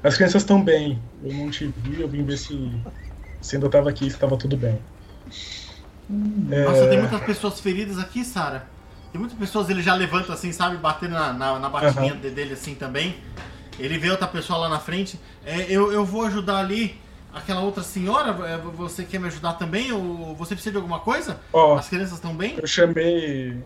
[0.02, 1.00] As crianças estão bem.
[1.24, 2.70] Eu não te vi, eu vim ver se,
[3.40, 4.78] se ainda estava aqui, se estava tudo bem.
[6.50, 8.66] É, Nossa, tem muitas pessoas feridas aqui, Sara.
[9.10, 10.76] Tem muitas pessoas, ele já levanta assim, sabe?
[10.76, 12.20] Batendo na, na, na batidinha Aham.
[12.20, 13.16] dele assim também.
[13.78, 15.18] Ele vê outra pessoa lá na frente.
[15.44, 16.98] É, eu, eu vou ajudar ali
[17.36, 18.30] aquela outra senhora.
[18.48, 19.92] É, Você quer me ajudar também?
[19.92, 21.38] Ou você precisa de alguma coisa?
[21.52, 22.56] Ó, As crianças estão bem?
[22.60, 23.56] eu chamei.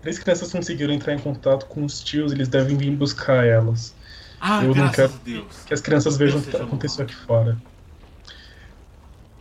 [0.00, 3.94] Três crianças conseguiram entrar em contato com os tios, eles devem vir buscar elas.
[4.40, 5.64] Ah, Eu não quero- Deus.
[5.66, 7.56] Que as crianças vejam o Deus que aconteceu aqui fora.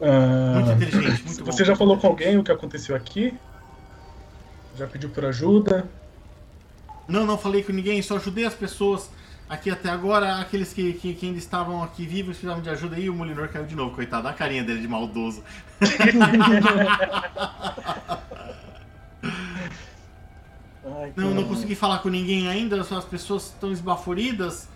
[0.02, 1.52] Ah, Muito inteligente, muito bom.
[1.52, 3.34] Você já falou com alguém o que aconteceu aqui?
[4.78, 5.88] Já pediu por ajuda?
[7.08, 9.10] Não, não falei com ninguém, só ajudei as pessoas
[9.50, 10.40] aqui até agora.
[10.40, 13.00] Aqueles que, que, que ainda estavam aqui vivos precisavam de ajuda.
[13.00, 14.28] E o Molinor caiu de novo, coitado.
[14.28, 15.44] A carinha dele de maldoso.
[20.86, 24.68] Ai, Não, não consegui falar com ninguém ainda, as pessoas estão esbaforidas.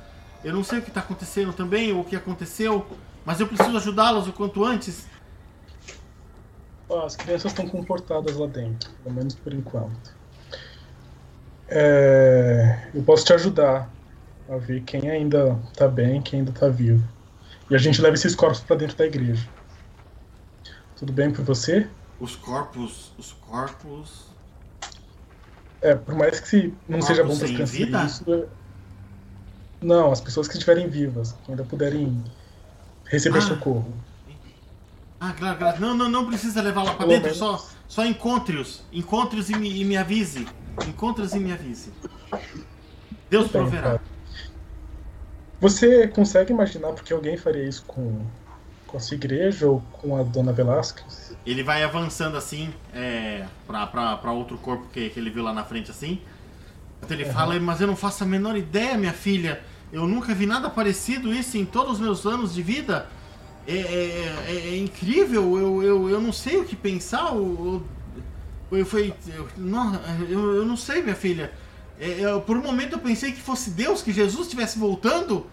[0.44, 2.86] Eu não sei o que está acontecendo também, ou o que aconteceu,
[3.24, 5.06] mas eu preciso ajudá-las o quanto antes.
[7.06, 10.14] As crianças estão comportadas lá dentro, pelo menos por enquanto.
[11.70, 13.90] É, eu posso te ajudar
[14.52, 17.04] a ver quem ainda tá bem, quem ainda tá vivo.
[17.70, 19.48] E a gente leva esses corpos pra dentro da igreja.
[20.98, 21.88] Tudo bem por você?
[22.20, 23.12] Os corpos.
[23.18, 24.26] Os corpos.
[25.82, 28.48] É, por mais que se não Corpos seja bom para ver isso.
[29.82, 32.24] Não, as pessoas que estiverem vivas, que ainda puderem
[33.06, 33.42] receber Ah.
[33.42, 33.94] socorro.
[35.20, 35.80] Ah, claro, claro.
[35.82, 37.38] Não, não, não precisa levar lá pra Pelo dentro, menos.
[37.38, 38.84] só, só encontre-os.
[38.92, 40.48] Encontre-os e me, e me avise.
[40.88, 41.92] Encontre-os e me avise.
[43.30, 43.82] Deus bem, proverá.
[43.84, 44.02] cara.
[45.62, 48.26] Você consegue imaginar porque alguém faria isso com,
[48.88, 51.38] com a sua igreja ou com a dona Velasquez?
[51.46, 55.54] Ele vai avançando assim, é, pra, pra, pra outro corpo que, que ele viu lá
[55.54, 56.20] na frente assim.
[57.04, 59.62] Então ele fala, mas eu não faço a menor ideia, minha filha.
[59.94, 63.08] Eu nunca vi nada parecido isso em todos os meus anos de vida.
[63.68, 67.34] É, é- é- é incrível, eu, eu, eu não sei o que pensar.
[67.36, 67.84] Eu,
[68.72, 69.94] eu, eu, foi, eu, não,
[70.30, 71.52] eu, eu não sei, minha filha.
[72.02, 75.46] É, eu- por um momento eu pensei que fosse Deus, que Jesus estivesse voltando.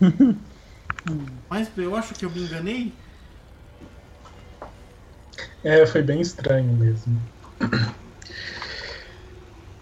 [1.48, 2.92] Mas eu acho que eu me enganei.
[5.64, 7.20] É, foi bem estranho mesmo.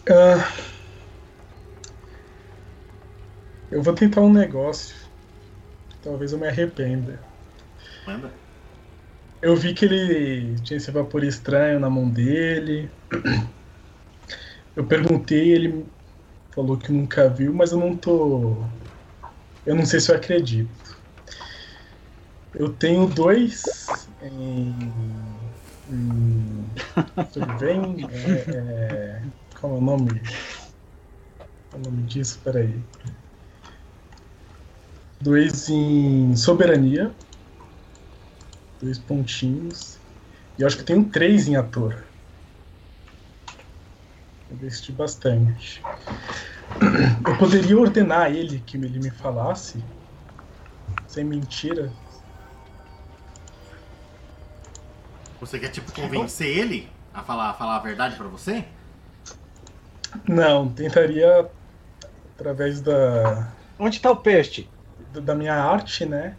[0.08, 0.52] Ah,
[3.70, 4.94] eu vou tentar um negócio.
[6.02, 7.24] Talvez eu me arrependa.
[8.06, 8.32] Manda.
[9.42, 12.90] Eu vi que ele tinha esse vapor estranho na mão dele.
[14.74, 15.86] Eu perguntei, ele
[16.54, 18.64] falou que nunca viu, mas eu não tô.
[19.64, 20.98] Eu não sei se eu acredito.
[22.54, 23.62] Eu tenho dois
[24.22, 24.74] em.
[25.90, 26.66] em
[27.32, 28.06] Survem.
[28.10, 29.22] É, é,
[29.60, 30.20] qual é o nome?
[31.70, 32.40] Qual é o nome disso?
[32.42, 32.80] Peraí.
[35.20, 37.14] Dois em soberania
[38.82, 39.96] dois pontinhos.
[40.58, 42.04] E eu acho que tenho três em ator.
[44.52, 45.82] Eu investi bastante.
[47.26, 49.82] Eu poderia ordenar a ele que ele me falasse,
[51.06, 51.90] sem mentira.
[55.40, 58.64] Você quer, tipo, convencer ele a falar, a falar a verdade pra você?
[60.28, 61.50] Não, tentaria
[62.34, 64.68] através da, Onde tá o peste?
[65.12, 66.36] da minha arte, né?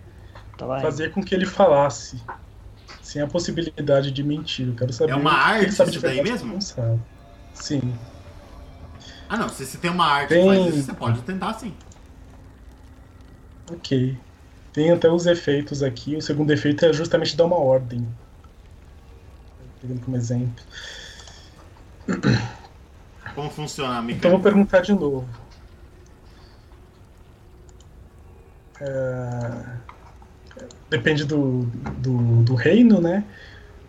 [0.58, 0.80] Tá lá.
[0.82, 2.22] Fazer com que ele falasse.
[3.02, 4.68] Sem a possibilidade de mentir.
[4.68, 5.12] Eu quero saber.
[5.12, 6.54] É uma o que arte ele sabe de isso daí mesmo?
[6.54, 7.00] não sabe.
[7.54, 7.94] Sim.
[9.30, 9.50] Ah, não.
[9.50, 11.74] Se você tem uma arte Tem- que faz isso, você pode tentar sim.
[13.72, 14.18] Ok.
[14.74, 16.16] Tem até os efeitos aqui.
[16.16, 18.08] O segundo efeito é justamente dar uma ordem.
[19.82, 20.64] Pegando como exemplo.
[23.36, 24.30] Como funciona a Então mecânica?
[24.30, 25.28] vou perguntar de novo.
[28.82, 29.64] É,
[30.90, 31.64] Depende do,
[31.98, 33.24] do, do reino, né?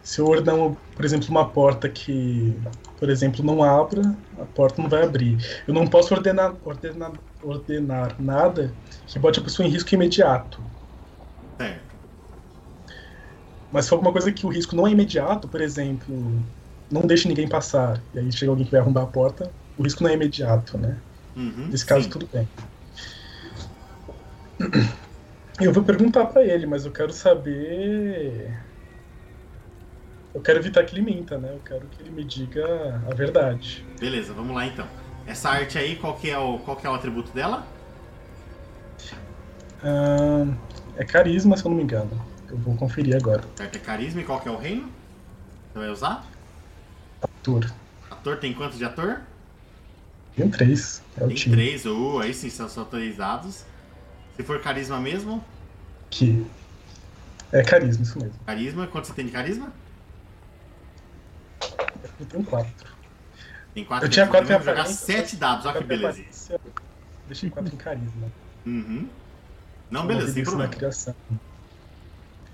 [0.05, 0.57] Se eu ordenar,
[0.95, 2.61] por exemplo, uma porta que,
[2.99, 4.03] por exemplo, não abra,
[4.39, 5.39] a porta não vai abrir.
[5.67, 7.13] Eu não posso ordenar, ordenar,
[7.43, 8.77] ordenar nada
[9.07, 10.63] que bote a pessoa em risco imediato.
[11.59, 11.95] Certo.
[13.73, 16.45] Mas se for alguma coisa que o risco não é imediato, por exemplo,
[16.93, 20.03] não deixe ninguém passar, e aí chega alguém que vai arrombar a porta, o risco
[20.03, 21.01] não é imediato, né?
[21.35, 22.11] Uhum, Nesse caso, sim.
[22.11, 22.47] tudo bem.
[25.61, 28.64] Eu vou perguntar pra ele, mas eu quero saber.
[30.35, 31.51] Eu quero evitar que ele minta, né?
[31.53, 33.87] Eu quero que ele me diga a verdade.
[34.01, 34.87] Beleza, vamos lá então.
[35.27, 37.67] Essa arte aí, qual que é o, qual que é o atributo dela?
[40.97, 42.11] É carisma, se eu não me engano.
[42.49, 43.43] Eu vou conferir agora.
[43.57, 44.91] Certo, é carisma e qual que é o reino?
[45.73, 46.25] Você vai usar?
[47.23, 47.71] Ator.
[48.11, 49.21] Ator tem quanto de ator?
[50.37, 51.03] Tem três.
[51.17, 51.55] É Tem time.
[51.55, 53.65] três, uh, aí sim são são autorizados.
[54.37, 55.43] Se for carisma mesmo,
[56.11, 56.45] Que.
[57.53, 58.35] É carisma, isso mesmo.
[58.45, 59.73] carisma, quanto você tem de carisma?
[62.25, 62.95] Eu tenho quatro.
[63.75, 66.25] Tem quatro Eu tinha quatro em jogar sete dados, olha que beleza.
[67.27, 68.29] Deixei quatro em carisma.
[68.67, 69.09] Uhum.
[69.91, 70.73] Não, beleza, sem problema.
[70.73, 71.15] Criação.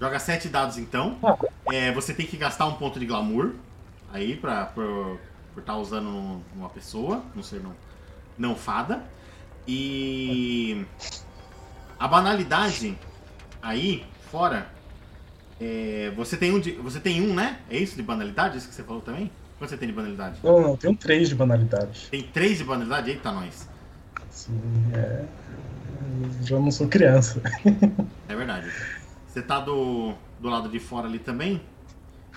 [0.00, 1.18] Joga sete dados então.
[1.22, 1.36] Ah.
[1.72, 3.54] É, você tem que gastar um ponto de glamour
[4.12, 5.18] aí pra, por
[5.58, 7.74] estar usando uma pessoa, não ser não,
[8.38, 9.04] não fada.
[9.68, 10.84] E
[11.98, 12.98] a banalidade
[13.62, 14.70] aí fora,
[15.60, 17.60] é, você tem um de, você tem um, né?
[17.68, 19.30] É isso de banalidade, isso que você falou também?
[19.60, 20.38] Quanto você tem de banalidade?
[20.42, 22.08] Não, não, tem um 3 de banalidade.
[22.10, 23.68] Tem três de banalidade, eita nós.
[24.30, 24.58] Sim,
[24.94, 25.26] é.
[26.40, 27.42] Eu já não sou criança.
[28.26, 28.72] É verdade.
[29.28, 31.60] Você tá do, do lado de fora ali também.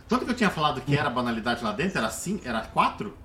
[0.10, 1.98] Quanto que eu tinha falado que era banalidade lá dentro?
[1.98, 2.46] Era cinco?
[2.46, 3.18] Era quatro?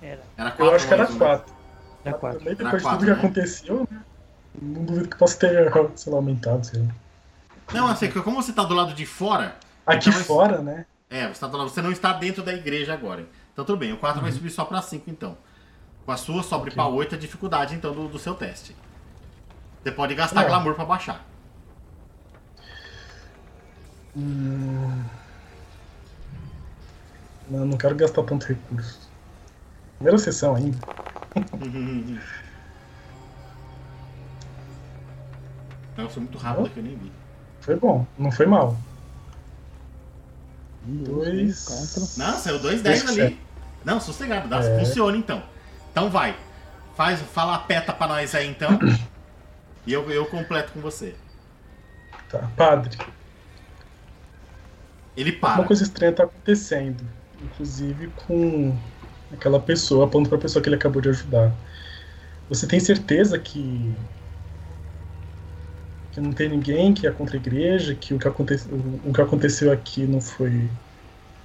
[0.00, 0.22] Era.
[0.38, 0.64] Era quatro.
[0.64, 1.26] Eu acho que era mais um, né?
[1.26, 1.54] 4.
[2.06, 2.38] Era quatro.
[2.38, 3.18] Também Era depois de quatro, tudo que né?
[3.18, 4.00] aconteceu, né?
[4.62, 6.88] Não duvido que possa ter, sei lá, aumentado, sei lá.
[7.74, 9.56] Não, assim, que como você tá do lado de fora,
[9.86, 10.86] Aqui Então, mas- fora, né?
[11.14, 13.26] É, você, tá você não está dentro da igreja agora.
[13.52, 15.36] Então tudo bem, o 4 vai subir só pra 5 então.
[16.04, 16.74] Com a sua sobe Ok.
[16.74, 18.74] pra 8 a dificuldade então do, do seu teste.
[19.82, 20.46] Você pode gastar É.
[20.48, 21.24] glamour pra baixar.
[24.16, 25.02] Hum...
[27.48, 29.08] Não, não quero gastar tanto recurso.
[29.98, 30.78] Primeira sessão ainda.
[35.96, 37.12] Eu sou muito rápido que eu nem vi.
[37.60, 38.76] Foi bom, não foi mal.
[40.86, 42.16] Um, Dois.
[42.16, 43.40] Não, saiu 2 10 Dois ali.
[43.84, 44.78] Não, sossegado, dá, É.
[44.78, 45.42] funciona então.
[45.90, 46.36] Então vai.
[46.96, 48.78] Faz, fala a peta pra nós aí então.
[49.86, 51.14] e eu, eu completo com você.
[52.28, 52.96] Tá, padre.
[55.16, 55.60] Ele para.
[55.60, 57.04] Uma coisa estranha tá acontecendo.
[57.42, 58.76] Inclusive com
[59.32, 61.52] aquela pessoa, apontando pra pessoa que ele acabou de ajudar.
[62.48, 63.94] Você tem certeza que.
[66.14, 69.12] Que não tem ninguém que é contra a igreja, que o que, aconte, o, o
[69.12, 70.70] que aconteceu aqui não foi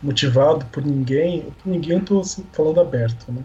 [0.01, 1.47] motivado por ninguém?
[1.65, 3.43] Ninguém eu tô assim, falando aberto, né?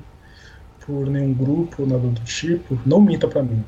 [0.85, 2.79] Por nenhum grupo, nada do tipo.
[2.85, 3.65] Não minta pra mim.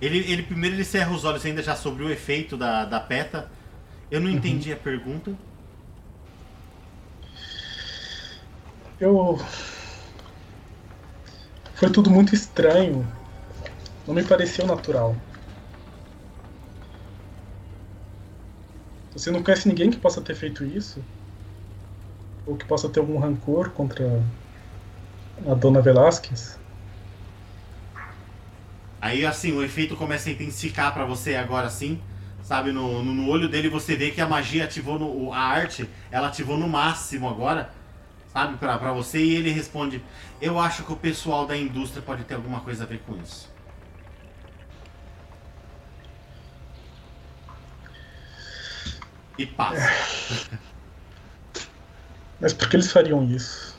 [0.00, 3.50] Ele, ele primeiro ele cerra os olhos ainda já sobre o efeito da, da peta.
[4.08, 5.32] Eu não entendi a pergunta.
[9.00, 9.36] Eu.
[11.74, 13.04] Foi tudo muito estranho.
[14.08, 15.14] Não me pareceu natural.
[19.12, 21.04] Você não conhece ninguém que possa ter feito isso?
[22.46, 24.24] Ou que possa ter algum rancor contra
[25.46, 26.58] a dona Velasquez?
[28.98, 32.00] Aí assim, o efeito começa a intensificar pra você agora assim.
[32.42, 35.34] Sabe, no, no, no olho dele você vê que a magia ativou no.
[35.34, 37.70] A arte, ela ativou no máximo agora.
[38.32, 40.02] Sabe, pra você, e ele responde:
[40.40, 43.57] Eu acho que o pessoal da indústria pode ter alguma coisa a ver com isso.
[49.38, 49.88] E passa.
[52.40, 53.78] Mas por que eles fariam isso?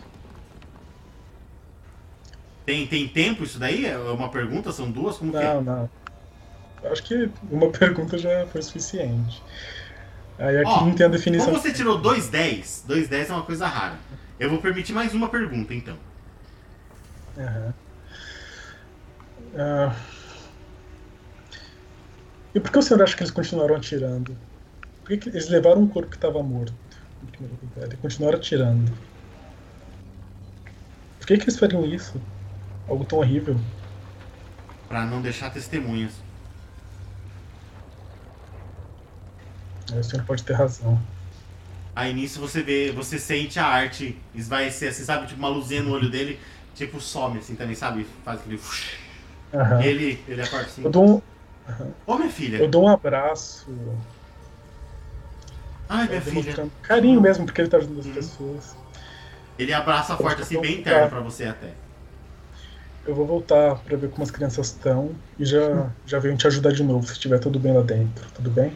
[2.65, 3.85] Tem, tem tempo isso daí?
[3.85, 4.71] É uma pergunta?
[4.71, 5.17] São duas?
[5.17, 5.53] Como que é?
[5.55, 5.89] Não, não.
[6.83, 9.41] Acho que uma pergunta já foi suficiente.
[10.37, 11.47] Aí aqui Ó, não tem a definição.
[11.47, 13.97] Como você tirou 2,10, 2,10 é uma coisa rara.
[14.39, 15.97] Eu vou permitir mais uma pergunta, então.
[17.37, 17.73] Aham.
[19.57, 19.95] Ah.
[22.55, 24.35] E por que o senhor acha que eles continuaram atirando?
[25.09, 26.71] Por que, que eles levaram um corpo que estava morto?
[27.23, 28.91] em primeiro lugar, E continuaram atirando.
[31.17, 32.21] Por que, que eles fariam isso?
[32.87, 33.59] Algo tão horrível.
[34.87, 36.11] Pra não deixar testemunhas.
[39.91, 41.01] Aí O senhor pode ter razão.
[41.95, 45.25] Aí nisso você vê, você sente a arte esvaecer, assim, sabe?
[45.25, 46.39] Tipo uma luzinha no olho dele,
[46.75, 48.05] tipo some assim também, sabe?
[48.23, 48.61] Faz aquele.
[49.55, 49.81] Aham.
[49.81, 50.83] E ele, ele acorda assim.
[50.83, 51.21] Eu, dou um,
[52.05, 52.57] Ô minha filha!
[52.57, 53.65] eu dou um abraço.
[55.89, 56.69] Ai minha filha!
[56.83, 58.13] carinho mesmo, porque ele tá ajudando as Uhum.
[58.13, 58.75] pessoas.
[59.57, 61.73] Ele abraça forte assim, bem interno pra você até.
[63.05, 66.71] Eu vou voltar pra ver como as crianças estão e já, já venho te ajudar
[66.71, 68.25] de novo se estiver tudo bem lá dentro.
[68.35, 68.71] Tudo bem?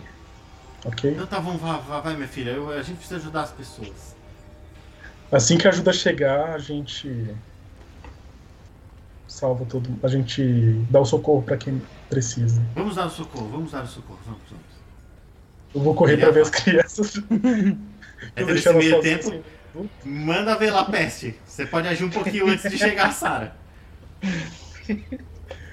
[0.83, 1.11] Ok?
[1.11, 2.49] Então tá bom, vai, vai, vai, minha filha.
[2.49, 4.15] Eu- a gente precisa ajudar as pessoas.
[5.31, 7.33] Assim que a ajuda chegar, a gente
[9.27, 10.43] salva todo A gente
[10.89, 12.61] dá o socorro pra quem precisa.
[12.75, 14.72] Vamos dar o socorro, vamos dar o socorro, vamos, vamos.
[15.73, 17.21] Eu vou correr pra ver as crianças.
[18.35, 19.43] É nesse meio tempo, assim.
[20.05, 21.35] manda ver lá, peste.
[21.45, 23.55] Você pode agir um pouquinho antes de chegar Sara.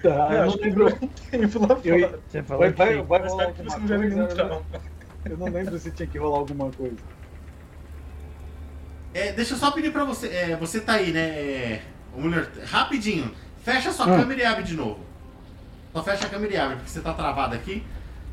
[0.02, 0.84] Tá, Eu eu não acho que lembro.
[1.68, 2.20] lá Eu- fora.
[2.28, 4.18] Você falou Vai, vai, vai rolar alguma não coisa.
[4.20, 4.62] Eu não-
[5.26, 6.96] Eu não lembro se tinha que rolar alguma coisa.
[9.12, 10.28] É, deixa eu só pedir pra você.
[10.28, 11.20] é, você tá aí, né?
[11.20, 11.82] É,
[12.16, 13.30] mulher, rapidinho.
[13.62, 14.16] Fecha sua Hum.
[14.20, 15.00] câmera e abre de novo.
[15.92, 17.84] Só fecha a câmera e abre, porque você tá travado aqui.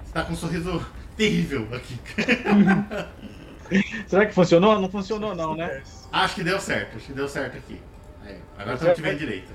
[0.06, 0.86] Você tá com um sorriso
[1.18, 1.98] terrível aqui.
[4.08, 4.80] Será que funcionou?
[4.80, 5.82] Não funcionou não, né?
[6.12, 7.82] Acho que deu certo, acho que deu certo aqui.
[8.26, 9.52] Aí, agora estamos vendo direito.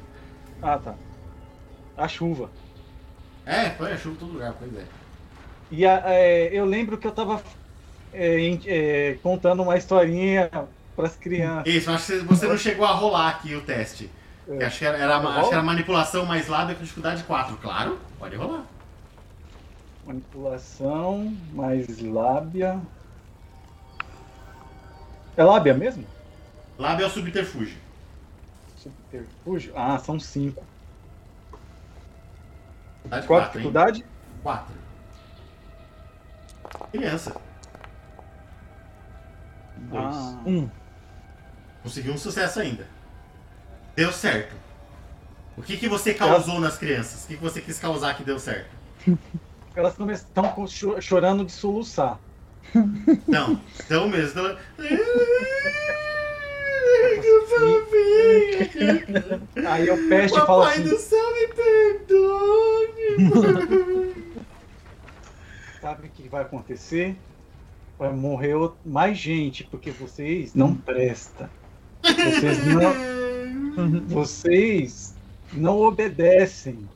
[0.61, 0.95] Ah, tá.
[1.97, 2.51] A chuva.
[3.47, 4.85] É, põe a chuva em todo lugar, pois é.
[5.71, 7.43] E a- é, eu lembro que eu tava
[8.13, 10.51] é, é, contando uma historinha
[10.95, 11.67] pras crianças.
[11.73, 14.11] Isso, acho que você não chegou a rolar aqui o teste.
[14.45, 17.57] Que Acho, que era, era- acho que era manipulação mais lábia com dificuldade 4.
[17.57, 18.67] Claro, pode rolar.
[20.05, 22.81] Manipulação, mais lábia.
[25.37, 26.05] É lábia mesmo?
[26.79, 27.79] Lábia é o subterfúgio.
[28.77, 29.73] Subterfúgio?
[29.77, 30.65] Ah, são cinco.
[33.05, 33.63] Dificuldade Qual a 4, hein?
[33.63, 34.05] dificuldade?
[34.43, 34.75] 4.
[36.91, 37.41] Criança.
[39.93, 40.69] Ah, Um.
[41.83, 42.87] Conseguiu um sucesso ainda.
[43.95, 44.55] Deu certo.
[45.57, 47.25] O que, que você causou nas crianças?
[47.25, 48.71] O que, que você quis causar que deu certo?
[49.79, 50.67] elas estão
[51.01, 52.19] chorando de soluçar.
[53.27, 54.41] Não, então mesmo.
[57.23, 58.73] Eu sabia.
[59.69, 63.13] Aí o peste fala Papai assim: do céu, me perdoe.
[65.81, 67.17] sabe o que vai acontecer?
[67.99, 71.49] Vai morrer mais gente, porque vocês não prestam.
[72.03, 75.15] Vocês não, vocês
[75.53, 76.89] não obedecem.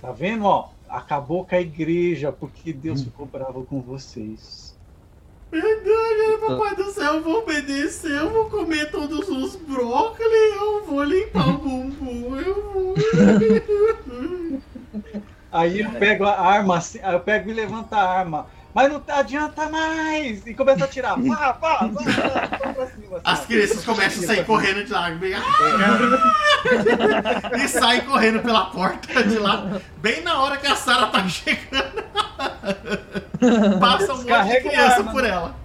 [0.00, 0.68] Tá vendo, ó?
[0.90, 4.76] Acabou com a igreja porque Deus ficou bravo com vocês.
[5.50, 11.02] Verdade, papai do céu, eu vou obedecer, eu vou comer todos os brócolis, eu vou
[11.02, 12.94] limpar o bumbum, eu vou.
[15.50, 16.80] Aí eu pego a arma,
[17.12, 18.46] eu pego e levanto a arma.
[18.74, 20.46] Mas não adianta mais!
[20.46, 21.16] E começa a atirar.
[21.16, 25.10] Pá, pá, pá, pá, pra cima, assim, As crianças começam a sair correndo de lá,
[25.10, 25.32] bem...
[27.56, 32.04] e saem correndo pela porta de lá, bem na hora que a Sarah tá chegando.
[33.80, 35.56] Passa um monte de Descarrega criança por ela.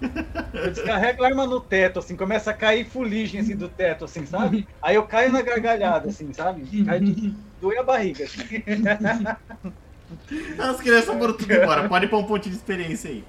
[0.54, 4.26] Eu descarrego a arma no teto, assim, começa a cair fuligem assim do teto, assim,
[4.26, 4.68] sabe?
[4.82, 6.84] Aí eu caio na gargalhada, assim, sabe?
[6.84, 7.36] Cai de...
[7.62, 8.26] Doe a barriga.
[8.26, 8.64] Assim.
[10.60, 11.88] As crianças foram tudo embora.
[11.90, 13.24] Pode pôr um ponto de experiência aí.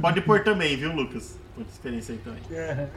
[0.00, 1.38] Pode pôr também, viu, Lucas?
[1.54, 2.88] Ponto de experiência aí também.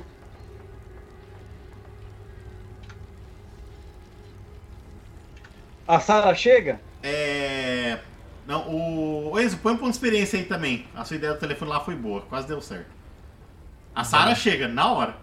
[5.87, 6.81] A Sara chega?
[7.01, 7.99] É.
[8.45, 9.39] Não, o.
[9.39, 10.85] Enzo, põe um ponto de experiência aí também.
[10.93, 12.91] A sua ideia do telefone lá foi boa, quase deu certo.
[13.95, 15.15] A Sara chega, na hora.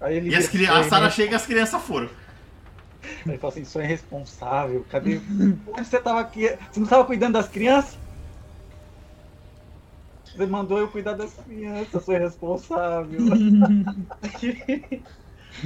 [0.00, 0.66] Aí ele E as cri...
[0.66, 2.08] a Sara chega e as crianças foram.
[3.26, 5.20] Ele fala assim, sou irresponsável, cadê?
[5.66, 6.54] Onde você tava aqui?
[6.70, 7.98] Você não tava cuidando das crianças?
[10.24, 13.20] Você mandou eu cuidar das crianças, sou irresponsável.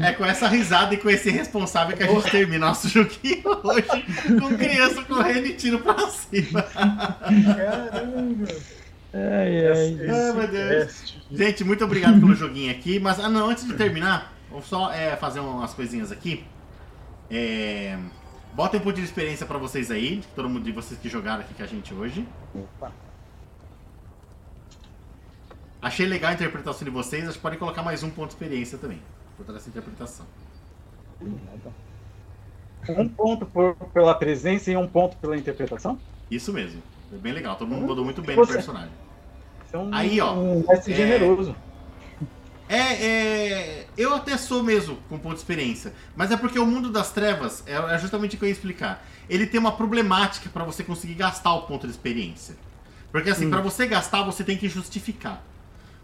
[0.00, 4.40] É com essa risada e com esse responsável que a gente termina nosso joguinho hoje,
[4.40, 6.62] com criança correndo e tiro pra cima.
[6.62, 8.48] Caramba!
[9.12, 9.98] Ai, ai.
[10.10, 11.14] Ai, meu Deus.
[11.30, 12.98] Gente, muito obrigado pelo joguinho aqui.
[12.98, 16.44] Mas, ah não, antes de terminar, vou só é, fazer umas coisinhas aqui.
[17.36, 17.98] É,
[18.54, 21.52] Botem um pouco de experiência pra vocês aí, todo mundo de vocês que jogaram aqui
[21.54, 22.24] com a gente hoje.
[22.54, 22.92] Opa.
[25.82, 28.78] Achei legal a interpretação de vocês, acho que podem colocar mais um ponto de experiência
[28.78, 29.00] também,
[29.36, 30.24] por toda essa interpretação.
[32.88, 35.98] Um ponto por- pela presença e um ponto pela interpretação?
[36.30, 36.80] Isso mesmo,
[37.10, 38.92] foi bem legal, todo mundo mandou muito bem Você- no personagem.
[39.66, 41.56] Isso é um, Aí, ó, um é- generoso.
[42.68, 46.90] É, é, eu até sou mesmo com ponto de experiência, mas é porque o mundo
[46.90, 49.06] das trevas é, é justamente o que eu ia explicar.
[49.28, 52.56] Ele tem uma problemática pra você conseguir gastar o ponto de experiência.
[53.12, 53.50] Porque assim, Hum.
[53.50, 55.44] pra você gastar, você tem que justificar.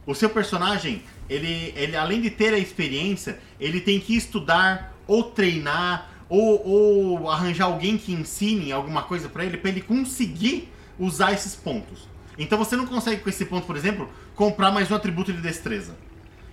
[0.07, 5.25] O seu personagem, ele, ele além de ter a experiência, ele tem que estudar ou
[5.25, 11.33] treinar ou, ou arranjar alguém que ensine alguma coisa pra ele, pra ele conseguir usar
[11.33, 12.09] esses pontos.
[12.39, 15.97] Então você não consegue com esse ponto, por exemplo, comprar mais um atributo de destreza.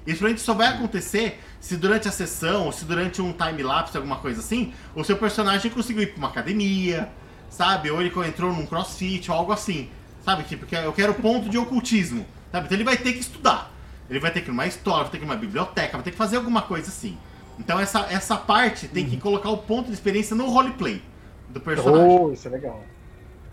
[0.07, 4.15] Isso provavelmente só vai acontecer se durante a sessão, ou se durante um time-lapse, alguma
[4.15, 7.09] coisa assim, o seu personagem conseguiu ir pra uma academia,
[7.49, 7.91] sabe?
[7.91, 9.89] Ou ele entrou num crossfit, ou algo assim.
[10.23, 10.43] Sabe?
[10.43, 12.25] Tipo, eu quero ponto de ocultismo.
[12.53, 12.67] Sabe?
[12.67, 13.69] Então ele vai ter que estudar.
[14.09, 16.11] Ele vai ter que ir numa história, vai ter que ir numa biblioteca, vai ter
[16.11, 17.17] que fazer alguma coisa assim.
[17.59, 21.01] Então essa, essa parte tem que colocar o ponto de experiência no roleplay
[21.49, 22.17] do personagem.
[22.17, 22.81] Oh, isso é legal.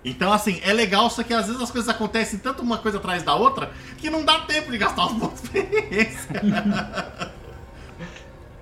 [0.05, 3.23] Então, assim, é legal, só que às vezes as coisas acontecem tanto uma coisa atrás
[3.23, 6.43] da outra que não dá tempo de gastar os pontos de experiência.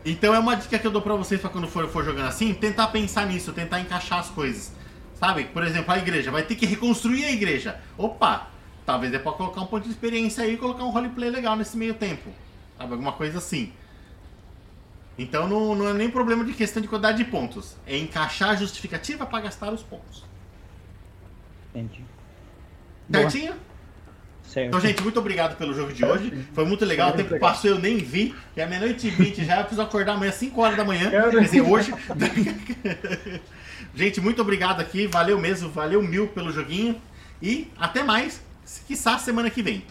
[0.05, 2.55] então é uma dica que eu dou pra vocês pra quando for, for jogando assim,
[2.55, 4.73] tentar pensar nisso, tentar encaixar as coisas.
[5.19, 5.45] Sabe?
[5.45, 7.81] Por exemplo, a igreja, vai ter que reconstruir a igreja.
[7.99, 8.49] Opa!
[8.87, 11.77] Talvez dê pra colocar um ponto de experiência aí e colocar um roleplay legal nesse
[11.77, 12.31] meio tempo.
[12.79, 12.93] Sabe?
[12.93, 13.73] Alguma coisa assim.
[15.17, 17.77] Então não, não é nem problema de questão de quantidade de pontos.
[17.87, 20.25] É encaixar a justificativa pra gastar os pontos.
[21.75, 22.05] Entendi.
[23.11, 23.55] Certinho?
[24.45, 24.69] Certo.
[24.69, 26.47] Então, gente, muito obrigado pelo jogo de hoje.
[26.53, 27.09] Foi muito legal.
[27.09, 27.55] O Foi tempo muito legal.
[27.55, 28.35] passou eu nem vi.
[28.57, 29.57] E é meia-noite e 20 já.
[29.57, 31.11] Eu preciso acordar amanhã às 5 horas da manhã.
[31.11, 31.95] Quer dizer, hoje.
[33.95, 35.07] gente, muito obrigado aqui.
[35.07, 35.71] Valeu mesmo.
[35.71, 37.01] Valeu mil pelo joguinho.
[37.41, 38.43] E até mais.
[38.87, 39.85] Quiçá semana que vem.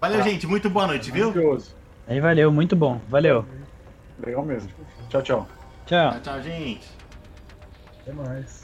[0.00, 0.24] Valeu, Tá.
[0.24, 0.46] gente.
[0.46, 1.32] Muito boa noite, viu?
[2.06, 3.00] Aí valeu, muito bom.
[3.08, 3.44] Valeu.
[4.24, 4.70] Legal mesmo.
[5.08, 5.48] Tchau, tchau.
[5.86, 6.10] Tchau.
[6.12, 6.88] Tchau, tchau, gente.
[8.00, 8.61] Até mais.